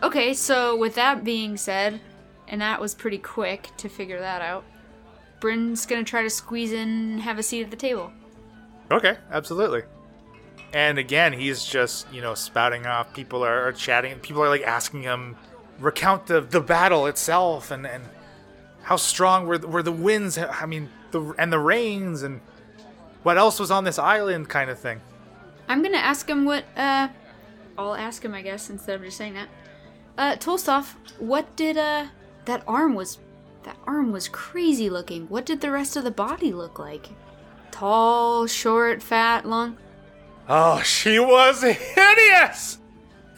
Okay, 0.02 0.34
so 0.34 0.76
with 0.76 0.94
that 0.96 1.24
being 1.24 1.56
said, 1.56 2.00
and 2.48 2.60
that 2.60 2.80
was 2.80 2.94
pretty 2.94 3.18
quick 3.18 3.68
to 3.78 3.88
figure 3.88 4.18
that 4.20 4.42
out, 4.42 4.64
Bryn's 5.40 5.86
gonna 5.86 6.04
try 6.04 6.22
to 6.22 6.30
squeeze 6.30 6.72
in 6.72 6.88
and 6.88 7.20
have 7.22 7.38
a 7.38 7.42
seat 7.42 7.62
at 7.64 7.70
the 7.70 7.76
table. 7.76 8.12
Okay, 8.90 9.16
absolutely. 9.30 9.82
And 10.72 10.98
again, 10.98 11.32
he's 11.32 11.64
just, 11.64 12.10
you 12.12 12.20
know, 12.20 12.34
spouting 12.34 12.86
off. 12.86 13.12
People 13.14 13.44
are, 13.44 13.68
are 13.68 13.72
chatting. 13.72 14.18
People 14.20 14.42
are 14.42 14.48
like 14.48 14.62
asking 14.62 15.02
him, 15.02 15.36
recount 15.78 16.26
the, 16.26 16.40
the 16.40 16.60
battle 16.60 17.06
itself 17.06 17.70
and, 17.70 17.86
and 17.86 18.04
how 18.82 18.96
strong 18.96 19.46
were, 19.46 19.58
the- 19.58 19.68
were 19.68 19.82
the 19.82 19.92
winds. 19.92 20.38
I 20.38 20.66
mean, 20.66 20.88
the 21.10 21.34
and 21.38 21.50
the 21.52 21.58
rains 21.58 22.22
and 22.22 22.40
what 23.22 23.38
else 23.38 23.58
was 23.58 23.70
on 23.70 23.84
this 23.84 23.98
island 23.98 24.48
kind 24.48 24.70
of 24.70 24.78
thing. 24.78 25.00
I'm 25.68 25.82
gonna 25.82 25.98
ask 25.98 26.28
him 26.28 26.44
what, 26.44 26.64
uh, 26.76 27.08
I'll 27.76 27.94
ask 27.94 28.24
him, 28.24 28.34
I 28.34 28.42
guess, 28.42 28.70
instead 28.70 28.96
of 28.96 29.02
just 29.02 29.16
saying 29.16 29.34
that. 29.34 29.48
Uh, 30.16 30.36
Tolstov, 30.36 30.94
what 31.18 31.54
did, 31.56 31.76
uh, 31.76 32.06
that 32.46 32.62
arm 32.66 32.94
was, 32.94 33.18
that 33.62 33.76
arm 33.86 34.12
was 34.12 34.28
crazy 34.28 34.90
looking. 34.90 35.28
What 35.28 35.46
did 35.46 35.60
the 35.60 35.70
rest 35.70 35.96
of 35.96 36.04
the 36.04 36.10
body 36.10 36.52
look 36.52 36.78
like? 36.78 37.08
Tall, 37.78 38.48
short, 38.48 39.00
fat, 39.04 39.46
long? 39.46 39.76
Oh, 40.48 40.80
she 40.82 41.20
was 41.20 41.62
hideous! 41.62 42.78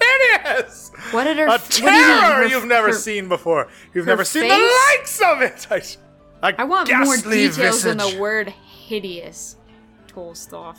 Hideous! 0.00 0.90
What 1.10 1.24
did 1.24 1.36
her 1.36 1.46
A 1.46 1.52
you 1.52 1.58
terror 1.68 2.34
her- 2.36 2.46
you've 2.46 2.64
never 2.64 2.86
her- 2.86 2.92
seen 2.94 3.28
before. 3.28 3.68
You've 3.92 4.06
never 4.06 4.24
seen 4.24 4.48
the 4.48 4.56
likes 4.96 5.20
of 5.20 5.42
it. 5.42 5.66
I 6.42 6.64
want 6.64 6.90
more 6.90 7.18
details 7.18 7.82
than 7.82 7.98
the 7.98 8.16
word 8.18 8.48
hideous. 8.48 9.56
Tolstov. 10.08 10.76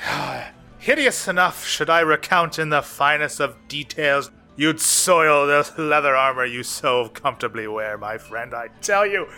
Hideous 0.78 1.28
enough 1.28 1.64
should 1.64 1.88
I 1.88 2.00
recount 2.00 2.58
in 2.58 2.70
the 2.70 2.82
finest 2.82 3.38
of 3.38 3.56
details. 3.68 4.32
You'd 4.56 4.80
soil 4.80 5.46
the 5.46 5.72
leather 5.80 6.16
armor 6.16 6.44
you 6.44 6.64
so 6.64 7.08
comfortably 7.10 7.68
wear, 7.68 7.96
my 7.96 8.18
friend, 8.18 8.52
I 8.52 8.66
tell 8.82 9.06
you. 9.06 9.28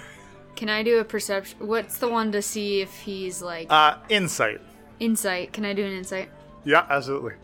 Can 0.59 0.69
I 0.69 0.83
do 0.83 0.99
a 0.99 1.05
perception? 1.05 1.57
What's 1.69 1.99
the 1.99 2.09
one 2.09 2.33
to 2.33 2.43
see 2.43 2.81
if 2.81 2.93
he's 2.99 3.41
like 3.41 3.69
Uh, 3.71 3.95
insight. 4.09 4.61
insight? 4.99 5.53
Can 5.53 5.65
I 5.65 5.73
do 5.73 5.85
an 5.87 5.93
insight? 5.93 6.31
Yeah, 6.65 6.85
absolutely. 6.91 7.35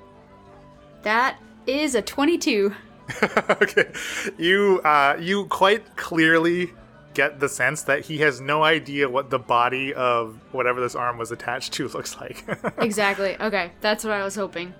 That 1.03 1.39
is 1.65 1.95
a 1.95 2.03
22. 2.03 2.75
okay. 3.63 3.93
You, 4.37 4.81
uh, 4.85 5.17
you 5.21 5.45
quite 5.47 5.95
clearly 5.95 6.73
get 7.15 7.39
the 7.39 7.49
sense 7.49 7.83
that 7.83 8.05
he 8.05 8.19
has 8.19 8.41
no 8.41 8.65
idea 8.65 9.09
what 9.09 9.31
the 9.31 9.39
body 9.39 9.95
of 9.95 10.37
whatever 10.51 10.81
this 10.81 10.97
arm 10.97 11.17
was 11.17 11.31
attached 11.31 11.73
to 11.75 11.87
looks 11.95 12.17
like. 12.21 12.43
Exactly. 12.79 13.37
Okay, 13.41 13.71
that's 13.81 14.03
what 14.03 14.13
I 14.13 14.25
was 14.25 14.35
hoping. 14.35 14.75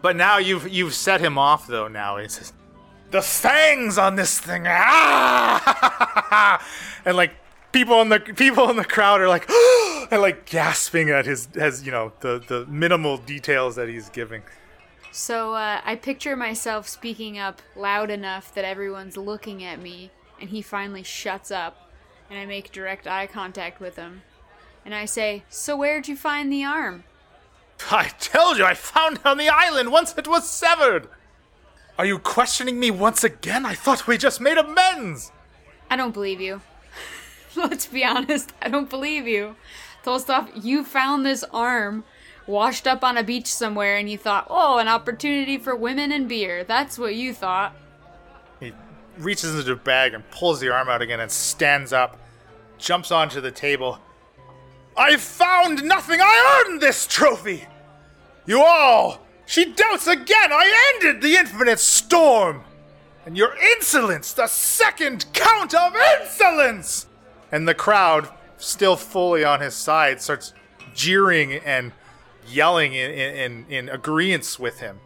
But 0.00 0.14
now 0.14 0.38
you've 0.38 0.68
you've 0.68 0.94
set 0.94 1.20
him 1.20 1.38
off 1.38 1.66
though. 1.66 1.88
Now 1.88 2.18
he 2.18 2.28
says, 2.28 2.52
"The 3.10 3.20
fangs 3.22 3.98
on 3.98 4.14
this 4.14 4.38
thing!" 4.38 4.64
Ah! 4.68 6.64
and 7.06 7.16
like 7.16 7.32
people 7.74 8.00
in 8.00 8.08
the 8.08 8.20
people 8.20 8.70
in 8.70 8.76
the 8.76 8.84
crowd 8.84 9.20
are 9.20 9.28
like, 9.28 9.50
and 10.10 10.22
like 10.22 10.46
gasping 10.46 11.10
at 11.10 11.26
his 11.26 11.48
as 11.56 11.84
you 11.84 11.92
know 11.92 12.12
the 12.20 12.42
the 12.46 12.64
minimal 12.66 13.18
details 13.18 13.76
that 13.76 13.88
he's 13.88 14.08
giving. 14.08 14.42
So 15.10 15.54
uh, 15.54 15.80
I 15.84 15.96
picture 15.96 16.36
myself 16.36 16.88
speaking 16.88 17.38
up 17.38 17.60
loud 17.76 18.10
enough 18.10 18.54
that 18.54 18.64
everyone's 18.64 19.16
looking 19.16 19.62
at 19.62 19.80
me, 19.80 20.10
and 20.40 20.50
he 20.50 20.62
finally 20.62 21.02
shuts 21.02 21.50
up, 21.50 21.90
and 22.30 22.38
I 22.38 22.46
make 22.46 22.72
direct 22.72 23.06
eye 23.06 23.26
contact 23.26 23.80
with 23.80 23.96
him, 23.96 24.22
and 24.84 24.94
I 24.94 25.04
say, 25.04 25.42
"So 25.50 25.76
where'd 25.76 26.08
you 26.08 26.16
find 26.16 26.52
the 26.52 26.64
arm?" 26.64 27.04
I 27.90 28.08
told 28.20 28.56
you 28.56 28.64
I 28.64 28.74
found 28.74 29.16
it 29.16 29.26
on 29.26 29.36
the 29.36 29.48
island 29.48 29.90
once 29.90 30.16
it 30.16 30.28
was 30.28 30.48
severed. 30.48 31.08
Are 31.98 32.06
you 32.06 32.18
questioning 32.18 32.80
me 32.80 32.90
once 32.90 33.22
again? 33.22 33.66
I 33.66 33.74
thought 33.74 34.06
we 34.06 34.16
just 34.16 34.40
made 34.40 34.58
amends. 34.58 35.30
I 35.90 35.96
don't 35.96 36.14
believe 36.14 36.40
you. 36.40 36.60
Let's 37.56 37.86
be 37.86 38.04
honest, 38.04 38.52
I 38.60 38.68
don't 38.68 38.90
believe 38.90 39.28
you. 39.28 39.56
Tolstov, 40.04 40.64
you 40.64 40.84
found 40.84 41.24
this 41.24 41.44
arm 41.52 42.04
washed 42.46 42.86
up 42.86 43.02
on 43.02 43.16
a 43.16 43.22
beach 43.22 43.46
somewhere 43.46 43.96
and 43.96 44.10
you 44.10 44.18
thought, 44.18 44.46
oh, 44.50 44.78
an 44.78 44.88
opportunity 44.88 45.56
for 45.56 45.74
women 45.74 46.12
and 46.12 46.28
beer. 46.28 46.64
That's 46.64 46.98
what 46.98 47.14
you 47.14 47.32
thought. 47.32 47.74
He 48.60 48.72
reaches 49.18 49.50
into 49.50 49.62
the 49.62 49.76
bag 49.76 50.14
and 50.14 50.28
pulls 50.30 50.60
the 50.60 50.70
arm 50.70 50.88
out 50.88 51.00
again 51.00 51.20
and 51.20 51.30
stands 51.30 51.92
up, 51.92 52.18
jumps 52.78 53.10
onto 53.10 53.40
the 53.40 53.50
table. 53.50 53.98
I 54.96 55.16
found 55.16 55.84
nothing! 55.84 56.20
I 56.20 56.64
earned 56.66 56.80
this 56.80 57.06
trophy! 57.06 57.66
You 58.46 58.62
all! 58.62 59.20
She 59.46 59.72
doubts 59.72 60.06
again! 60.06 60.52
I 60.52 60.94
ended 60.94 61.22
the 61.22 61.36
infinite 61.36 61.80
storm! 61.80 62.62
And 63.26 63.36
your 63.36 63.56
insolence, 63.76 64.34
the 64.34 64.46
second 64.46 65.26
count 65.32 65.74
of 65.74 65.94
insolence! 66.20 67.06
And 67.54 67.68
the 67.68 67.74
crowd, 67.74 68.28
still 68.56 68.96
fully 68.96 69.44
on 69.44 69.60
his 69.60 69.74
side, 69.74 70.20
starts 70.20 70.52
jeering 70.92 71.52
and 71.52 71.92
yelling 72.48 72.94
in, 72.94 73.12
in, 73.12 73.36
in, 73.36 73.66
in 73.68 73.88
agreement 73.90 74.56
with 74.58 74.80
him. 74.80 74.98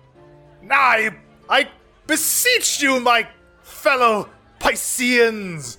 I, 0.71 1.11
I 1.47 1.69
beseech 2.07 2.81
you, 2.81 3.01
my 3.01 3.29
fellow 3.61 4.31
Pisceans, 4.61 5.77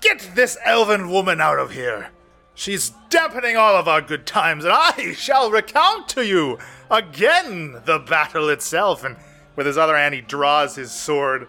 get 0.00 0.30
this 0.34 0.56
elven 0.64 1.10
woman 1.10 1.38
out 1.38 1.58
of 1.58 1.72
here. 1.72 2.08
She's 2.54 2.94
dampening 3.10 3.58
all 3.58 3.76
of 3.76 3.86
our 3.86 4.00
good 4.00 4.24
times, 4.24 4.64
and 4.64 4.72
I 4.74 5.12
shall 5.18 5.50
recount 5.50 6.08
to 6.08 6.24
you 6.24 6.58
again 6.90 7.82
the 7.84 7.98
battle 7.98 8.48
itself. 8.48 9.04
And 9.04 9.16
with 9.54 9.66
his 9.66 9.76
other 9.76 9.94
hand, 9.98 10.14
he 10.14 10.22
draws 10.22 10.76
his 10.76 10.92
sword, 10.92 11.46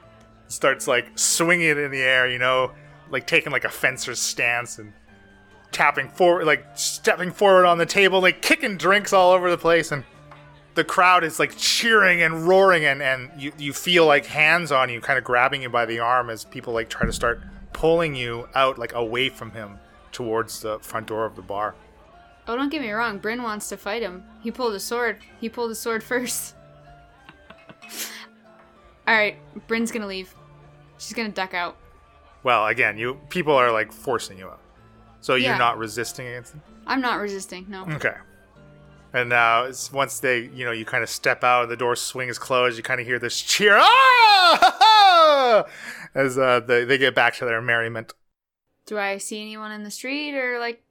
starts 0.49 0.89
like 0.89 1.17
swinging 1.17 1.69
it 1.69 1.77
in 1.77 1.89
the 1.89 2.01
air, 2.01 2.29
you 2.29 2.37
know, 2.37 2.73
like 3.09 3.27
taking 3.27 3.51
like 3.51 3.65
a 3.65 3.69
fencer's 3.69 4.19
stance 4.19 4.77
and 4.77 4.93
tapping 5.71 6.09
forward, 6.09 6.45
like 6.45 6.65
stepping 6.75 7.31
forward 7.31 7.65
on 7.65 7.77
the 7.77 7.85
table, 7.85 8.21
like 8.21 8.41
kicking 8.41 8.77
drinks 8.77 9.13
all 9.13 9.31
over 9.31 9.49
the 9.49 9.57
place. 9.57 9.91
And 9.91 10.03
the 10.75 10.83
crowd 10.83 11.23
is 11.23 11.39
like 11.39 11.55
cheering 11.57 12.21
and 12.21 12.47
roaring, 12.47 12.85
and, 12.85 13.01
and 13.01 13.29
you, 13.37 13.51
you 13.57 13.73
feel 13.73 14.05
like 14.05 14.25
hands 14.25 14.71
on 14.71 14.89
you, 14.89 15.01
kind 15.01 15.17
of 15.17 15.23
grabbing 15.23 15.63
you 15.63 15.69
by 15.69 15.85
the 15.85 15.99
arm 15.99 16.29
as 16.29 16.45
people 16.45 16.73
like 16.73 16.89
try 16.89 17.05
to 17.05 17.13
start 17.13 17.41
pulling 17.73 18.15
you 18.15 18.47
out, 18.55 18.77
like 18.77 18.93
away 18.93 19.29
from 19.29 19.51
him 19.51 19.79
towards 20.11 20.61
the 20.61 20.79
front 20.79 21.07
door 21.07 21.25
of 21.25 21.35
the 21.35 21.41
bar. 21.41 21.75
Oh, 22.47 22.55
don't 22.55 22.69
get 22.69 22.81
me 22.81 22.91
wrong. 22.91 23.17
Bryn 23.17 23.43
wants 23.43 23.67
to 23.69 23.77
fight 23.77 24.01
him. 24.01 24.23
He 24.41 24.51
pulled 24.51 24.73
a 24.73 24.79
sword. 24.79 25.17
He 25.41 25.49
pulled 25.49 25.71
a 25.71 25.75
sword 25.75 26.03
first. 26.03 26.55
All 29.07 29.13
right, 29.15 29.37
Bryn's 29.67 29.91
gonna 29.91 30.07
leave. 30.07 30.33
She's 30.97 31.13
gonna 31.13 31.29
duck 31.29 31.53
out. 31.53 31.77
Well, 32.47 32.67
again, 32.67 32.97
you 32.97 33.19
people 33.27 33.53
are 33.53 33.73
like 33.73 33.91
forcing 33.91 34.37
you 34.37 34.47
out, 34.47 34.61
so 35.19 35.35
you're 35.35 35.51
Yeah. 35.51 35.57
not 35.57 35.77
resisting 35.77 36.27
against 36.27 36.53
them. 36.53 36.61
I'm 36.85 37.01
not 37.01 37.19
resisting. 37.19 37.65
No. 37.67 37.83
Okay. 37.89 38.15
And 39.11 39.27
now, 39.27 39.63
it's 39.65 39.91
once 39.91 40.21
they, 40.21 40.43
you 40.53 40.63
know, 40.63 40.71
you 40.71 40.85
kind 40.85 41.03
of 41.03 41.09
step 41.09 41.43
out, 41.43 41.63
and 41.63 41.71
the 41.71 41.75
door 41.75 41.97
swings 41.97 42.39
closed, 42.39 42.77
you 42.77 42.83
kind 42.83 43.01
of 43.01 43.05
hear 43.05 43.19
this 43.19 43.41
cheer, 43.41 43.75
ah! 43.77 45.65
as 46.15 46.37
uh, 46.37 46.61
they, 46.61 46.85
they 46.85 46.97
get 46.97 47.13
back 47.13 47.35
to 47.35 47.43
their 47.45 47.61
merriment. 47.61 48.13
Do 48.85 48.97
I 48.97 49.17
see 49.17 49.41
anyone 49.41 49.73
in 49.73 49.83
the 49.83 49.91
street 49.91 50.33
or 50.33 50.57
like? 50.57 50.81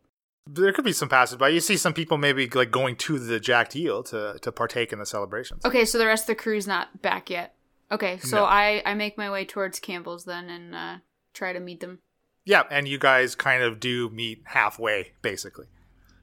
There 0.47 0.71
could 0.75 0.85
be 0.85 0.93
some 0.93 1.09
passersby. 1.09 1.49
You 1.55 1.61
see 1.61 1.79
some 1.79 1.95
people 1.95 2.19
maybe 2.19 2.47
like 2.51 2.71
going 2.71 2.97
to 2.97 3.19
the 3.19 3.41
Jacked 3.41 3.75
Eel 3.77 4.03
to, 4.05 4.39
to 4.43 4.53
partake 4.53 4.93
in 4.93 4.99
the 4.99 5.07
celebrations. 5.07 5.65
Okay, 5.65 5.87
so 5.87 5.97
the 5.97 6.05
rest 6.05 6.25
of 6.25 6.27
the 6.29 6.35
crew's 6.35 6.67
not 6.67 7.01
back 7.01 7.31
yet. 7.31 7.55
Okay, 7.91 8.19
so 8.19 8.37
No. 8.41 8.45
I 8.45 8.83
I 8.85 8.93
make 8.93 9.17
my 9.17 9.31
way 9.31 9.47
towards 9.47 9.81
Cambel's 9.81 10.25
then 10.27 10.51
and 10.51 10.75
uh, 10.75 10.97
try 11.37 11.53
to 11.53 11.61
meet 11.61 11.81
them. 11.81 12.01
Yeah, 12.45 12.63
and 12.71 12.87
you 12.87 12.99
guys 12.99 13.35
kind 13.35 13.63
of 13.63 13.81
do 13.81 14.09
meet 14.11 14.43
halfway, 14.45 15.13
basically. 15.21 15.67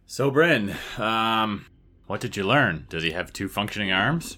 So, 0.06 0.32
Bryn, 0.32 0.76
um, 0.98 1.66
what 2.08 2.22
did 2.22 2.38
you 2.38 2.44
learn? 2.44 2.86
Does 2.90 3.04
he 3.04 3.12
have 3.12 3.34
two 3.34 3.48
functioning 3.48 3.92
arms? 3.92 4.38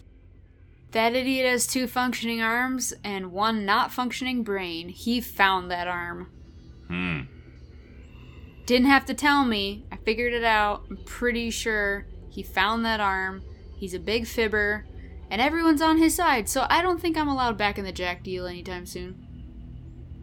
That 0.91 1.13
idiot 1.13 1.45
has 1.45 1.67
two 1.67 1.87
functioning 1.87 2.41
arms 2.41 2.93
and 3.03 3.31
one 3.31 3.65
not 3.65 3.91
functioning 3.91 4.43
brain. 4.43 4.89
He 4.89 5.19
found 5.21 5.69
that 5.69 5.87
arm. 5.87 6.31
Hmm. 6.87 7.21
Didn't 8.65 8.87
have 8.87 9.05
to 9.05 9.13
tell 9.13 9.45
me. 9.45 9.85
I 9.91 9.97
figured 9.97 10.33
it 10.33 10.43
out. 10.43 10.85
I'm 10.89 10.97
pretty 11.05 11.49
sure 11.49 12.07
he 12.29 12.41
found 12.41 12.83
that 12.85 12.99
arm. 12.99 13.43
He's 13.77 13.93
a 13.93 13.99
big 13.99 14.25
fibber, 14.25 14.85
and 15.29 15.41
everyone's 15.41 15.81
on 15.81 15.97
his 15.97 16.15
side, 16.15 16.47
so 16.49 16.65
I 16.69 16.81
don't 16.81 16.99
think 16.99 17.17
I'm 17.17 17.27
allowed 17.27 17.57
back 17.57 17.77
in 17.77 17.85
the 17.85 17.91
Jacked 17.91 18.27
Eel 18.27 18.47
anytime 18.47 18.85
soon. 18.85 19.24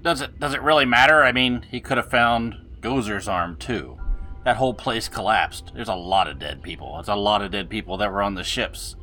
Does 0.02 0.20
it 0.20 0.38
does 0.40 0.54
it 0.54 0.62
really 0.62 0.84
matter? 0.84 1.22
I 1.22 1.32
mean, 1.32 1.64
he 1.70 1.80
could 1.80 1.96
have 1.96 2.10
found 2.10 2.56
Gozer's 2.80 3.28
arm 3.28 3.56
too. 3.56 3.98
That 4.44 4.56
whole 4.56 4.74
place 4.74 5.08
collapsed. 5.08 5.72
There's 5.74 5.88
a 5.88 5.94
lot 5.94 6.26
of 6.28 6.38
dead 6.38 6.62
people. 6.62 6.98
It's 6.98 7.08
a 7.08 7.14
lot 7.14 7.42
of 7.42 7.52
dead 7.52 7.70
people 7.70 7.96
that 7.98 8.10
were 8.10 8.22
on 8.22 8.34
the 8.34 8.42
ships. 8.42 8.96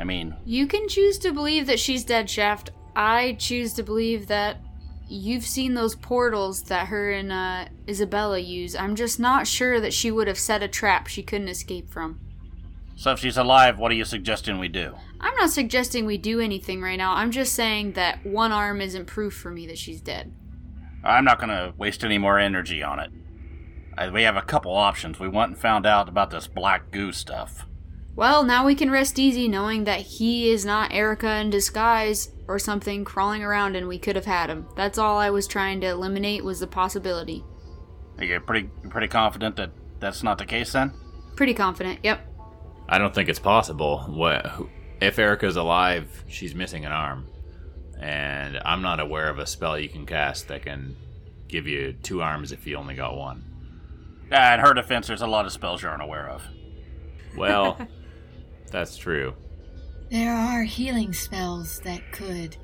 I 0.00 0.04
mean, 0.04 0.34
You 0.44 0.66
can 0.66 0.88
choose 0.88 1.18
to 1.18 1.32
believe 1.32 1.66
that 1.66 1.78
she's 1.78 2.02
dead, 2.02 2.28
Shaft. 2.28 2.70
I 2.96 3.36
choose 3.38 3.72
to 3.74 3.84
believe 3.84 4.26
that 4.26 4.56
you've 5.08 5.46
seen 5.46 5.74
those 5.74 5.94
portals 5.94 6.64
that 6.64 6.88
her 6.88 7.12
and 7.12 7.30
uh, 7.30 7.66
Isabella 7.88 8.38
use. 8.38 8.74
I'm 8.74 8.96
just 8.96 9.20
not 9.20 9.46
sure 9.46 9.80
that 9.80 9.92
she 9.92 10.10
would 10.10 10.26
have 10.26 10.38
set 10.38 10.62
a 10.62 10.68
trap 10.68 11.06
she 11.06 11.22
couldn't 11.22 11.48
escape 11.48 11.88
from. 11.90 12.18
So 13.02 13.10
if 13.10 13.18
she's 13.18 13.36
alive, 13.36 13.80
what 13.80 13.90
are 13.90 13.96
you 13.96 14.04
suggesting 14.04 14.60
we 14.60 14.68
do? 14.68 14.94
I'm 15.20 15.34
not 15.34 15.50
suggesting 15.50 16.06
we 16.06 16.18
do 16.18 16.38
anything 16.38 16.80
right 16.80 16.94
now. 16.94 17.14
I'm 17.14 17.32
just 17.32 17.52
saying 17.52 17.94
that 17.94 18.24
one 18.24 18.52
arm 18.52 18.80
isn't 18.80 19.06
proof 19.06 19.34
for 19.34 19.50
me 19.50 19.66
that 19.66 19.78
she's 19.78 20.00
dead. 20.00 20.32
I'm 21.02 21.24
not 21.24 21.40
gonna 21.40 21.74
waste 21.76 22.04
any 22.04 22.18
more 22.18 22.38
energy 22.38 22.80
on 22.80 23.00
it. 23.00 23.10
I, 23.98 24.08
we 24.08 24.22
have 24.22 24.36
a 24.36 24.42
couple 24.42 24.76
options. 24.76 25.18
We 25.18 25.26
went 25.26 25.50
and 25.50 25.60
found 25.60 25.84
out 25.84 26.08
about 26.08 26.30
this 26.30 26.46
black 26.46 26.92
goo 26.92 27.10
stuff. 27.10 27.66
Well, 28.14 28.44
now 28.44 28.64
we 28.64 28.76
can 28.76 28.88
rest 28.88 29.18
easy 29.18 29.48
knowing 29.48 29.82
that 29.82 30.02
he 30.02 30.48
is 30.48 30.64
not 30.64 30.92
Erica 30.92 31.40
in 31.40 31.50
disguise 31.50 32.30
or 32.46 32.60
something 32.60 33.04
crawling 33.04 33.42
around 33.42 33.74
and 33.74 33.88
we 33.88 33.98
could 33.98 34.14
have 34.14 34.26
had 34.26 34.48
him. 34.48 34.68
That's 34.76 34.96
all 34.96 35.18
I 35.18 35.30
was 35.30 35.48
trying 35.48 35.80
to 35.80 35.88
eliminate 35.88 36.44
was 36.44 36.60
the 36.60 36.68
possibility. 36.68 37.42
Are 38.18 38.24
you 38.24 38.38
pretty 38.38 38.70
pretty 38.90 39.08
confident 39.08 39.56
that 39.56 39.72
that's 39.98 40.22
not 40.22 40.38
the 40.38 40.46
case 40.46 40.70
then? 40.70 40.92
Pretty 41.34 41.54
confident, 41.54 41.98
yep. 42.04 42.28
I 42.88 42.98
don't 42.98 43.14
think 43.14 43.28
it's 43.28 43.38
possible. 43.38 44.00
What 44.08 44.46
if 45.00 45.18
Erica's 45.18 45.56
alive? 45.56 46.24
She's 46.28 46.54
missing 46.54 46.84
an 46.84 46.92
arm, 46.92 47.26
and 48.00 48.58
I'm 48.64 48.82
not 48.82 49.00
aware 49.00 49.28
of 49.28 49.38
a 49.38 49.46
spell 49.46 49.78
you 49.78 49.88
can 49.88 50.06
cast 50.06 50.48
that 50.48 50.64
can 50.64 50.96
give 51.48 51.66
you 51.66 51.92
two 51.92 52.22
arms 52.22 52.52
if 52.52 52.66
you 52.66 52.76
only 52.76 52.94
got 52.94 53.16
one. 53.16 53.44
Ah, 54.32 54.54
in 54.54 54.60
her 54.60 54.74
defense, 54.74 55.06
there's 55.06 55.22
a 55.22 55.26
lot 55.26 55.44
of 55.46 55.52
spells 55.52 55.82
you're 55.82 55.92
unaware 55.92 56.28
of. 56.28 56.42
Well, 57.36 57.78
that's 58.70 58.96
true. 58.96 59.34
There 60.10 60.34
are 60.34 60.62
healing 60.62 61.12
spells 61.12 61.80
that 61.80 62.12
could 62.12 62.56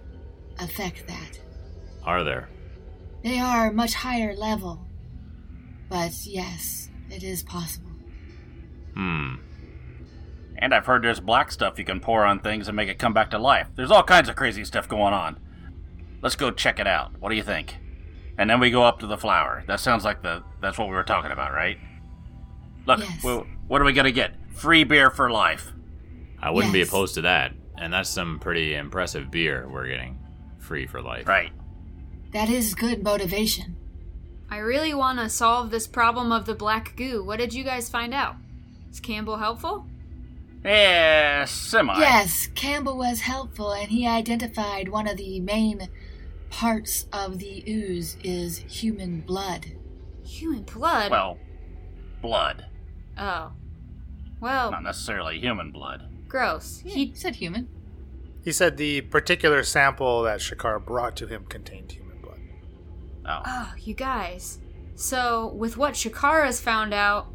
affect 0.58 1.06
that. 1.06 1.40
Are 2.04 2.24
there? 2.24 2.48
They 3.22 3.38
are 3.38 3.72
much 3.72 3.94
higher 3.94 4.34
level. 4.34 4.86
But 5.88 6.12
yes, 6.26 6.90
it 7.10 7.22
is 7.22 7.42
possible. 7.42 7.90
Hmm. 8.94 9.36
And 10.60 10.74
I've 10.74 10.86
heard 10.86 11.02
there's 11.04 11.20
black 11.20 11.52
stuff 11.52 11.78
you 11.78 11.84
can 11.84 12.00
pour 12.00 12.24
on 12.24 12.40
things 12.40 12.66
and 12.68 12.76
make 12.76 12.88
it 12.88 12.98
come 12.98 13.12
back 13.14 13.30
to 13.30 13.38
life. 13.38 13.68
There's 13.76 13.90
all 13.92 14.02
kinds 14.02 14.28
of 14.28 14.34
crazy 14.36 14.64
stuff 14.64 14.88
going 14.88 15.14
on. 15.14 15.38
Let's 16.20 16.34
go 16.36 16.50
check 16.50 16.80
it 16.80 16.86
out. 16.86 17.12
What 17.20 17.30
do 17.30 17.36
you 17.36 17.44
think? 17.44 17.76
And 18.36 18.50
then 18.50 18.58
we 18.60 18.70
go 18.70 18.82
up 18.84 18.98
to 19.00 19.06
the 19.06 19.16
flower. 19.16 19.62
That 19.66 19.78
sounds 19.80 20.04
like 20.04 20.22
the 20.22 20.42
that's 20.60 20.76
what 20.78 20.88
we 20.88 20.94
were 20.94 21.04
talking 21.04 21.30
about, 21.30 21.52
right? 21.52 21.78
Look, 22.86 23.00
Yes. 23.00 23.22
well, 23.22 23.46
what 23.68 23.80
are 23.80 23.84
we 23.84 23.92
gonna 23.92 24.10
get? 24.12 24.34
Free 24.52 24.82
beer 24.84 25.10
for 25.10 25.30
life. 25.30 25.72
I 26.40 26.50
wouldn't 26.50 26.72
be 26.72 26.82
opposed 26.82 27.14
to 27.14 27.22
that. 27.22 27.52
And 27.76 27.92
that's 27.92 28.08
some 28.10 28.40
pretty 28.40 28.74
impressive 28.74 29.30
beer 29.30 29.68
we're 29.68 29.86
getting 29.86 30.18
free 30.58 30.86
for 30.86 31.00
life. 31.00 31.28
Right. 31.28 31.52
That 32.32 32.48
is 32.50 32.74
good 32.74 33.02
motivation. 33.04 33.76
I 34.50 34.58
really 34.58 34.94
want 34.94 35.18
to 35.20 35.28
solve 35.28 35.70
this 35.70 35.86
problem 35.86 36.32
of 36.32 36.46
the 36.46 36.54
black 36.54 36.96
goo. 36.96 37.22
What 37.22 37.38
did 37.38 37.54
you 37.54 37.62
guys 37.62 37.88
find 37.88 38.12
out? 38.12 38.36
Is 38.90 39.00
Cambel 39.00 39.38
helpful? 39.38 39.86
Yeah, 40.64 41.44
semi. 41.44 41.98
Yes, 41.98 42.48
Cambel 42.54 42.96
was 42.96 43.20
helpful 43.20 43.72
and 43.72 43.88
he 43.90 44.06
identified 44.06 44.88
one 44.88 45.06
of 45.06 45.16
the 45.16 45.40
main 45.40 45.88
parts 46.50 47.06
of 47.12 47.38
the 47.38 47.62
ooze 47.70 48.16
is 48.24 48.58
human 48.58 49.20
blood. 49.20 49.66
Human 50.24 50.62
blood? 50.62 51.10
Well, 51.10 51.38
blood. 52.20 52.66
oh. 53.16 53.52
Well, 54.40 54.70
Not 54.70 54.84
necessarily 54.84 55.40
human 55.40 55.72
blood. 55.72 56.08
gross. 56.28 56.80
He 56.84 57.06
He 57.06 57.14
said 57.14 57.36
human. 57.36 57.68
He 58.44 58.52
said 58.52 58.76
the 58.76 59.00
particular 59.02 59.64
sample 59.64 60.22
that 60.22 60.38
Shakar 60.40 60.78
brought 60.84 61.16
to 61.16 61.26
him 61.26 61.44
contained 61.46 61.90
human 61.92 62.20
blood. 62.20 62.38
Oh. 63.26 63.42
Oh, 63.44 63.72
you 63.78 63.94
guys. 63.94 64.60
So, 64.94 65.48
with 65.54 65.76
what 65.76 65.94
Shakara's 65.94 66.60
found 66.60 66.94
out 66.94 67.26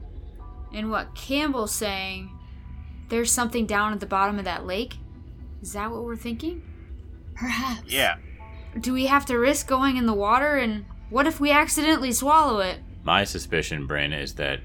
and 0.74 0.90
what 0.90 1.14
Cambel's 1.14 1.74
saying, 1.76 2.33
there's 3.14 3.32
something 3.32 3.68
down 3.68 3.94
at 3.94 4.00
the 4.00 4.08
bottom 4.08 4.40
of 4.40 4.46
that 4.46 4.66
lake? 4.66 4.96
Is 5.62 5.74
that 5.74 5.92
what 5.92 6.04
we're 6.04 6.16
thinking? 6.16 6.64
Perhaps. 7.36 7.94
Yeah. 7.94 8.16
Do 8.80 8.92
we 8.92 9.06
have 9.06 9.28
to 9.28 9.38
risk 9.38 9.68
going 9.68 9.98
in 9.98 10.08
the 10.08 10.16
water 10.16 10.58
and 10.58 10.86
what 11.12 11.28
if 11.28 11.40
we 11.40 11.52
accidentally 11.52 12.12
swallow 12.12 12.58
it? 12.58 12.80
My 13.04 13.24
suspicion, 13.24 13.86
Bryn, 13.86 14.14
is 14.14 14.34
that 14.36 14.62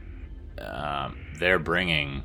um, 0.58 1.18
they're 1.38 1.58
bringing 1.58 2.22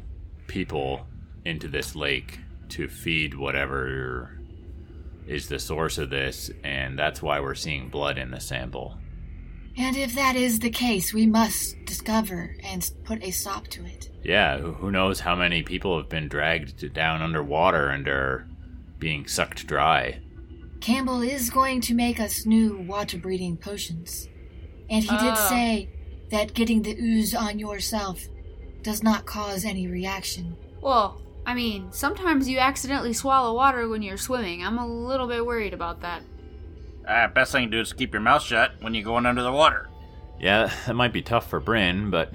people 0.47 1.05
into 1.43 1.67
this 1.67 1.93
lake 1.93 2.39
to 2.69 2.87
feed 2.87 3.33
whatever 3.33 4.39
is 5.27 5.49
the 5.49 5.59
source 5.59 5.97
of 5.97 6.09
this, 6.09 6.49
and 6.63 6.97
that's 6.97 7.21
why 7.21 7.41
we're 7.41 7.53
seeing 7.53 7.89
blood 7.89 8.17
in 8.17 8.31
the 8.31 8.39
sample. 8.39 8.97
And 9.75 9.97
if 9.97 10.13
that 10.15 10.35
is 10.35 10.59
the 10.59 10.69
case, 10.69 11.13
we 11.13 11.25
must 11.25 11.83
discover 11.85 12.55
and 12.63 12.89
put 13.05 13.23
a 13.23 13.31
stop 13.31 13.67
to 13.69 13.85
it. 13.85 14.09
Yeah, 14.23 14.59
who 14.59 14.73
who 14.73 14.91
knows 14.91 15.19
how 15.21 15.35
many 15.35 15.63
people 15.63 15.97
have 15.97 16.09
been 16.09 16.27
dragged 16.27 16.93
down 16.93 17.21
underwater 17.21 17.89
and 17.89 18.07
are 18.07 18.47
being 18.99 19.27
sucked 19.27 19.65
dry. 19.67 20.19
Cambel 20.79 21.21
is 21.27 21.49
going 21.49 21.81
to 21.81 21.93
make 21.95 22.19
us 22.19 22.45
new 22.45 22.77
water 22.77 23.17
breathing 23.17 23.57
potions. 23.57 24.27
And 24.89 25.03
he 25.03 25.09
did 25.09 25.33
Oh. 25.37 25.47
say 25.49 25.89
that 26.29 26.53
getting 26.53 26.81
the 26.83 26.95
ooze 26.99 27.33
on 27.33 27.57
yourself 27.57 28.27
does 28.83 29.01
not 29.01 29.25
cause 29.25 29.65
any 29.65 29.87
reaction. 29.87 30.55
Well, 30.81 31.21
I 31.45 31.53
mean, 31.55 31.91
sometimes 31.91 32.47
you 32.49 32.59
accidentally 32.59 33.13
swallow 33.13 33.53
water 33.55 33.87
when 33.87 34.01
you're 34.01 34.17
swimming. 34.17 34.63
I'm 34.63 34.77
a 34.77 34.85
little 34.87 35.27
bit 35.27 35.45
worried 35.45 35.73
about 35.73 36.01
that. 36.01 36.21
Uh, 37.07 37.27
best 37.27 37.51
thing 37.51 37.69
to 37.69 37.77
do 37.77 37.81
is 37.81 37.93
keep 37.93 38.13
your 38.13 38.21
mouth 38.21 38.41
shut 38.43 38.73
when 38.81 38.93
you're 38.93 39.03
going 39.03 39.25
under 39.25 39.43
the 39.43 39.51
water. 39.51 39.89
Yeah, 40.39 40.71
that 40.87 40.95
might 40.95 41.13
be 41.13 41.21
tough 41.21 41.49
for 41.49 41.59
Bryn, 41.59 42.09
but 42.09 42.31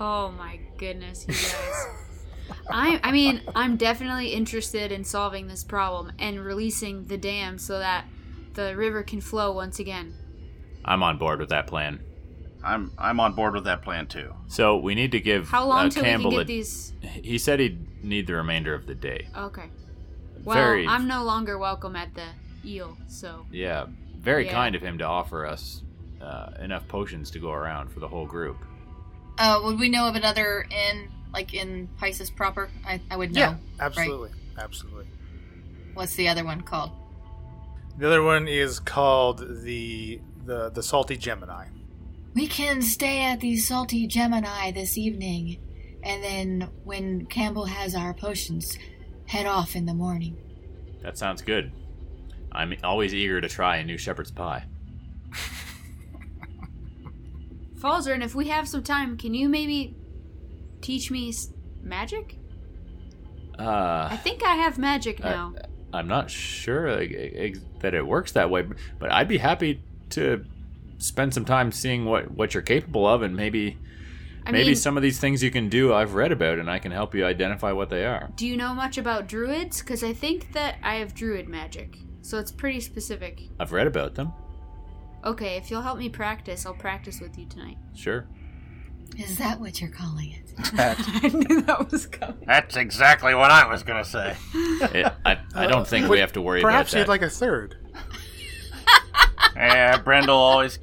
Oh 0.00 0.30
my 0.32 0.60
goodness, 0.76 1.24
you 1.28 1.34
guys. 1.34 1.86
I 2.70 3.00
I 3.02 3.12
mean, 3.12 3.42
I'm 3.54 3.76
definitely 3.76 4.28
interested 4.32 4.92
in 4.92 5.04
solving 5.04 5.48
this 5.48 5.64
problem 5.64 6.12
and 6.18 6.44
releasing 6.44 7.06
the 7.06 7.16
dam 7.16 7.58
so 7.58 7.78
that 7.78 8.04
the 8.54 8.76
river 8.76 9.02
can 9.02 9.20
flow 9.20 9.52
once 9.52 9.78
again. 9.78 10.14
I'm 10.84 11.02
on 11.02 11.18
board 11.18 11.40
with 11.40 11.48
that 11.50 11.66
plan. 11.66 12.00
I'm 12.64 12.92
I'm 12.98 13.20
on 13.20 13.34
board 13.34 13.54
with 13.54 13.64
that 13.64 13.82
plan 13.82 14.06
too. 14.06 14.34
So 14.48 14.76
we 14.76 14.94
need 14.94 15.12
to 15.12 15.20
give 15.20 15.48
How 15.48 15.66
long 15.66 15.86
uh, 15.86 15.90
till 15.90 16.02
Cambel 16.04 16.30
we 16.30 16.30
can 16.30 16.40
a- 16.40 16.44
get 16.44 16.46
these? 16.46 16.92
He 17.22 17.38
said 17.38 17.60
he'd 17.60 18.04
need 18.04 18.26
the 18.26 18.34
remainder 18.34 18.74
of 18.74 18.86
the 18.86 18.94
day. 18.94 19.28
Okay. 19.36 19.70
Well, 20.44 20.56
Very- 20.56 20.86
I'm 20.86 21.06
no 21.08 21.24
longer 21.24 21.58
welcome 21.58 21.96
at 21.96 22.14
the 22.14 22.26
eel, 22.64 22.96
so 23.08 23.46
Yeah, 23.50 23.86
very 24.18 24.46
Yeah. 24.46 24.52
kind 24.52 24.74
of 24.74 24.82
him 24.82 24.98
to 24.98 25.04
offer 25.04 25.46
us 25.46 25.82
uh, 26.20 26.50
enough 26.60 26.86
potions 26.88 27.30
to 27.30 27.38
go 27.38 27.52
around 27.52 27.90
for 27.92 28.00
the 28.00 28.08
whole 28.08 28.26
group. 28.26 28.56
Uh, 29.38 29.60
would 29.62 29.78
we 29.78 29.88
know 29.88 30.08
of 30.08 30.16
another 30.16 30.66
inn, 30.70 31.08
like 31.32 31.54
in 31.54 31.88
Pisces 31.98 32.28
proper? 32.30 32.70
I, 32.84 33.00
I 33.10 33.16
would 33.16 33.32
know. 33.32 33.40
Yeah, 33.40 33.56
absolutely, 33.78 34.30
absolutely. 34.58 35.06
What's 35.94 36.16
the 36.16 36.28
other 36.28 36.44
one 36.44 36.62
called? 36.62 36.90
The 37.98 38.06
other 38.06 38.22
one 38.22 38.48
is 38.48 38.78
called 38.80 39.62
the 39.64 40.20
the 40.44 40.70
the 40.70 40.82
Salty 40.82 41.16
Gemini. 41.16 41.66
We 42.34 42.46
can 42.46 42.82
stay 42.82 43.22
at 43.22 43.40
the 43.40 43.56
Salty 43.56 44.06
Gemini 44.06 44.70
this 44.72 44.98
evening, 44.98 45.58
and 46.02 46.22
then 46.22 46.68
when 46.84 47.26
Cambel 47.26 47.66
has 47.68 47.94
our 47.94 48.14
potions, 48.14 48.76
head 49.26 49.46
off 49.46 49.74
in 49.76 49.86
the 49.86 49.94
morning. 49.94 50.36
That 51.02 51.16
sounds 51.18 51.42
good. 51.42 51.72
I'm 52.52 52.74
always 52.84 53.14
eager 53.14 53.40
to 53.40 53.48
try 53.48 53.76
a 53.76 53.84
new 53.84 53.98
shepherd's 53.98 54.30
pie. 54.30 54.64
Falzarin, 57.78 58.24
if 58.24 58.34
we 58.34 58.48
have 58.48 58.68
some 58.68 58.82
time, 58.82 59.16
can 59.16 59.34
you 59.34 59.48
maybe 59.48 59.94
teach 60.80 61.10
me 61.10 61.28
s- 61.28 61.50
magic? 61.82 62.36
I 63.58 63.62
Uh, 63.64 64.16
think 64.18 64.44
I 64.44 64.54
have 64.56 64.78
magic 64.78 65.20
now. 65.22 65.54
I'm 65.92 66.08
not 66.08 66.30
sure 66.30 66.88
uh, 66.88 66.96
ex- 67.00 67.60
that 67.80 67.94
it 67.94 68.06
works 68.06 68.32
that 68.32 68.50
way, 68.50 68.66
but 68.98 69.12
I'd 69.12 69.28
be 69.28 69.38
happy 69.38 69.80
to 70.10 70.44
spend 70.98 71.32
some 71.34 71.44
time 71.44 71.70
seeing 71.72 72.04
what, 72.04 72.30
what 72.32 72.52
you're 72.54 72.62
capable 72.62 73.06
of, 73.06 73.22
and 73.22 73.36
maybe 73.36 73.78
I 74.44 74.50
maybe 74.52 74.66
mean, 74.68 74.76
some 74.76 74.96
of 74.96 75.02
these 75.02 75.18
things 75.20 75.42
you 75.42 75.50
can 75.50 75.68
do 75.68 75.94
I've 75.94 76.14
read 76.14 76.32
about, 76.32 76.58
and 76.58 76.68
I 76.70 76.78
can 76.80 76.90
help 76.92 77.14
you 77.14 77.24
identify 77.24 77.70
what 77.72 77.90
they 77.90 78.04
are. 78.04 78.28
do 78.36 78.46
you 78.46 78.56
know 78.56 78.74
much 78.74 78.98
about 78.98 79.28
druids? 79.28 79.80
Because 79.80 80.02
I 80.02 80.12
think 80.12 80.52
that 80.52 80.76
I 80.82 80.96
have 80.96 81.14
druid 81.14 81.48
magic, 81.48 81.98
so 82.22 82.38
it's 82.38 82.52
pretty 82.52 82.80
specific. 82.80 83.42
I've 83.60 83.72
read 83.72 83.86
about 83.86 84.14
them. 84.14 84.32
Okay, 85.24 85.56
if 85.56 85.70
you'll 85.70 85.82
help 85.82 85.98
me 85.98 86.08
practice, 86.08 86.64
I'll 86.64 86.74
practice 86.74 87.20
with 87.20 87.36
you 87.38 87.46
tonight. 87.46 87.76
Sure. 87.94 88.26
Is 89.18 89.38
that 89.38 89.58
what 89.58 89.80
you're 89.80 89.90
calling 89.90 90.32
it? 90.32 90.52
I 90.78 91.28
knew 91.28 91.62
that 91.62 91.90
was 91.90 92.06
coming. 92.06 92.44
That's 92.46 92.76
exactly 92.76 93.34
what 93.34 93.50
I 93.50 93.66
was 93.66 93.82
gonna 93.82 94.04
say. 94.04 94.36
It, 94.54 95.12
I, 95.24 95.38
I 95.54 95.66
don't 95.66 95.86
think 95.86 96.08
we 96.08 96.18
have 96.20 96.32
to 96.34 96.40
worry 96.42 96.60
about 96.60 96.68
that. 96.68 96.72
Perhaps 96.72 96.92
about 96.92 96.98
you'd 97.00 97.06
that. 97.06 97.10
like 97.10 97.22
a 97.22 97.30
third. 97.30 97.76
Yeah, 99.56 99.98
Brendel 99.98 100.36
always 100.36 100.78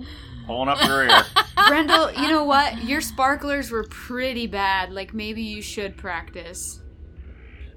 pulling 0.47 0.67
up 0.67 0.83
your 0.85 1.03
ear. 1.07 1.23
Brendel, 1.67 2.11
you 2.11 2.27
know 2.27 2.43
what? 2.43 2.83
Your 2.83 2.99
sparklers 2.99 3.71
were 3.71 3.85
pretty 3.85 4.47
bad. 4.47 4.91
Like 4.91 5.13
maybe 5.13 5.41
you 5.43 5.61
should 5.61 5.95
practice. 5.95 6.81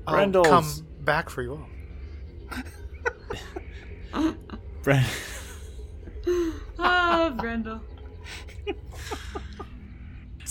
I'll 0.09 0.15
Brendel's- 0.17 0.49
come 0.49 0.87
back 1.05 1.31
for 1.31 1.43
you 1.43 1.53
all. 1.53 2.63
Bren- 4.13 5.05
Oh, 6.27 6.55
ah, 6.79 7.35
Brendel. 7.37 7.81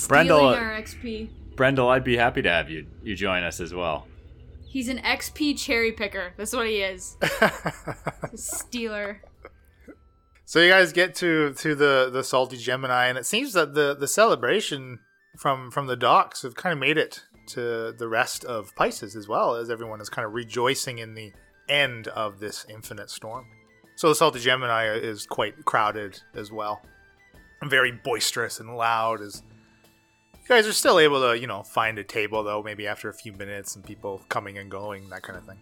Brendel, 0.07 0.37
Stealing 0.37 0.59
our 0.59 0.81
XP. 0.81 1.29
Brendel, 1.55 1.89
I'd 1.89 2.03
be 2.03 2.17
happy 2.17 2.41
to 2.41 2.49
have 2.49 2.69
you 2.69 2.85
you 3.03 3.15
join 3.15 3.43
us 3.43 3.59
as 3.59 3.73
well. 3.73 4.07
He's 4.69 4.89
an 4.89 4.99
XP 4.99 5.57
cherry 5.57 5.91
picker. 5.91 6.33
That's 6.37 6.53
what 6.53 6.67
he 6.67 6.81
is. 6.81 7.17
Stealer. 8.35 9.21
So 10.45 10.59
you 10.61 10.69
guys 10.69 10.93
get 10.93 11.15
to 11.15 11.53
to 11.53 11.75
the 11.75 12.09
the 12.11 12.23
salty 12.23 12.57
Gemini, 12.57 13.07
and 13.07 13.17
it 13.17 13.25
seems 13.25 13.53
that 13.53 13.73
the 13.73 13.95
the 13.95 14.07
celebration 14.07 14.99
from 15.37 15.71
from 15.71 15.87
the 15.87 15.95
docks 15.95 16.43
have 16.43 16.55
kind 16.55 16.73
of 16.73 16.79
made 16.79 16.97
it 16.97 17.23
to 17.49 17.93
the 17.97 18.07
rest 18.07 18.43
of 18.45 18.75
Pisces 18.75 19.15
as 19.15 19.27
well, 19.27 19.55
as 19.55 19.69
everyone 19.69 20.01
is 20.01 20.09
kind 20.09 20.25
of 20.25 20.33
rejoicing 20.33 20.99
in 20.99 21.15
the 21.15 21.31
end 21.69 22.07
of 22.09 22.39
this 22.39 22.65
infinite 22.69 23.09
storm. 23.09 23.45
So 23.95 24.09
the 24.09 24.15
salty 24.15 24.39
Gemini 24.39 24.85
is 24.95 25.25
quite 25.25 25.65
crowded 25.65 26.19
as 26.35 26.51
well, 26.51 26.81
and 27.61 27.69
very 27.69 27.91
boisterous 27.91 28.59
and 28.59 28.75
loud. 28.77 29.21
As 29.21 29.41
you 30.33 30.47
guys 30.47 30.67
are 30.67 30.73
still 30.73 30.99
able 30.99 31.21
to 31.29 31.37
you 31.39 31.47
know 31.47 31.63
find 31.63 31.97
a 31.97 32.03
table 32.03 32.43
though, 32.43 32.61
maybe 32.63 32.87
after 32.87 33.09
a 33.09 33.13
few 33.13 33.33
minutes 33.33 33.75
and 33.75 33.83
people 33.83 34.21
coming 34.29 34.57
and 34.57 34.69
going, 34.69 35.09
that 35.09 35.23
kind 35.23 35.37
of 35.39 35.45
thing. 35.45 35.57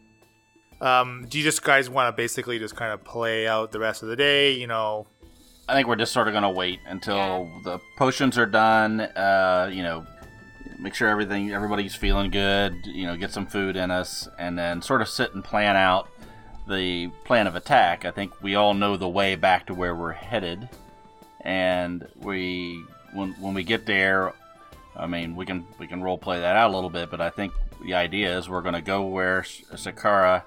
Um, 0.82 1.26
do 1.30 1.38
you 1.38 1.44
just 1.46 1.64
guys 1.64 1.90
want 1.90 2.14
to 2.14 2.18
basically 2.18 2.60
just 2.60 2.76
kind 2.76 2.92
of 2.92 3.04
play 3.06 3.48
out 3.48 3.72
the 3.72 3.80
rest 3.80 4.04
of 4.04 4.10
the 4.10 4.16
day? 4.18 4.52
You 4.52 4.68
know, 4.68 5.08
I 5.70 5.74
think 5.74 5.88
we're 5.88 5.96
just 5.96 6.12
sort 6.12 6.28
of 6.28 6.34
gonna 6.34 6.52
wait 6.52 6.82
until 6.86 7.16
Yeah. 7.16 7.60
the 7.64 7.80
potions 7.98 8.38
are 8.38 8.46
done. 8.46 9.00
Uh, 9.00 9.70
you 9.72 9.82
know, 9.82 10.06
make 10.80 10.96
sure 10.96 11.08
everything, 11.08 11.52
everybody's 11.52 11.96
feeling 11.96 12.32
good. 12.32 12.86
You 12.86 13.08
know, 13.08 13.16
get 13.16 13.32
some 13.32 13.46
food 13.46 13.76
in 13.76 13.92
us, 13.92 14.28
and 14.38 14.58
then 14.58 14.82
sort 14.82 15.02
of 15.02 15.10
sit 15.10 15.34
and 15.34 15.44
plan 15.44 15.76
out 15.76 16.10
the 16.68 17.08
plan 17.24 17.48
of 17.48 17.56
attack. 17.56 18.06
I 18.06 18.12
think 18.12 18.34
we 18.42 18.56
all 18.56 18.74
know 18.74 18.98
the 18.98 19.10
way 19.10 19.36
back 19.36 19.68
to 19.68 19.74
where 19.74 19.96
we're 19.96 20.12
headed, 20.12 20.70
and 21.42 22.08
we 22.18 22.84
when 23.14 23.34
when 23.34 23.54
we 23.54 23.64
get 23.64 23.86
there, 23.86 24.34
I 24.96 25.08
mean, 25.08 25.36
we 25.36 25.46
can 25.46 25.66
we 25.80 25.88
can 25.88 26.02
role 26.02 26.18
play 26.18 26.40
that 26.40 26.56
out 26.56 26.72
a 26.72 26.74
little 26.74 26.90
bit. 26.90 27.10
But 27.12 27.22
I 27.22 27.30
think 27.30 27.54
the 27.84 27.94
idea 27.94 28.38
is 28.38 28.50
we're 28.50 28.62
gonna 28.62 28.82
go 28.82 29.06
where 29.06 29.42
Shakara 29.42 30.44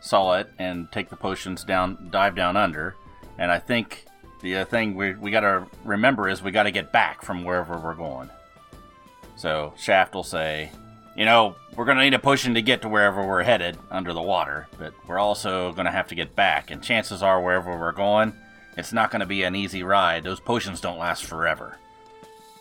saw 0.00 0.34
it 0.34 0.50
and 0.58 0.90
take 0.92 1.08
the 1.08 1.16
potions 1.16 1.64
down, 1.64 2.08
dive 2.10 2.36
down 2.36 2.56
under, 2.56 2.94
and 3.38 3.50
I 3.50 3.58
think 3.58 4.06
the 4.40 4.58
uh, 4.58 4.64
thing 4.64 4.94
we, 4.94 5.14
we 5.14 5.30
got 5.30 5.40
to 5.40 5.66
remember 5.84 6.28
is 6.28 6.42
we 6.42 6.50
got 6.50 6.64
to 6.64 6.70
get 6.70 6.92
back 6.92 7.22
from 7.22 7.44
wherever 7.44 7.78
we're 7.78 7.94
going. 7.94 8.30
So 9.36 9.74
Shaft 9.76 10.14
will 10.14 10.24
say, 10.24 10.70
you 11.16 11.24
know, 11.24 11.56
we're 11.74 11.84
going 11.84 11.98
to 11.98 12.04
need 12.04 12.14
a 12.14 12.18
potion 12.18 12.54
to 12.54 12.62
get 12.62 12.82
to 12.82 12.88
wherever 12.88 13.26
we're 13.26 13.42
headed 13.42 13.78
under 13.90 14.12
the 14.12 14.22
water, 14.22 14.66
but 14.78 14.92
we're 15.06 15.18
also 15.18 15.72
going 15.72 15.86
to 15.86 15.92
have 15.92 16.08
to 16.08 16.14
get 16.14 16.34
back. 16.34 16.70
And 16.70 16.82
chances 16.82 17.22
are, 17.22 17.40
wherever 17.42 17.78
we're 17.78 17.92
going, 17.92 18.34
it's 18.76 18.92
not 18.92 19.10
going 19.10 19.20
to 19.20 19.26
be 19.26 19.42
an 19.42 19.54
easy 19.54 19.82
ride. 19.82 20.24
Those 20.24 20.40
potions 20.40 20.80
don't 20.80 20.98
last 20.98 21.24
forever. 21.24 21.78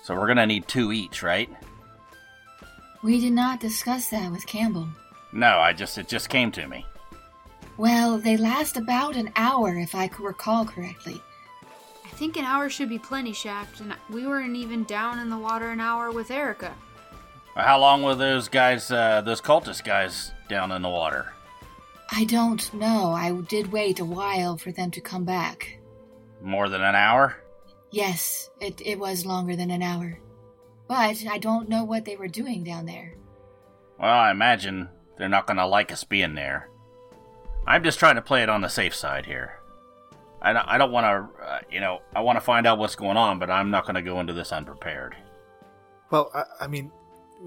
So 0.04 0.16
we're 0.16 0.28
going 0.28 0.38
to 0.38 0.46
need 0.46 0.68
two 0.68 0.92
each, 0.92 1.24
right? 1.24 1.50
We 3.04 3.20
did 3.20 3.34
not 3.34 3.60
discuss 3.60 4.10
that 4.10 4.32
with 4.32 4.46
Cambel. 4.46 4.88
No, 5.32 5.60
I 5.60 5.74
just 5.74 5.98
it 5.98 6.08
just 6.08 6.30
came 6.30 6.52
to 6.54 6.68
me. 6.68 6.86
Well, 7.78 8.18
they 8.18 8.38
last 8.38 8.78
about 8.78 9.18
an 9.18 9.32
hour, 9.36 9.78
if 9.78 9.96
I 9.96 10.08
could 10.08 10.26
recall 10.26 10.66
correctly. 10.66 11.22
I 12.16 12.18
think 12.18 12.38
an 12.38 12.46
hour 12.46 12.70
should 12.70 12.88
be 12.88 12.98
plenty, 12.98 13.34
Shaft, 13.34 13.82
and 13.82 13.94
we 14.10 14.26
weren't 14.26 14.56
even 14.56 14.86
down 14.86 15.20
in 15.20 15.30
the 15.30 15.38
water 15.38 15.72
an 15.72 15.82
hour 15.82 16.12
with 16.12 16.32
Erica. 16.32 16.74
How 17.56 17.78
long 17.78 18.04
were 18.04 18.16
those 18.16 18.48
guys, 18.48 18.90
uh, 18.90 19.20
those 19.20 19.42
cultist 19.42 19.84
guys, 19.84 20.32
down 20.48 20.72
in 20.72 20.82
the 20.82 20.88
water? 20.88 21.34
I 22.10 22.24
don't 22.24 22.74
know. 22.74 23.12
I 23.12 23.34
did 23.50 23.74
wait 23.74 24.00
a 24.00 24.06
while 24.06 24.56
for 24.56 24.72
them 24.72 24.92
to 24.92 25.02
come 25.02 25.26
back. 25.26 25.78
More 26.42 26.70
than 26.70 26.82
an 26.82 26.96
hour? 26.96 27.36
Yes, 27.92 28.50
it, 28.62 28.82
it 28.86 28.98
was 28.98 29.26
longer 29.26 29.58
than 29.58 29.70
an 29.70 29.84
hour. 29.84 30.18
But 30.88 31.22
I 31.30 31.38
don't 31.38 31.68
know 31.68 31.84
what 31.84 32.06
they 32.06 32.16
were 32.16 32.30
doing 32.30 32.64
down 32.64 32.86
there. 32.86 33.14
Well, 34.00 34.10
I 34.10 34.32
imagine 34.32 34.88
they're 35.18 35.28
not 35.28 35.48
going 35.48 35.58
to 35.58 35.68
like 35.68 35.92
us 35.92 36.06
being 36.06 36.36
there. 36.36 36.70
I'm 37.68 37.84
just 37.84 38.00
trying 38.00 38.16
to 38.16 38.22
play 38.22 38.42
it 38.42 38.50
on 38.50 38.62
the 38.62 38.70
safe 38.70 38.96
side 38.96 39.26
here. 39.26 39.60
I 40.42 40.54
don't, 40.54 40.68
I 40.68 40.78
don't 40.78 40.92
want 40.92 41.06
to, 41.06 41.44
uh, 41.44 41.60
you 41.72 41.80
know, 41.80 42.02
I 42.16 42.22
want 42.22 42.38
to 42.38 42.42
find 42.42 42.68
out 42.68 42.78
what's 42.78 42.96
going 42.96 43.18
on, 43.18 43.40
but 43.40 43.50
I'm 43.50 43.72
not 43.72 43.86
going 43.86 43.96
to 43.96 44.02
go 44.02 44.20
into 44.20 44.34
this 44.34 44.52
unprepared. 44.52 45.16
Well, 46.12 46.30
I, 46.34 46.44
I 46.62 46.68
mean, 46.68 46.92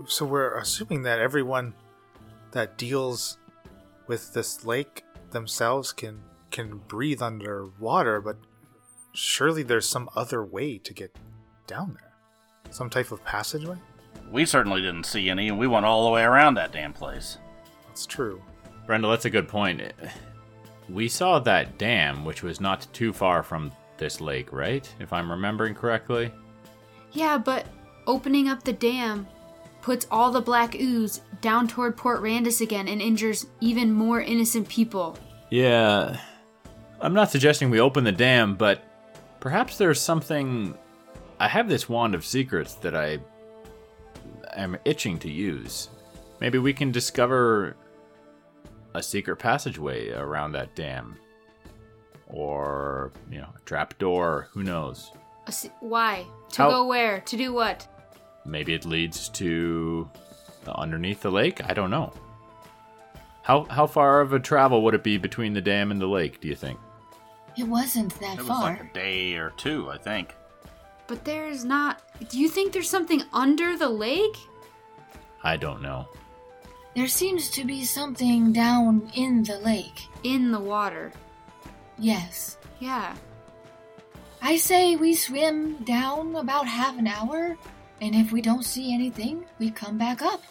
so 0.07 0.25
we're 0.25 0.59
assuming 0.59 1.03
that 1.03 1.19
everyone 1.19 1.75
that 2.53 2.77
deals 2.77 3.39
with 4.07 4.33
this 4.33 4.65
lake 4.65 5.05
themselves 5.31 5.93
can 5.93 6.23
can 6.51 6.79
breathe 6.89 7.21
underwater, 7.21 8.21
but 8.21 8.37
surely 9.13 9.63
there's 9.63 9.87
some 9.87 10.09
other 10.17 10.43
way 10.45 10.79
to 10.79 10.95
get 10.95 11.15
down 11.67 11.99
there. 12.01 12.13
Some 12.73 12.89
type 12.89 13.13
of 13.13 13.23
passageway? 13.25 13.77
We 14.31 14.47
certainly 14.47 14.81
didn't 14.81 15.05
see 15.05 15.29
any, 15.29 15.49
and 15.49 15.59
we 15.59 15.67
went 15.67 15.87
all 15.87 16.05
the 16.05 16.11
way 16.11 16.23
around 16.23 16.55
that 16.55 16.73
damn 16.73 16.93
place. 16.93 17.39
That's 17.87 18.07
true. 18.07 18.43
Brenda, 18.87 19.09
that's 19.09 19.27
a 19.27 19.31
good 19.31 19.49
point. 19.49 19.83
We 20.89 21.09
saw 21.09 21.39
that 21.41 21.79
dam, 21.79 22.25
which 22.25 22.43
was 22.43 22.61
not 22.61 22.87
too 22.93 23.13
far 23.13 23.43
from 23.43 23.73
this 23.99 24.21
lake, 24.21 24.53
right? 24.53 24.89
If 25.01 25.13
I'm 25.13 25.31
remembering 25.31 25.75
correctly. 25.75 26.33
Yeah, 27.13 27.39
but 27.39 27.67
opening 28.07 28.49
up 28.49 28.63
the 28.63 28.73
dam 28.73 29.27
puts 29.83 30.07
all 30.11 30.31
the 30.31 30.41
black 30.41 30.75
ooze 30.75 31.21
down 31.41 31.69
toward 31.69 31.97
Port 31.97 32.23
Randus 32.23 32.61
again 32.61 32.89
and 32.89 33.01
injures 33.01 33.47
even 33.61 33.93
more 33.93 34.21
innocent 34.21 34.69
people. 34.69 35.19
Yeah. 35.51 36.19
I'm 37.01 37.15
not 37.15 37.31
suggesting 37.31 37.71
we 37.71 37.81
open 37.81 38.05
the 38.05 38.13
dam, 38.13 38.57
but 38.57 38.83
perhaps 39.41 39.79
there's 39.79 40.01
something. 40.01 40.77
I 41.39 41.49
have 41.49 41.69
this 41.69 41.89
wand 41.89 42.15
of 42.15 42.25
secrets 42.25 42.75
that 42.77 42.97
I 42.97 43.19
am 44.57 44.77
itching 44.85 45.19
to 45.21 45.31
use. 45.31 45.91
Maybe 46.41 46.59
we 46.59 46.73
can 46.73 46.91
discover 46.91 47.77
a 48.95 49.03
secret 49.03 49.37
passageway 49.37 50.11
around 50.11 50.53
that 50.53 50.75
dam. 50.75 51.17
Or, 52.27 53.11
you 53.31 53.39
know, 53.39 53.49
a 53.57 53.61
trapdoor. 53.65 54.49
Who 54.53 54.63
knows? 54.63 55.13
A 55.47 55.53
se- 55.53 55.73
Why? 55.81 56.27
To 56.53 56.63
How- 56.63 56.71
go 56.71 56.87
where? 56.87 57.21
To 57.23 57.37
do 57.37 57.53
what? 57.53 57.87
Maybe 58.45 58.75
it 58.75 58.85
leads 58.85 59.29
to 59.31 60.09
the 60.65 60.75
underneath 60.75 61.23
the 61.23 61.31
lake. 61.31 61.63
I 61.65 61.75
don't 61.75 61.91
know. 61.91 62.13
How 63.43 63.65
how 63.65 63.87
far 63.87 64.21
of 64.21 64.33
a 64.35 64.39
travel 64.39 64.83
would 64.83 64.95
it 64.95 65.03
be 65.03 65.17
between 65.17 65.55
the 65.55 65.61
dam 65.63 65.91
and 65.91 66.01
the 66.01 66.07
lake? 66.07 66.41
Do 66.41 66.49
you 66.49 66.55
think? 66.55 66.79
It 67.57 67.65
wasn't 67.65 68.19
that 68.21 68.35
It 68.35 68.39
was 68.41 68.49
far. 68.49 68.63
like 68.73 68.81
a 68.85 68.93
day 68.93 69.35
or 69.37 69.51
two, 69.57 69.91
I 69.91 69.97
think. 69.99 70.35
But 71.07 71.25
there's 71.25 71.65
not. 71.65 72.03
Do 72.29 72.39
you 72.39 72.49
think 72.49 72.73
there's 72.73 72.91
something 72.91 73.23
under 73.33 73.77
the 73.79 73.89
lake? 73.89 74.37
I 75.43 75.57
don't 75.57 75.81
know. 75.81 76.09
There 76.95 77.09
seems 77.09 77.49
to 77.51 77.65
be 77.65 77.85
something 77.85 78.53
down 78.53 79.11
in 79.15 79.43
the 79.45 79.59
lake. 79.59 80.09
In 80.25 80.51
the 80.51 80.61
water. 80.61 81.13
Yes. 81.99 82.59
Yeah. 82.81 83.15
I 84.41 84.57
say 84.57 84.97
we 84.97 85.15
swim 85.15 85.77
down 85.85 86.37
about 86.37 86.67
half 86.67 86.99
an 86.99 87.07
hour, 87.07 87.57
and 88.01 88.15
if 88.15 88.33
we 88.33 88.41
don't 88.41 88.65
see 88.65 88.95
anything, 88.95 89.45
we 89.59 89.71
come 89.71 89.99
back 89.99 90.23
up. 90.23 90.43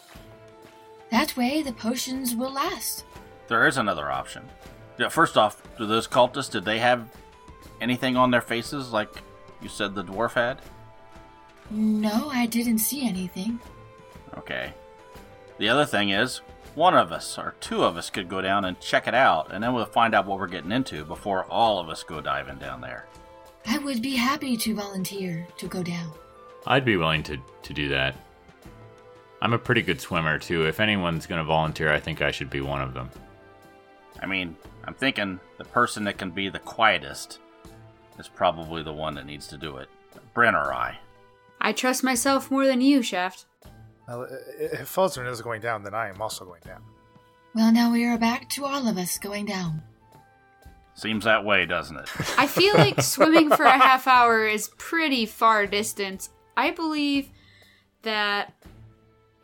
That 1.10 1.36
way 1.36 1.62
the 1.62 1.72
potions 1.72 2.34
will 2.34 2.52
last. 2.52 3.04
There 3.48 3.66
is 3.66 3.78
another 3.78 4.10
option. 4.10 4.44
Yeah, 4.98 5.08
first 5.08 5.36
off, 5.36 5.62
do 5.78 5.86
those 5.86 6.06
cultists 6.06 6.50
did 6.50 6.64
they 6.64 6.78
have 6.78 7.08
anything 7.80 8.16
on 8.16 8.30
their 8.30 8.42
faces 8.42 8.92
like 8.92 9.08
you 9.62 9.68
said 9.68 9.94
the 9.94 10.04
dwarf 10.04 10.32
had? 10.34 10.60
No, 11.70 12.30
I 12.30 12.46
didn't 12.46 12.78
see 12.78 13.06
anything. 13.06 13.58
Okay. 14.36 14.72
The 15.58 15.68
other 15.68 15.84
thing 15.84 16.10
is, 16.10 16.40
one 16.74 16.94
of 16.96 17.10
us 17.10 17.36
or 17.36 17.54
two 17.60 17.82
of 17.82 17.96
us 17.96 18.10
could 18.10 18.28
go 18.28 18.40
down 18.40 18.64
and 18.64 18.78
check 18.80 19.08
it 19.08 19.14
out, 19.14 19.52
and 19.52 19.62
then 19.62 19.74
we'll 19.74 19.84
find 19.84 20.14
out 20.14 20.26
what 20.26 20.38
we're 20.38 20.46
getting 20.46 20.72
into 20.72 21.04
before 21.04 21.44
all 21.46 21.80
of 21.80 21.88
us 21.88 22.04
go 22.04 22.20
diving 22.20 22.58
down 22.58 22.80
there. 22.80 23.06
I 23.66 23.78
would 23.78 24.00
be 24.00 24.14
happy 24.14 24.56
to 24.56 24.74
volunteer 24.74 25.46
to 25.58 25.66
go 25.66 25.82
down. 25.82 26.12
I'd 26.66 26.84
be 26.84 26.96
willing 26.96 27.24
to, 27.24 27.38
to 27.62 27.72
do 27.72 27.88
that. 27.88 28.14
I'm 29.42 29.52
a 29.52 29.58
pretty 29.58 29.82
good 29.82 30.00
swimmer, 30.00 30.38
too. 30.38 30.66
If 30.66 30.80
anyone's 30.80 31.26
going 31.26 31.40
to 31.40 31.44
volunteer, 31.44 31.92
I 31.92 32.00
think 32.00 32.22
I 32.22 32.30
should 32.30 32.50
be 32.50 32.60
one 32.60 32.80
of 32.80 32.94
them. 32.94 33.10
I 34.20 34.26
mean, 34.26 34.56
I'm 34.84 34.94
thinking 34.94 35.40
the 35.58 35.64
person 35.64 36.04
that 36.04 36.18
can 36.18 36.30
be 36.30 36.48
the 36.48 36.58
quietest 36.60 37.40
is 38.18 38.28
probably 38.28 38.82
the 38.82 38.92
one 38.92 39.14
that 39.14 39.26
needs 39.26 39.46
to 39.48 39.56
do 39.56 39.76
it. 39.76 39.88
Bryn 40.34 40.54
or 40.54 40.72
I. 40.72 40.98
I 41.60 41.72
trust 41.72 42.04
myself 42.04 42.50
more 42.50 42.66
than 42.66 42.80
you, 42.80 43.02
Shaft. 43.02 43.46
Well, 44.08 44.26
if 44.58 44.94
Falzarin 44.94 45.30
is 45.30 45.42
going 45.42 45.60
down, 45.60 45.82
then 45.82 45.94
I 45.94 46.08
am 46.08 46.20
also 46.22 46.44
going 46.44 46.62
down. 46.64 46.82
Well, 47.54 47.72
now 47.72 47.92
we 47.92 48.04
are 48.04 48.18
back 48.18 48.48
to 48.50 48.64
all 48.64 48.88
of 48.88 48.96
us 48.96 49.18
going 49.18 49.44
down. 49.46 49.82
Seems 50.94 51.24
that 51.24 51.44
way, 51.44 51.66
doesn't 51.66 51.96
it? 51.96 52.08
I 52.38 52.46
feel 52.46 52.74
like 52.74 53.00
swimming 53.02 53.50
for 53.50 53.64
a 53.64 53.70
half 53.78 54.06
hour 54.06 54.46
is 54.46 54.70
pretty 54.78 55.26
far 55.26 55.66
distance. 55.66 56.30
I 56.56 56.70
believe 56.72 57.28
that 58.02 58.52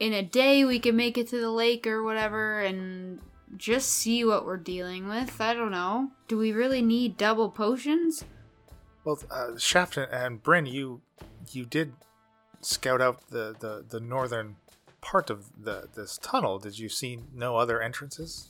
in 0.00 0.12
a 0.12 0.22
day 0.22 0.64
we 0.64 0.78
can 0.80 0.96
make 0.96 1.16
it 1.18 1.28
to 1.28 1.40
the 1.40 1.50
lake 1.50 1.86
or 1.86 2.02
whatever 2.02 2.60
and 2.60 3.20
just 3.56 3.90
see 3.90 4.24
what 4.24 4.44
we're 4.44 4.56
dealing 4.56 5.08
with. 5.08 5.40
I 5.40 5.54
don't 5.54 5.70
know. 5.70 6.10
Do 6.26 6.36
we 6.38 6.50
really 6.52 6.82
need 6.82 7.16
double 7.16 7.50
potions? 7.50 8.24
Well, 9.04 9.20
uh, 9.30 9.56
Shaft 9.58 9.96
and- 9.96 10.10
and 10.12 10.42
Bryn, 10.42 10.66
you 10.66 11.02
you 11.52 11.64
did 11.66 11.92
scout 12.64 13.00
out 13.00 13.28
the, 13.30 13.54
the, 13.58 13.84
the 13.88 14.00
northern 14.00 14.56
part 15.00 15.28
of 15.30 15.46
the 15.62 15.88
this 15.94 16.18
tunnel. 16.18 16.58
Did 16.58 16.78
you 16.78 16.88
see 16.88 17.18
no 17.34 17.56
other 17.56 17.80
entrances? 17.82 18.48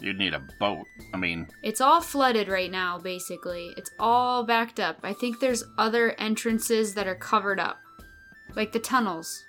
You'd 0.00 0.18
need 0.18 0.34
a 0.34 0.42
boat. 0.58 0.84
I 1.14 1.16
mean, 1.16 1.46
It's 1.62 1.80
all 1.80 2.00
flooded 2.00 2.48
right 2.48 2.70
now, 2.70 2.98
basically. 2.98 3.72
It's 3.76 3.90
all 4.00 4.42
backed 4.42 4.80
up. 4.80 4.98
I 5.04 5.12
think 5.12 5.38
there's 5.38 5.62
other 5.78 6.12
entrances 6.18 6.94
that 6.94 7.06
are 7.06 7.14
covered 7.14 7.60
up, 7.60 7.78
like 8.56 8.72
the 8.72 8.80
tunnels. 8.80 9.44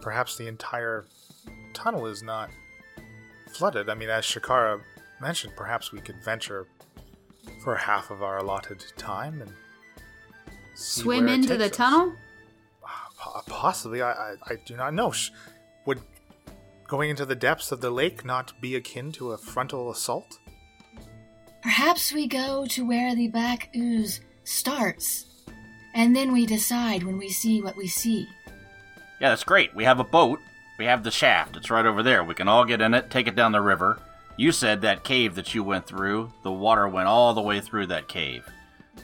Perhaps 0.00 0.38
the 0.38 0.46
entire 0.46 1.04
tunnel 1.74 2.06
is 2.06 2.22
not 2.22 2.48
flooded. 3.52 3.90
I 3.90 3.94
mean, 3.94 4.08
as 4.08 4.24
Shakara 4.24 4.80
mentioned, 5.20 5.52
perhaps 5.54 5.92
we 5.92 6.00
could 6.00 6.22
venture 6.24 6.66
for 7.62 7.76
half 7.76 8.10
of 8.10 8.22
our 8.22 8.38
allotted 8.38 8.82
time 8.96 9.42
and 9.42 9.52
Swim 10.74 11.28
into 11.28 11.58
the 11.58 11.66
us. 11.66 11.76
tunnel? 11.76 12.14
Po- 13.20 13.42
Possibly, 13.48 14.00
I, 14.02 14.12
I, 14.12 14.34
I 14.46 14.54
do 14.64 14.76
not 14.76 14.94
know. 14.94 15.10
Sh- 15.10 15.30
Would 15.86 16.00
going 16.88 17.10
into 17.10 17.26
the 17.26 17.34
depths 17.34 17.70
of 17.70 17.80
the 17.80 17.90
lake 17.90 18.24
not 18.24 18.52
be 18.60 18.74
akin 18.74 19.12
to 19.12 19.32
a 19.32 19.38
frontal 19.38 19.90
assault? 19.90 20.38
Perhaps 21.62 22.12
we 22.12 22.26
go 22.26 22.64
to 22.66 22.86
where 22.86 23.14
the 23.14 23.28
black 23.28 23.68
ooze 23.76 24.20
starts, 24.44 25.26
and 25.94 26.16
then 26.16 26.32
we 26.32 26.46
decide 26.46 27.02
when 27.02 27.18
we 27.18 27.28
see 27.28 27.60
what 27.62 27.76
we 27.76 27.86
see. 27.86 28.26
yeah, 29.20 29.28
that's 29.28 29.44
great. 29.44 29.74
We 29.74 29.84
have 29.84 30.00
a 30.00 30.04
boat. 30.04 30.40
We 30.78 30.86
have 30.86 31.04
the 31.04 31.10
shaft. 31.10 31.56
It's 31.56 31.70
right 31.70 31.84
over 31.84 32.02
there. 32.02 32.24
We 32.24 32.34
can 32.34 32.48
all 32.48 32.64
get 32.64 32.80
in 32.80 32.94
it, 32.94 33.10
take 33.10 33.26
it 33.26 33.36
down 33.36 33.52
the 33.52 33.60
river. 33.60 34.00
You 34.38 34.50
said 34.52 34.80
that 34.80 35.04
cave 35.04 35.34
that 35.34 35.54
you 35.54 35.62
went 35.62 35.86
through, 35.86 36.32
the 36.42 36.50
water 36.50 36.88
went 36.88 37.08
all 37.08 37.34
the 37.34 37.42
way 37.42 37.60
through 37.60 37.88
that 37.88 38.08
cave. 38.08 38.48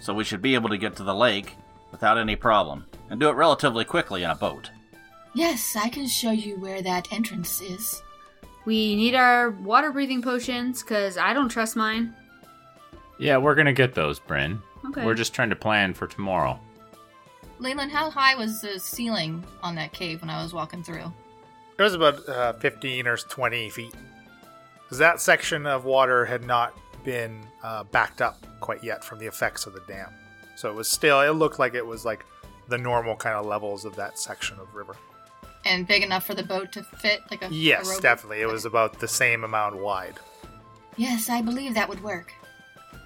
So 0.01 0.15
we 0.15 0.25
should 0.25 0.41
be 0.41 0.55
able 0.55 0.71
to 0.71 0.79
get 0.79 0.97
to 0.97 1.03
the 1.03 1.15
lake 1.15 1.55
without 1.93 2.17
any 2.17 2.35
problem 2.37 2.87
and 3.11 3.21
do 3.21 3.29
it 3.29 3.35
relatively 3.35 3.85
quickly 3.85 4.23
in 4.23 4.31
a 4.31 4.35
boat. 4.35 4.71
Yes, 5.35 5.77
I 5.77 5.89
can 5.89 6.07
show 6.07 6.31
you 6.31 6.59
where 6.59 6.83
that 6.83 7.13
entrance 7.13 7.61
is. 7.61 8.03
We 8.65 8.97
need 8.97 9.15
our 9.15 9.51
water 9.51 9.93
breathing 9.93 10.23
potions, 10.23 10.83
because 10.83 11.17
I 11.19 11.33
don't 11.33 11.49
trust 11.49 11.77
mine. 11.77 12.15
Yeah, 13.19 13.37
we're 13.37 13.55
going 13.55 13.67
to 13.67 13.73
get 13.73 13.95
those, 13.95 14.19
Bryn. 14.19 14.61
Okay. 14.87 15.05
We're 15.05 15.15
just 15.15 15.35
trying 15.35 15.51
to 15.51 15.57
plan 15.57 15.95
for 15.95 16.07
tomorrow. 16.07 16.59
Leyland, 17.59 17.91
how 17.91 18.11
high 18.11 18.35
was 18.35 18.61
the 18.61 18.79
ceiling 18.79 19.45
on 19.63 19.75
that 19.77 19.93
cave 19.93 20.21
when 20.21 20.31
I 20.31 20.43
was 20.43 20.53
walking 20.53 20.83
through? 20.83 21.13
It 21.79 21.83
was 21.83 21.95
about 21.95 22.29
uh, 22.29 22.53
15 22.55 23.07
or 23.07 23.17
20 23.17 23.71
feet. 23.71 23.95
Because 24.83 24.99
that 24.99 25.21
section 25.21 25.67
of 25.67 25.85
water 25.85 26.25
had 26.25 26.45
not 26.45 26.75
been 27.05 27.47
uh, 27.63 27.85
backed 27.85 28.21
up 28.21 28.47
quite 28.61 28.83
yet 28.83 29.05
from 29.05 29.19
the 29.19 29.27
effects 29.27 29.67
of 29.67 29.73
the 29.73 29.83
dam. 29.87 30.11
So 30.57 30.71
it 30.71 30.75
was 30.75 30.89
still, 30.89 31.21
it 31.21 31.31
looked 31.31 31.59
like 31.59 31.75
it 31.75 31.87
was 31.87 32.05
like 32.05 32.25
the 32.69 32.79
normal 32.79 33.17
kind 33.17 33.37
of 33.37 33.47
levels 33.47 33.85
of 33.85 33.95
that 33.97 34.19
section 34.19 34.59
of 34.59 34.75
river. 34.75 34.97
And 35.65 35.87
big 35.87 36.03
enough 36.03 36.25
for 36.25 36.35
the 36.35 36.43
boat 36.45 36.71
to 36.73 36.83
fit 36.83 37.23
like 37.31 37.43
a 37.43 37.47
a 37.47 37.51
Yes, 37.51 37.87
rowboat? 37.89 38.03
definitely. 38.03 38.41
It 38.43 38.47
was 38.49 38.65
about 38.65 38.99
the 39.01 39.09
same 39.09 39.43
amount 39.45 39.77
wide. 39.79 40.15
Yes, 40.97 41.29
I 41.29 41.43
believe 41.43 41.75
that 41.75 41.89
would 41.89 42.03
work. 42.03 42.33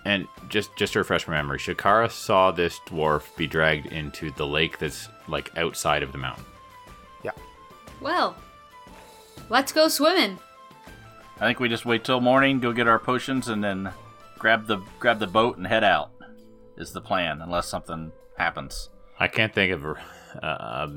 And 0.04 0.26
just 0.48 0.74
just 0.76 0.92
to 0.94 1.00
refresh 1.00 1.26
my 1.26 1.34
memory, 1.34 1.58
Shakara 1.58 2.10
saw 2.10 2.50
this 2.50 2.78
dwarf 2.86 3.34
be 3.36 3.46
dragged 3.46 3.86
into 3.86 4.30
the 4.32 4.46
lake 4.46 4.78
that's 4.78 5.08
like 5.28 5.56
outside 5.58 6.02
of 6.02 6.12
the 6.12 6.18
mountain. 6.18 6.44
Yeah. 7.22 7.32
Well, 8.00 8.36
let's 9.50 9.72
go 9.72 9.88
swimming. 9.88 10.38
I 11.38 11.46
think 11.46 11.60
we 11.60 11.68
just 11.68 11.86
wait 11.86 12.04
till 12.04 12.20
morning, 12.20 12.60
go 12.60 12.72
get 12.72 12.88
our 12.88 12.98
potions, 12.98 13.48
and 13.48 13.62
then 13.64 13.92
grab 14.38 14.66
the 14.66 14.78
grab 14.98 15.18
the 15.18 15.26
boat 15.26 15.56
and 15.58 15.66
head 15.66 15.84
out. 15.84 16.10
Is 16.76 16.92
the 16.92 17.00
plan, 17.02 17.42
unless 17.42 17.66
something 17.68 18.12
happens. 18.38 18.88
I 19.20 19.28
can't 19.28 19.54
think 19.54 19.72
of 19.72 19.84
a, 19.84 19.94
a, 20.42 20.90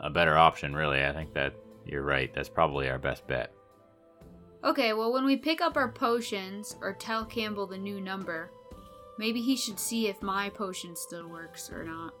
a 0.00 0.10
better 0.10 0.36
option, 0.36 0.74
really. 0.74 1.02
I 1.02 1.12
think 1.12 1.32
that 1.34 1.54
you're 1.86 2.02
right. 2.02 2.32
That's 2.34 2.48
probably 2.48 2.90
our 2.90 2.98
best 2.98 3.26
bet. 3.26 3.52
Okay, 4.64 4.92
well, 4.92 5.12
when 5.12 5.24
we 5.24 5.36
pick 5.36 5.60
up 5.60 5.76
our 5.76 5.90
potions 5.90 6.76
or 6.80 6.92
tell 6.94 7.24
Cambel 7.24 7.68
the 7.68 7.78
new 7.78 8.00
number, 8.00 8.50
maybe 9.18 9.40
he 9.40 9.56
should 9.56 9.78
see 9.78 10.08
if 10.08 10.20
my 10.20 10.48
potion 10.50 10.96
still 10.96 11.28
works 11.28 11.70
or 11.70 11.84
not. 11.84 12.12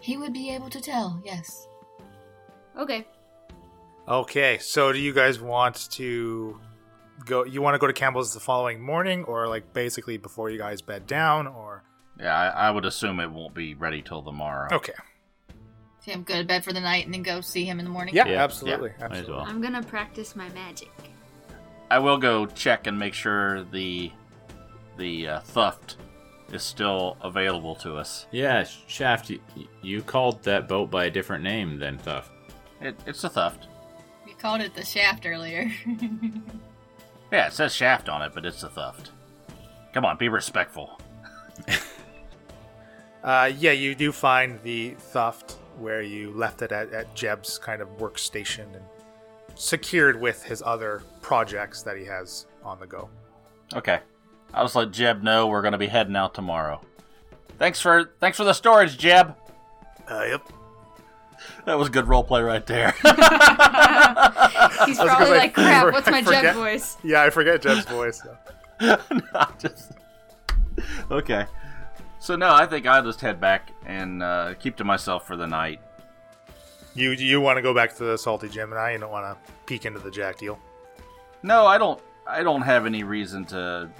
He 0.00 0.16
would 0.16 0.32
be 0.32 0.50
able 0.50 0.70
to 0.70 0.80
tell, 0.80 1.22
yes. 1.24 1.68
Okay. 2.76 3.06
Okay, 4.08 4.58
so 4.58 4.92
do 4.92 4.98
you 4.98 5.12
guys 5.12 5.38
want 5.38 5.88
to 5.92 6.58
go? 7.24 7.44
You 7.44 7.62
want 7.62 7.74
to 7.74 7.78
go 7.78 7.86
to 7.86 7.92
Cambel's 7.92 8.34
the 8.34 8.40
following 8.40 8.80
morning, 8.80 9.22
or 9.24 9.46
like 9.46 9.72
basically 9.72 10.16
before 10.16 10.50
you 10.50 10.58
guys 10.58 10.82
bed 10.82 11.06
down, 11.06 11.46
or 11.46 11.84
Yeah, 12.22 12.34
I, 12.34 12.68
I 12.68 12.70
would 12.70 12.84
assume 12.84 13.18
it 13.20 13.30
won't 13.30 13.52
be 13.54 13.74
ready 13.74 14.00
till 14.00 14.22
tomorrow. 14.22 14.68
Okay. 14.72 14.92
See 16.00 16.12
him 16.12 16.22
go 16.22 16.38
to 16.38 16.44
bed 16.44 16.64
for 16.64 16.72
the 16.72 16.80
night 16.80 17.04
and 17.04 17.12
then 17.12 17.22
go 17.22 17.40
see 17.40 17.64
him 17.64 17.78
in 17.78 17.84
the 17.84 17.90
morning. 17.90 18.14
Yeah, 18.14 18.26
Yeah, 18.26 18.42
absolutely. 18.44 18.90
yeah, 18.98 19.08
might 19.08 19.12
as 19.12 19.18
absolutely. 19.20 19.34
well. 19.36 19.46
I'm 19.46 19.60
gonna 19.60 19.82
practice 19.82 20.34
my 20.36 20.48
magic. 20.50 20.90
I 21.90 21.98
will 21.98 22.18
go 22.18 22.46
check 22.46 22.86
and 22.86 22.98
make 22.98 23.14
sure 23.14 23.64
the 23.64 24.10
the 24.96 25.28
uh, 25.28 25.40
theft 25.40 25.96
is 26.52 26.62
still 26.62 27.16
available 27.22 27.74
to 27.76 27.96
us. 27.96 28.26
Yeah, 28.30 28.64
Shaft, 28.86 29.30
you, 29.30 29.40
you 29.82 30.02
called 30.02 30.42
that 30.44 30.68
boat 30.68 30.90
by 30.90 31.06
a 31.06 31.10
different 31.10 31.42
name 31.44 31.78
than 31.78 31.98
Thuff. 31.98 32.30
It, 32.80 32.94
it's 33.06 33.24
a 33.24 33.28
theft. 33.30 33.68
You 34.26 34.34
called 34.34 34.60
it 34.60 34.74
the 34.74 34.84
shaft 34.84 35.26
earlier. 35.26 35.70
Yeah, 37.32 37.46
it 37.46 37.54
says 37.54 37.74
shaft 37.74 38.10
on 38.10 38.20
it, 38.20 38.32
but 38.34 38.44
it's 38.44 38.62
a 38.62 38.68
theft. 38.68 39.10
Come 39.94 40.04
on, 40.04 40.18
be 40.18 40.28
respectful. 40.28 41.00
Uh, 43.22 43.50
yeah, 43.58 43.72
you 43.72 43.94
do 43.94 44.10
find 44.12 44.58
the 44.62 44.90
theft 44.98 45.52
where 45.78 46.02
you 46.02 46.30
left 46.32 46.62
it 46.62 46.72
at, 46.72 46.92
at 46.92 47.14
Jeb's 47.14 47.58
kind 47.58 47.80
of 47.80 47.88
workstation 47.98 48.64
and 48.74 48.84
secured 49.54 50.20
with 50.20 50.42
his 50.42 50.62
other 50.64 51.02
projects 51.20 51.82
that 51.82 51.96
he 51.96 52.04
has 52.04 52.46
on 52.64 52.80
the 52.80 52.86
go. 52.86 53.08
Okay, 53.74 54.00
I'll 54.52 54.64
just 54.64 54.74
let 54.76 54.90
Jeb 54.90 55.22
know 55.22 55.46
we're 55.46 55.62
gonna 55.62 55.78
be 55.78 55.86
heading 55.86 56.16
out 56.16 56.34
tomorrow. 56.34 56.80
Thanks 57.58 57.80
for 57.80 58.10
thanks 58.20 58.36
for 58.36 58.44
the 58.44 58.52
storage, 58.52 58.98
Jeb. 58.98 59.36
Uh, 60.10 60.24
yep. 60.28 60.42
That 61.64 61.78
was 61.78 61.88
good 61.88 62.06
roleplay 62.06 62.44
right 62.44 62.66
there. 62.66 62.90
He's 64.86 64.96
probably 64.98 65.26
gonna 65.26 65.30
like, 65.36 65.54
crap, 65.54 65.84
I 65.84 65.90
what's 65.90 66.10
my 66.10 66.22
forget- 66.22 66.42
Jeb 66.42 66.54
voice? 66.56 66.96
Yeah, 67.04 67.22
I 67.22 67.30
forget 67.30 67.62
Jeb's 67.62 67.84
voice. 67.84 68.20
so. 68.22 68.36
No, 69.10 69.46
just 69.60 69.92
okay. 71.10 71.46
So 72.22 72.36
no, 72.36 72.54
I 72.54 72.66
think 72.66 72.86
I'll 72.86 73.02
just 73.02 73.20
head 73.20 73.40
back 73.40 73.72
and 73.84 74.22
uh, 74.22 74.54
keep 74.54 74.76
to 74.76 74.84
myself 74.84 75.26
for 75.26 75.34
the 75.34 75.48
night. 75.48 75.80
You 76.94 77.10
you 77.10 77.40
want 77.40 77.56
to 77.56 77.62
go 77.62 77.74
back 77.74 77.96
to 77.96 78.04
the 78.04 78.16
Salty 78.16 78.48
Gemini? 78.48 78.92
You 78.92 78.98
don't 78.98 79.10
want 79.10 79.36
to 79.44 79.52
peek 79.66 79.86
into 79.86 79.98
the 79.98 80.10
Jacked 80.10 80.40
Eel? 80.40 80.56
No, 81.42 81.66
I 81.66 81.78
don't. 81.78 82.00
I 82.24 82.44
don't 82.44 82.62
have 82.62 82.86
any 82.86 83.02
reason 83.02 83.44
to 83.46 83.90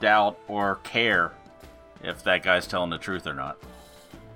doubt 0.00 0.38
or 0.48 0.76
care 0.76 1.34
if 2.02 2.24
that 2.24 2.42
guy's 2.42 2.66
telling 2.66 2.88
the 2.88 2.96
truth 2.96 3.26
or 3.26 3.34
not. 3.34 3.58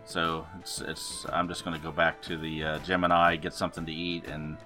So 0.04 0.46
it's 0.58 0.82
it's. 0.82 1.24
I'm 1.32 1.48
just 1.48 1.64
going 1.64 1.74
to 1.74 1.82
go 1.82 1.92
back 1.92 2.20
to 2.24 2.36
the 2.36 2.64
uh, 2.64 2.78
Gemini, 2.80 3.36
get 3.36 3.54
something 3.54 3.86
to 3.86 3.92
eat, 3.92 4.26
and 4.26 4.58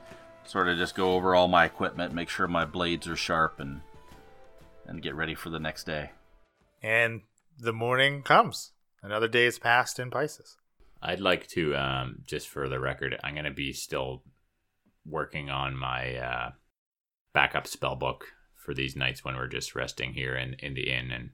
sort 0.45 0.66
of 0.66 0.76
just 0.76 0.97
go 0.97 1.14
over 1.14 1.37
all 1.37 1.47
my 1.47 1.66
equipment, 1.66 2.12
make 2.12 2.28
sure 2.28 2.49
my 2.49 2.64
blades 2.64 3.07
are 3.07 3.14
sharp, 3.14 3.61
and 3.61 3.82
and 4.87 5.01
get 5.03 5.14
ready 5.14 5.37
for 5.37 5.51
the 5.51 5.61
next 5.61 5.85
day. 5.85 6.11
And 6.82 7.20
the 7.59 7.72
morning 7.72 8.22
comes. 8.22 8.72
Another 9.02 9.28
day 9.28 9.46
is 9.46 9.59
passed 9.59 9.98
in 9.98 10.11
Pisces. 10.11 10.57
I'd 11.02 11.20
like 11.20 11.46
to, 11.48 11.76
um, 11.76 12.22
just 12.26 12.48
for 12.48 12.68
the 12.68 12.80
record, 12.80 13.18
I'm 13.22 13.34
going 13.34 13.44
to 13.44 13.50
be 13.50 13.72
still 13.72 14.22
working 15.05 15.50
on 15.50 15.76
my 15.76 16.16
uh, 16.16 16.50
backup 17.34 17.66
spell 17.66 17.96
book 17.96 18.28
for 18.57 18.72
these 18.72 18.96
nights 18.96 19.24
when 19.24 19.36
we're 19.36 19.46
just 19.46 19.74
resting 19.74 20.14
here 20.14 20.34
in, 20.34 20.55
in 20.61 20.74
the 20.74 20.90
inn 20.90 21.11
and 21.11 21.30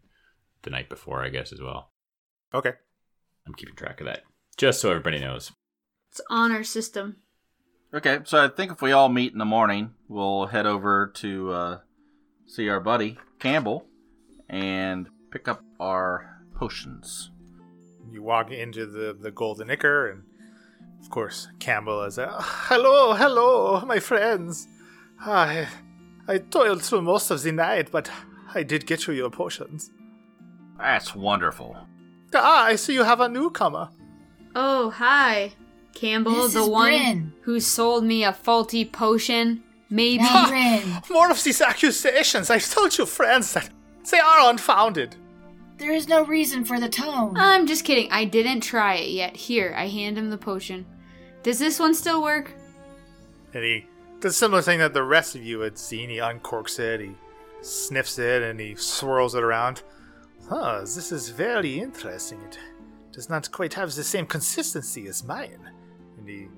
the 0.62 0.70
night 0.70 0.88
before, 0.88 1.24
I 1.24 1.28
guess, 1.28 1.52
as 1.52 1.60
well. 1.60 1.90
Okay. 2.52 2.72
I'm 3.46 3.54
keeping 3.54 3.76
track 3.76 4.00
of 4.00 4.06
that. 4.06 4.22
Just 4.56 4.80
so 4.80 4.90
everybody 4.90 5.20
knows. 5.20 5.52
It's 6.10 6.20
honor 6.28 6.64
system. 6.64 7.16
Okay, 7.94 8.18
so 8.24 8.44
I 8.44 8.48
think 8.48 8.72
if 8.72 8.82
we 8.82 8.92
all 8.92 9.08
meet 9.08 9.32
in 9.32 9.38
the 9.38 9.44
morning, 9.44 9.94
we'll 10.08 10.46
head 10.46 10.66
over 10.66 11.08
to 11.16 11.52
uh, 11.52 11.78
see 12.46 12.68
our 12.68 12.80
buddy 12.80 13.18
Cambel 13.38 13.84
and 14.48 15.08
pick 15.30 15.48
up 15.48 15.62
our 15.78 16.42
potions. 16.54 17.30
You 18.10 18.22
walk 18.22 18.50
into 18.50 18.86
the, 18.86 19.16
the 19.18 19.30
Golden 19.30 19.70
Ichor, 19.70 20.08
and 20.10 20.22
of 21.02 21.10
course, 21.10 21.48
Cambel 21.58 22.06
is, 22.06 22.18
uh, 22.18 22.36
Hello, 22.40 23.14
hello, 23.14 23.80
my 23.86 23.98
friends. 24.00 24.66
I, 25.20 25.68
I 26.26 26.38
toiled 26.38 26.82
through 26.82 27.02
most 27.02 27.30
of 27.30 27.42
the 27.42 27.52
night, 27.52 27.90
but 27.90 28.10
I 28.54 28.62
did 28.62 28.86
get 28.86 29.06
you 29.06 29.14
your 29.14 29.30
potions. 29.30 29.90
That's 30.78 31.14
wonderful. 31.14 31.76
Ah, 32.34 32.64
I 32.64 32.76
see 32.76 32.94
you 32.94 33.04
have 33.04 33.20
a 33.20 33.28
newcomer. 33.28 33.90
Oh, 34.54 34.90
hi. 34.90 35.52
Cambel, 35.94 36.44
This 36.44 36.54
the 36.54 36.62
is 36.62 36.68
one 36.68 36.90
Bryn. 36.92 37.32
who 37.42 37.60
sold 37.60 38.04
me 38.04 38.24
a 38.24 38.32
faulty 38.32 38.84
potion. 38.84 39.62
Maybe. 39.90 40.22
Now, 40.22 41.02
More 41.10 41.30
of 41.30 41.42
these 41.42 41.60
accusations. 41.60 42.48
I've 42.48 42.68
told 42.70 42.96
you, 42.96 43.06
friends, 43.06 43.52
that 43.54 43.68
they 44.10 44.18
are 44.18 44.48
unfounded. 44.50 45.16
There 45.80 45.92
is 45.92 46.06
no 46.06 46.24
reason 46.24 46.64
for 46.64 46.78
the 46.78 46.90
tone. 46.90 47.36
I'm 47.38 47.66
just 47.66 47.84
kidding. 47.84 48.12
I 48.12 48.26
didn't 48.26 48.60
try 48.60 48.96
it 48.96 49.08
yet. 49.08 49.34
Here, 49.34 49.74
I 49.74 49.88
hand 49.88 50.18
him 50.18 50.28
the 50.28 50.36
potion. 50.36 50.84
Does 51.42 51.58
this 51.58 51.80
one 51.80 51.94
still 51.94 52.22
work? 52.22 52.52
And 53.54 53.64
he 53.64 53.86
does 54.20 54.34
a 54.34 54.38
similar 54.38 54.60
thing 54.60 54.78
that 54.80 54.92
the 54.92 55.02
rest 55.02 55.34
of 55.34 55.42
you 55.42 55.60
had 55.60 55.78
seen. 55.78 56.10
He 56.10 56.18
uncorks 56.18 56.78
it, 56.78 57.00
he 57.00 57.12
sniffs 57.62 58.18
it, 58.18 58.42
and 58.42 58.60
he 58.60 58.74
swirls 58.74 59.34
it 59.34 59.42
around. 59.42 59.82
Huh, 60.50 60.80
this 60.80 61.10
is 61.10 61.30
very 61.30 61.80
interesting. 61.80 62.40
It 62.42 62.58
does 63.12 63.30
not 63.30 63.50
quite 63.50 63.72
have 63.74 63.94
the 63.94 64.04
same 64.04 64.26
consistency 64.26 65.08
as 65.08 65.24
mine. 65.24 65.70
And 66.18 66.28
he 66.28 66.48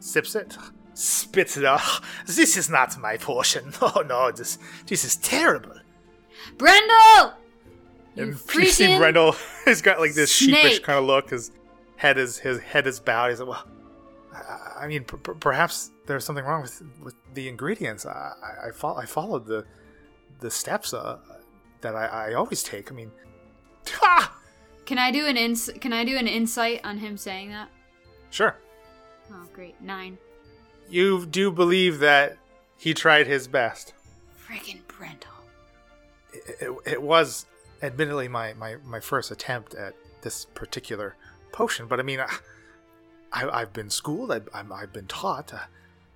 sips 0.00 0.34
it, 0.34 0.58
spits 0.94 1.56
it 1.56 1.64
out. 1.64 2.02
This 2.26 2.56
is 2.56 2.68
not 2.68 2.98
my 2.98 3.16
portion. 3.16 3.72
Oh 3.80 4.04
no, 4.04 4.32
this 4.32 4.58
this 4.86 5.04
is 5.04 5.14
terrible. 5.14 5.76
Brendel! 6.58 7.34
You 8.16 8.22
And 8.22 8.54
you 8.54 8.66
see 8.66 8.96
Brendel 8.96 9.34
has 9.66 9.82
got 9.82 10.00
like 10.00 10.14
this 10.14 10.30
sheepish 10.32 10.80
kind 10.80 10.98
of 10.98 11.04
look. 11.04 11.30
His 11.30 11.50
head 11.96 12.18
is 12.18 12.38
his 12.38 12.60
head 12.60 12.86
is 12.86 12.98
bowed. 12.98 13.30
He's 13.30 13.40
like, 13.40 13.48
well, 13.48 13.66
I, 14.32 14.84
I 14.84 14.86
mean, 14.86 15.04
per- 15.04 15.18
per- 15.18 15.34
perhaps 15.34 15.90
there's 16.06 16.24
something 16.24 16.44
wrong 16.44 16.62
with 16.62 16.82
with 17.02 17.14
the 17.34 17.48
ingredients. 17.48 18.06
I 18.06 18.32
I, 18.42 18.68
I, 18.68 18.70
fol- 18.72 18.96
I 18.96 19.04
followed 19.06 19.46
the 19.46 19.64
the 20.40 20.50
steps 20.50 20.94
uh, 20.94 21.18
that 21.82 21.94
I, 21.94 22.06
I 22.06 22.34
always 22.34 22.62
take. 22.62 22.90
I 22.90 22.94
mean, 22.94 23.10
ha! 23.88 24.34
Can 24.86 24.98
I 24.98 25.10
do 25.10 25.26
an 25.26 25.36
ins- 25.36 25.70
Can 25.80 25.92
I 25.92 26.04
do 26.04 26.16
an 26.16 26.26
insight 26.26 26.80
on 26.84 26.98
him 26.98 27.16
saying 27.16 27.50
that? 27.50 27.68
Sure. 28.30 28.56
Oh, 29.32 29.44
great. 29.52 29.80
Nine. 29.80 30.18
You 30.88 31.26
do 31.26 31.50
believe 31.50 31.98
that 31.98 32.38
he 32.78 32.94
tried 32.94 33.26
his 33.26 33.48
best. 33.48 33.92
Friggin' 34.48 34.86
Brendel. 34.86 35.30
It, 36.32 36.56
it, 36.60 36.92
it 36.92 37.02
was 37.02 37.46
admittedly 37.82 38.28
my, 38.28 38.54
my, 38.54 38.76
my 38.84 39.00
first 39.00 39.30
attempt 39.30 39.74
at 39.74 39.94
this 40.22 40.46
particular 40.54 41.16
potion, 41.52 41.86
but 41.86 42.00
I 42.00 42.02
mean, 42.02 42.20
I, 42.20 42.28
I, 43.32 43.60
I've 43.60 43.72
been 43.72 43.90
schooled, 43.90 44.32
I, 44.32 44.40
I'm, 44.54 44.72
I've 44.72 44.92
been 44.92 45.06
taught. 45.06 45.52
Uh, 45.52 45.58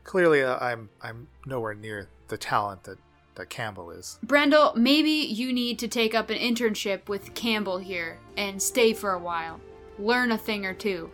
clearly, 0.05 0.43
uh, 0.43 0.59
I'm 0.59 0.89
I'm 1.03 1.29
nowhere 1.47 1.75
near 1.75 2.09
the 2.29 2.39
talent 2.39 2.85
that, 2.85 2.99
that 3.35 3.51
Cambel 3.51 3.91
is. 3.91 4.19
Brendel, 4.23 4.73
maybe 4.77 5.11
you 5.11 5.53
need 5.53 5.79
to 5.81 5.89
take 5.89 6.15
up 6.15 6.31
an 6.31 6.39
internship 6.39 7.09
with 7.09 7.35
Cambel 7.35 7.79
here 7.83 8.19
and 8.37 8.61
stay 8.61 8.93
for 8.93 9.13
a 9.13 9.19
while. 9.19 9.61
Learn 9.99 10.33
a 10.33 10.39
thing 10.39 10.65
or 10.65 10.75
two. 10.75 11.11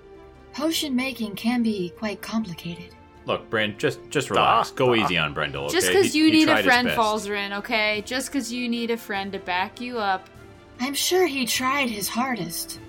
Potion 0.52 0.94
making 0.94 1.34
can 1.34 1.62
be 1.62 1.90
quite 1.98 2.22
complicated. 2.22 2.94
Look, 3.26 3.50
Brent, 3.50 3.78
just 3.78 3.98
just 4.08 4.30
relax. 4.30 4.68
Stop. 4.68 4.78
Go 4.78 4.94
easy 4.94 5.18
on 5.18 5.34
Brendel. 5.34 5.64
Okay? 5.64 5.74
Just 5.74 5.88
because 5.88 6.14
you 6.14 6.26
he 6.26 6.30
need 6.30 6.46
tried 6.46 6.60
a 6.60 6.62
friend, 6.62 6.86
best. 6.88 6.98
Falzarin, 6.98 7.58
okay? 7.58 8.02
Just 8.06 8.28
because 8.28 8.52
you 8.52 8.68
need 8.68 8.90
a 8.90 8.96
friend 8.96 9.32
to 9.32 9.40
back 9.40 9.80
you 9.80 9.98
up. 9.98 10.30
I'm 10.80 10.94
sure 10.94 11.26
he 11.26 11.46
tried 11.46 11.88
his 11.90 12.08
hardest. 12.08 12.80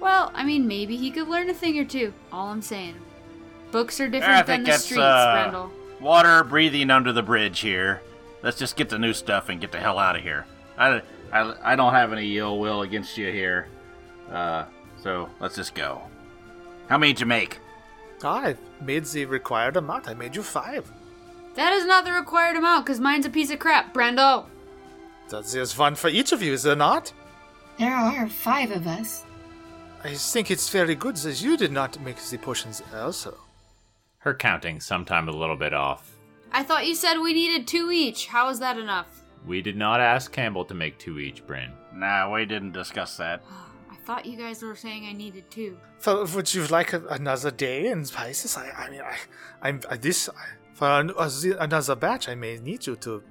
Well, 0.00 0.30
I 0.34 0.44
mean, 0.44 0.66
maybe 0.66 0.96
he 0.96 1.10
could 1.10 1.28
learn 1.28 1.50
a 1.50 1.54
thing 1.54 1.78
or 1.78 1.84
two. 1.84 2.12
All 2.30 2.48
I'm 2.48 2.62
saying. 2.62 2.94
Books 3.72 3.98
are 4.00 4.04
I 4.04 4.08
different 4.08 4.46
than 4.46 4.62
the 4.62 4.70
that's 4.70 4.84
streets, 4.84 5.00
uh, 5.00 5.32
Brendel. 5.32 5.70
water 6.00 6.44
breathing 6.44 6.90
under 6.90 7.12
the 7.12 7.22
bridge 7.22 7.60
here. 7.60 8.02
Let's 8.42 8.58
just 8.58 8.76
get 8.76 8.88
the 8.88 8.98
new 8.98 9.12
stuff 9.12 9.48
and 9.48 9.60
get 9.60 9.72
the 9.72 9.80
hell 9.80 9.98
out 9.98 10.16
of 10.16 10.22
here. 10.22 10.46
I, 10.78 11.02
I, 11.32 11.72
I 11.72 11.76
don't 11.76 11.94
have 11.94 12.12
any 12.12 12.38
ill 12.38 12.58
will 12.60 12.82
against 12.82 13.16
you 13.18 13.32
here, 13.32 13.68
uh, 14.30 14.66
so 15.02 15.28
let's 15.40 15.56
just 15.56 15.74
go. 15.74 16.02
How 16.88 16.98
many 16.98 17.12
did 17.12 17.20
you 17.20 17.26
make? 17.26 17.58
I've 18.22 18.58
made 18.80 19.04
the 19.06 19.24
required 19.24 19.76
amount. 19.76 20.08
I 20.08 20.14
made 20.14 20.36
you 20.36 20.42
five. 20.42 20.90
That 21.54 21.72
is 21.72 21.86
not 21.86 22.04
the 22.04 22.12
required 22.12 22.56
amount, 22.56 22.86
because 22.86 23.00
mine's 23.00 23.26
a 23.26 23.30
piece 23.30 23.50
of 23.50 23.58
crap, 23.58 23.92
Brendel. 23.92 24.48
That 25.30 25.52
is 25.54 25.76
one 25.76 25.96
for 25.96 26.08
each 26.08 26.30
of 26.30 26.40
you, 26.42 26.52
is 26.52 26.62
there 26.62 26.76
not? 26.76 27.12
There 27.78 27.94
are 27.94 28.28
five 28.28 28.70
of 28.70 28.86
us. 28.86 29.24
I 30.02 30.14
think 30.14 30.50
it's 30.50 30.68
very 30.70 30.94
good 30.94 31.16
that 31.16 31.42
you 31.42 31.56
did 31.56 31.72
not 31.72 32.00
make 32.00 32.16
the 32.16 32.38
potions 32.38 32.82
also. 32.94 33.36
Her 34.18 34.34
counting 34.34 34.80
sometime 34.80 35.28
a 35.28 35.32
little 35.32 35.56
bit 35.56 35.74
off. 35.74 36.12
I 36.52 36.62
thought 36.62 36.86
you 36.86 36.94
said 36.94 37.18
we 37.18 37.34
needed 37.34 37.66
two 37.66 37.90
each. 37.90 38.26
How 38.28 38.48
is 38.48 38.58
that 38.60 38.78
enough? 38.78 39.22
We 39.46 39.62
did 39.62 39.76
not 39.76 40.00
ask 40.00 40.32
Cambel 40.32 40.66
to 40.68 40.74
make 40.74 40.98
two 40.98 41.18
each, 41.18 41.46
Bryn. 41.46 41.72
Nah, 41.94 42.32
we 42.32 42.44
didn't 42.46 42.72
discuss 42.72 43.16
that. 43.18 43.42
I 43.90 43.96
thought 44.06 44.26
you 44.26 44.36
guys 44.36 44.62
were 44.62 44.74
saying 44.76 45.06
I 45.06 45.12
needed 45.12 45.50
two. 45.50 45.76
For, 45.98 46.24
would 46.24 46.52
you 46.54 46.66
like 46.68 46.92
a, 46.92 47.04
another 47.08 47.50
day 47.50 47.88
in 47.88 48.04
Pisces? 48.06 48.56
I, 48.56 48.70
I 48.70 48.90
mean, 48.90 49.00
I, 49.02 49.16
I'm 49.62 49.80
I, 49.90 49.96
this 49.96 50.28
for 50.74 50.88
an, 50.88 51.10
uh, 51.16 51.28
the- 51.28 51.56
another 51.62 51.94
batch. 51.96 52.28
I 52.28 52.34
may 52.34 52.58
need 52.58 52.86
you 52.86 52.96
to 52.96 53.22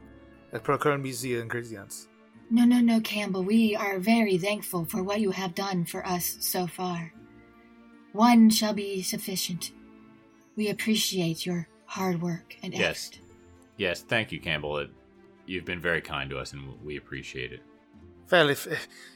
uh, 0.53 0.59
procure 0.59 0.97
me 0.97 1.11
the 1.13 1.39
ingredients. 1.39 2.07
No, 2.49 2.63
no, 2.63 2.79
no, 2.79 2.99
Cambel. 2.99 3.43
We 3.43 3.75
are 3.75 3.99
very 3.99 4.37
thankful 4.37 4.85
for 4.85 5.01
what 5.03 5.19
you 5.19 5.31
have 5.31 5.55
done 5.55 5.85
for 5.85 6.05
us 6.05 6.37
so 6.39 6.67
far. 6.67 7.11
One 8.13 8.49
shall 8.49 8.73
be 8.73 9.01
sufficient. 9.01 9.71
We 10.55 10.69
appreciate 10.69 11.45
your 11.45 11.67
hard 11.85 12.21
work 12.21 12.55
and 12.63 12.73
Yes. 12.73 13.09
effort. 13.11 13.19
Yes, 13.77 14.01
thank 14.01 14.31
you, 14.31 14.39
Cambel. 14.39 14.83
It, 14.83 14.89
you've 15.45 15.65
been 15.65 15.81
very 15.81 16.01
kind 16.01 16.29
to 16.29 16.37
us, 16.37 16.53
and 16.53 16.79
we 16.83 16.97
appreciate 16.97 17.51
it. 17.51 17.61
Well, 18.31 18.49
if 18.49 18.67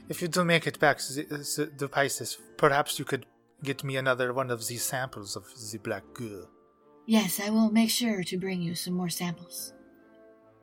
if 0.09 0.21
you 0.21 0.27
do 0.27 0.43
make 0.43 0.67
it 0.67 0.79
back 0.79 0.97
to 0.99 1.13
the, 1.13 1.23
the, 1.23 1.71
the 1.77 1.87
Pisces, 1.87 2.37
perhaps 2.57 2.99
you 2.99 3.05
could 3.05 3.25
get 3.63 3.83
me 3.83 3.95
another 3.95 4.33
one 4.33 4.51
of 4.51 4.67
these 4.67 4.83
samples 4.83 5.35
of 5.35 5.45
the 5.71 5.77
black 5.79 6.03
goo. 6.13 6.47
Yes, 7.07 7.39
I 7.39 7.49
will 7.49 7.71
make 7.71 7.89
sure 7.89 8.23
to 8.23 8.37
bring 8.37 8.61
you 8.61 8.75
some 8.75 8.93
more 8.93 9.09
samples. 9.09 9.73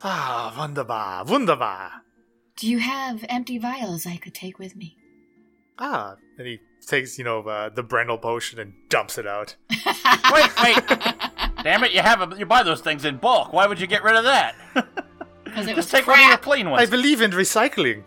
Ah, 0.01 0.53
wunderbar, 0.57 1.25
wunderbar. 1.25 2.03
Do 2.57 2.67
you 2.67 2.79
have 2.79 3.23
empty 3.29 3.57
vials 3.57 4.05
I 4.05 4.17
could 4.17 4.33
take 4.33 4.57
with 4.59 4.75
me? 4.75 4.97
Ah, 5.79 6.15
and 6.37 6.47
he 6.47 6.59
takes, 6.85 7.17
you 7.19 7.23
know, 7.23 7.41
uh, 7.41 7.69
the 7.69 7.83
Brendel 7.83 8.17
potion 8.17 8.59
and 8.59 8.73
dumps 8.89 9.17
it 9.17 9.27
out. 9.27 9.55
Wait, 10.33 10.49
wait. 10.63 10.87
Damn 11.63 11.83
it! 11.83 11.91
You 11.93 12.01
have 12.01 12.21
a, 12.21 12.37
you 12.37 12.45
buy 12.45 12.63
those 12.63 12.81
things 12.81 13.05
in 13.05 13.17
bulk. 13.17 13.53
Why 13.53 13.67
would 13.67 13.79
you 13.79 13.87
get 13.87 14.03
rid 14.03 14.15
of 14.15 14.23
that? 14.25 14.55
Because 15.43 15.67
it 15.67 15.75
was 15.75 15.85
Just 15.85 15.91
take 15.91 16.07
one 16.07 16.19
of 16.19 16.25
your 16.25 16.29
crap. 16.37 16.41
clean 16.41 16.67
I 16.67 16.85
believe 16.85 17.21
in 17.21 17.31
recycling. 17.31 18.03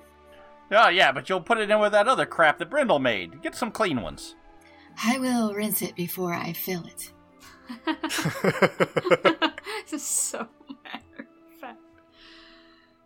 Oh 0.71 0.89
yeah, 0.89 1.13
but 1.13 1.29
you'll 1.29 1.41
put 1.41 1.59
it 1.59 1.71
in 1.71 1.79
with 1.81 1.93
that 1.93 2.07
other 2.09 2.27
crap 2.27 2.59
that 2.59 2.71
Brindle 2.71 2.99
made. 2.99 3.41
Get 3.43 3.55
some 3.55 3.71
clean 3.71 4.03
ones. 4.03 4.35
I 5.05 5.19
will 5.19 5.55
rinse 5.55 5.81
it 5.83 5.95
before 5.97 6.35
I 6.35 6.53
fill 6.53 6.85
it. 6.87 7.13
this 9.91 9.93
is 9.93 10.07
so 10.07 10.39
matter 10.39 10.49
of 10.61 10.77
fact. 10.77 10.80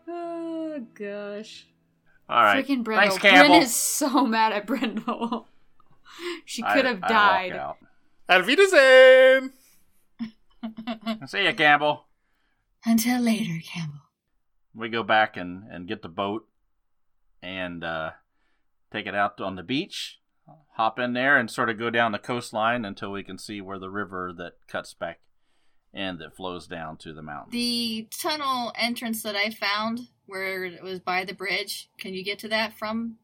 Oh 0.09 0.87
gosh. 0.95 1.67
All 2.29 2.43
right. 2.43 2.65
Freaking 2.65 2.85
Brindle. 2.85 3.11
Thanks, 3.11 3.25
Cambel. 3.25 3.49
Bryn 3.49 3.63
is 3.63 3.75
so 3.75 4.27
mad 4.27 4.53
at 4.53 4.67
Brindle. 4.67 5.47
she 6.45 6.63
could 6.63 6.85
have 6.85 7.01
died. 7.01 7.53
I 7.53 7.67
walk 7.67 7.79
died. 8.29 8.33
out. 8.33 8.41
Auf 8.41 8.47
Wiedersehen! 8.47 9.53
See 11.27 11.45
ya, 11.45 11.53
Cambel. 11.53 12.01
Until 12.87 13.21
later, 13.21 13.61
Cambel. 13.63 14.01
We 14.75 14.89
go 14.89 15.03
back 15.03 15.37
and, 15.37 15.65
and 15.71 15.87
get 15.87 16.03
the 16.03 16.09
boat 16.09 16.49
and 17.43 17.85
uh, 17.85 18.11
take 18.91 19.07
it 19.07 19.15
out 19.15 19.41
on 19.41 19.57
the 19.57 19.63
beach. 19.63 20.21
Hop 20.77 20.99
in 20.99 21.13
there 21.13 21.37
and 21.37 21.51
sort 21.51 21.71
of 21.71 21.79
go 21.79 21.91
down 21.91 22.13
the 22.13 22.19
coastline 22.19 22.85
until 22.85 23.13
we 23.13 23.23
can 23.23 23.39
see 23.39 23.61
where 23.61 23.79
the 23.79 23.91
river 23.91 24.33
that 24.37 24.55
cuts 24.67 24.93
back 24.93 25.21
and 25.95 26.19
that 26.19 26.37
flows 26.37 26.67
down 26.67 26.97
to 26.99 27.13
the 27.13 27.23
mountain. 27.23 27.51
The 27.53 28.09
tunnel 28.11 28.73
entrance 28.77 29.23
that 29.23 29.37
I 29.37 29.51
found, 29.51 30.01
where 30.27 30.65
it 30.65 30.83
was 30.83 30.99
by 30.99 31.25
the 31.25 31.33
bridge, 31.33 31.89
can 31.99 32.13
you 32.13 32.25
get 32.25 32.39
to 32.41 32.49
that 32.49 32.77
from 32.77 33.17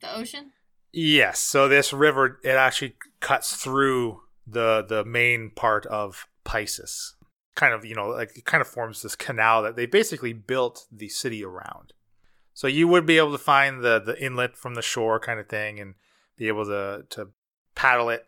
the 0.00 0.14
ocean? 0.14 0.52
Yes, 0.92 1.38
so 1.38 1.68
this 1.68 1.92
river, 1.92 2.40
it 2.42 2.50
actually 2.50 2.96
cuts 3.20 3.56
through 3.56 4.22
the 4.46 4.84
the 4.86 5.04
main 5.04 5.50
part 5.50 5.86
of 5.86 6.26
Pisces. 6.44 7.14
Kind 7.54 7.74
of, 7.74 7.84
you 7.84 7.94
know, 7.94 8.08
like 8.08 8.36
it 8.36 8.44
kind 8.44 8.60
of 8.60 8.66
forms 8.66 9.02
this 9.02 9.16
canal 9.16 9.62
that 9.62 9.76
they 9.76 9.86
basically 9.86 10.32
built 10.32 10.86
the 10.92 11.08
city 11.08 11.44
around. 11.44 11.92
So 12.54 12.66
you 12.66 12.88
would 12.88 13.06
be 13.06 13.18
able 13.18 13.32
to 13.32 13.38
find 13.38 13.82
the 13.82 14.00
the 14.00 14.20
inlet 14.22 14.56
from 14.56 14.74
the 14.74 14.82
shore 14.82 15.20
kind 15.20 15.38
of 15.38 15.48
thing 15.48 15.78
and 15.78 15.94
be 16.36 16.48
able 16.48 16.64
to 16.66 17.04
to 17.10 17.28
paddle 17.74 18.08
it 18.08 18.26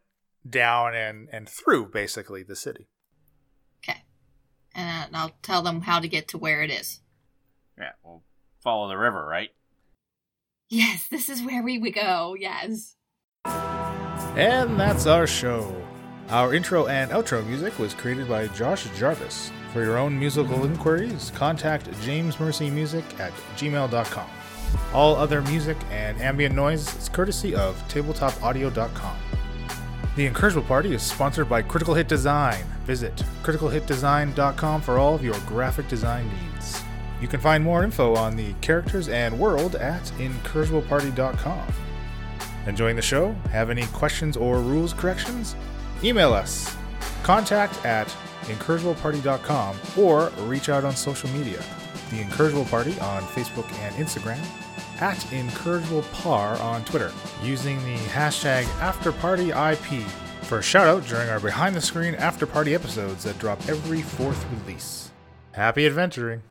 down 0.49 0.95
and 0.95 1.29
and 1.33 1.49
through 1.49 1.87
basically 1.87 2.43
the 2.43 2.57
city. 2.57 2.89
Okay. 4.79 4.87
And 4.87 5.17
I'll 5.17 5.35
tell 5.43 5.63
them 5.63 5.83
how 5.83 6.01
to 6.01 6.09
get 6.09 6.29
to 6.29 6.39
where 6.39 6.63
it 6.63 6.71
is. 6.71 7.01
Yeah, 7.79 7.93
we'll 8.05 8.23
follow 8.61 8.89
the 8.89 8.97
river, 8.97 9.27
right? 9.27 9.51
Yes, 10.69 11.07
this 11.11 11.29
is 11.29 11.43
where 11.43 11.63
we 11.63 11.79
would 11.79 11.95
go. 11.95 12.37
Yes. 12.39 12.97
And 13.45 14.79
that's 14.79 15.07
our 15.07 15.27
show. 15.27 15.75
Our 16.29 16.53
intro 16.53 16.87
and 16.87 17.11
outro 17.11 17.45
music 17.47 17.79
was 17.79 17.95
created 17.95 18.29
by 18.29 18.49
Josh 18.49 18.87
Jarvis. 18.97 19.51
For 19.73 19.83
your 19.83 19.99
own 19.99 20.19
musical 20.19 20.65
inquiries, 20.65 21.33
contact 21.35 21.91
jamesmercymusic 22.03 23.19
at 23.19 23.33
gmail.com. 23.57 24.31
All 24.93 25.17
other 25.17 25.41
music 25.43 25.77
and 25.91 26.21
ambient 26.21 26.55
noise 26.55 26.95
is 26.97 27.09
courtesy 27.09 27.55
of 27.55 27.77
tabletopaudio.com. 27.89 29.17
The 30.19 30.27
Incorrigible 30.27 30.67
Party 30.67 30.95
is 30.95 31.03
sponsored 31.05 31.49
by 31.49 31.63
Critical 31.63 31.95
Hit 31.95 32.09
Design. 32.09 32.65
Visit 32.83 33.15
criticalhitdesign.com 33.45 34.83
for 34.83 34.99
all 34.99 35.15
of 35.15 35.23
your 35.23 35.39
graphic 35.47 35.87
design 35.87 36.29
needs. 36.29 36.83
You 37.21 37.29
can 37.29 37.39
find 37.39 37.63
more 37.63 37.85
info 37.85 38.17
on 38.17 38.35
the 38.35 38.53
characters 38.55 39.09
and 39.09 39.39
world 39.39 39.77
at 39.77 40.03
incorrigibleparty.com. 40.19 41.73
Enjoying 42.67 42.97
the 42.97 43.03
show? 43.03 43.31
Have 43.53 43.71
any 43.71 43.87
questions 43.93 44.37
or 44.37 44.59
rules 44.59 44.93
corrections? 44.93 45.55
Email 46.03 46.33
us. 46.33 46.77
Contact 47.23 47.87
at 47.87 48.09
incorrigibleparty.com 48.47 49.77
or 49.97 50.33
reach 50.49 50.69
out 50.69 50.85
on 50.85 50.97
social 50.97 51.31
media. 51.31 51.63
The 52.11 52.23
Incorrigible 52.23 52.65
Party 52.65 52.99
on 52.99 53.23
Facebook 53.23 53.73
and 53.83 53.95
Instagram, 53.95 54.45
at 55.01 55.17
IncorrigiblePar 55.17 56.61
on 56.61 56.85
Twitter, 56.85 57.13
using 57.43 57.79
the 57.85 57.97
hashtag 58.09 58.65
AfterPartyIP 58.81 60.03
for 60.43 60.59
a 60.59 60.63
shout 60.63 60.87
out 60.87 61.07
during 61.07 61.29
our 61.29 61.41
behind 61.41 61.77
the 61.77 61.81
screen 61.81 62.15
after 62.15 62.47
party 62.47 62.75
episodes 62.75 63.25
that 63.25 63.39
drop 63.39 63.61
every 63.69 64.03
fourth 64.03 64.45
release. 64.51 65.11
Happy 65.53 65.87
adventuring! 65.87 66.43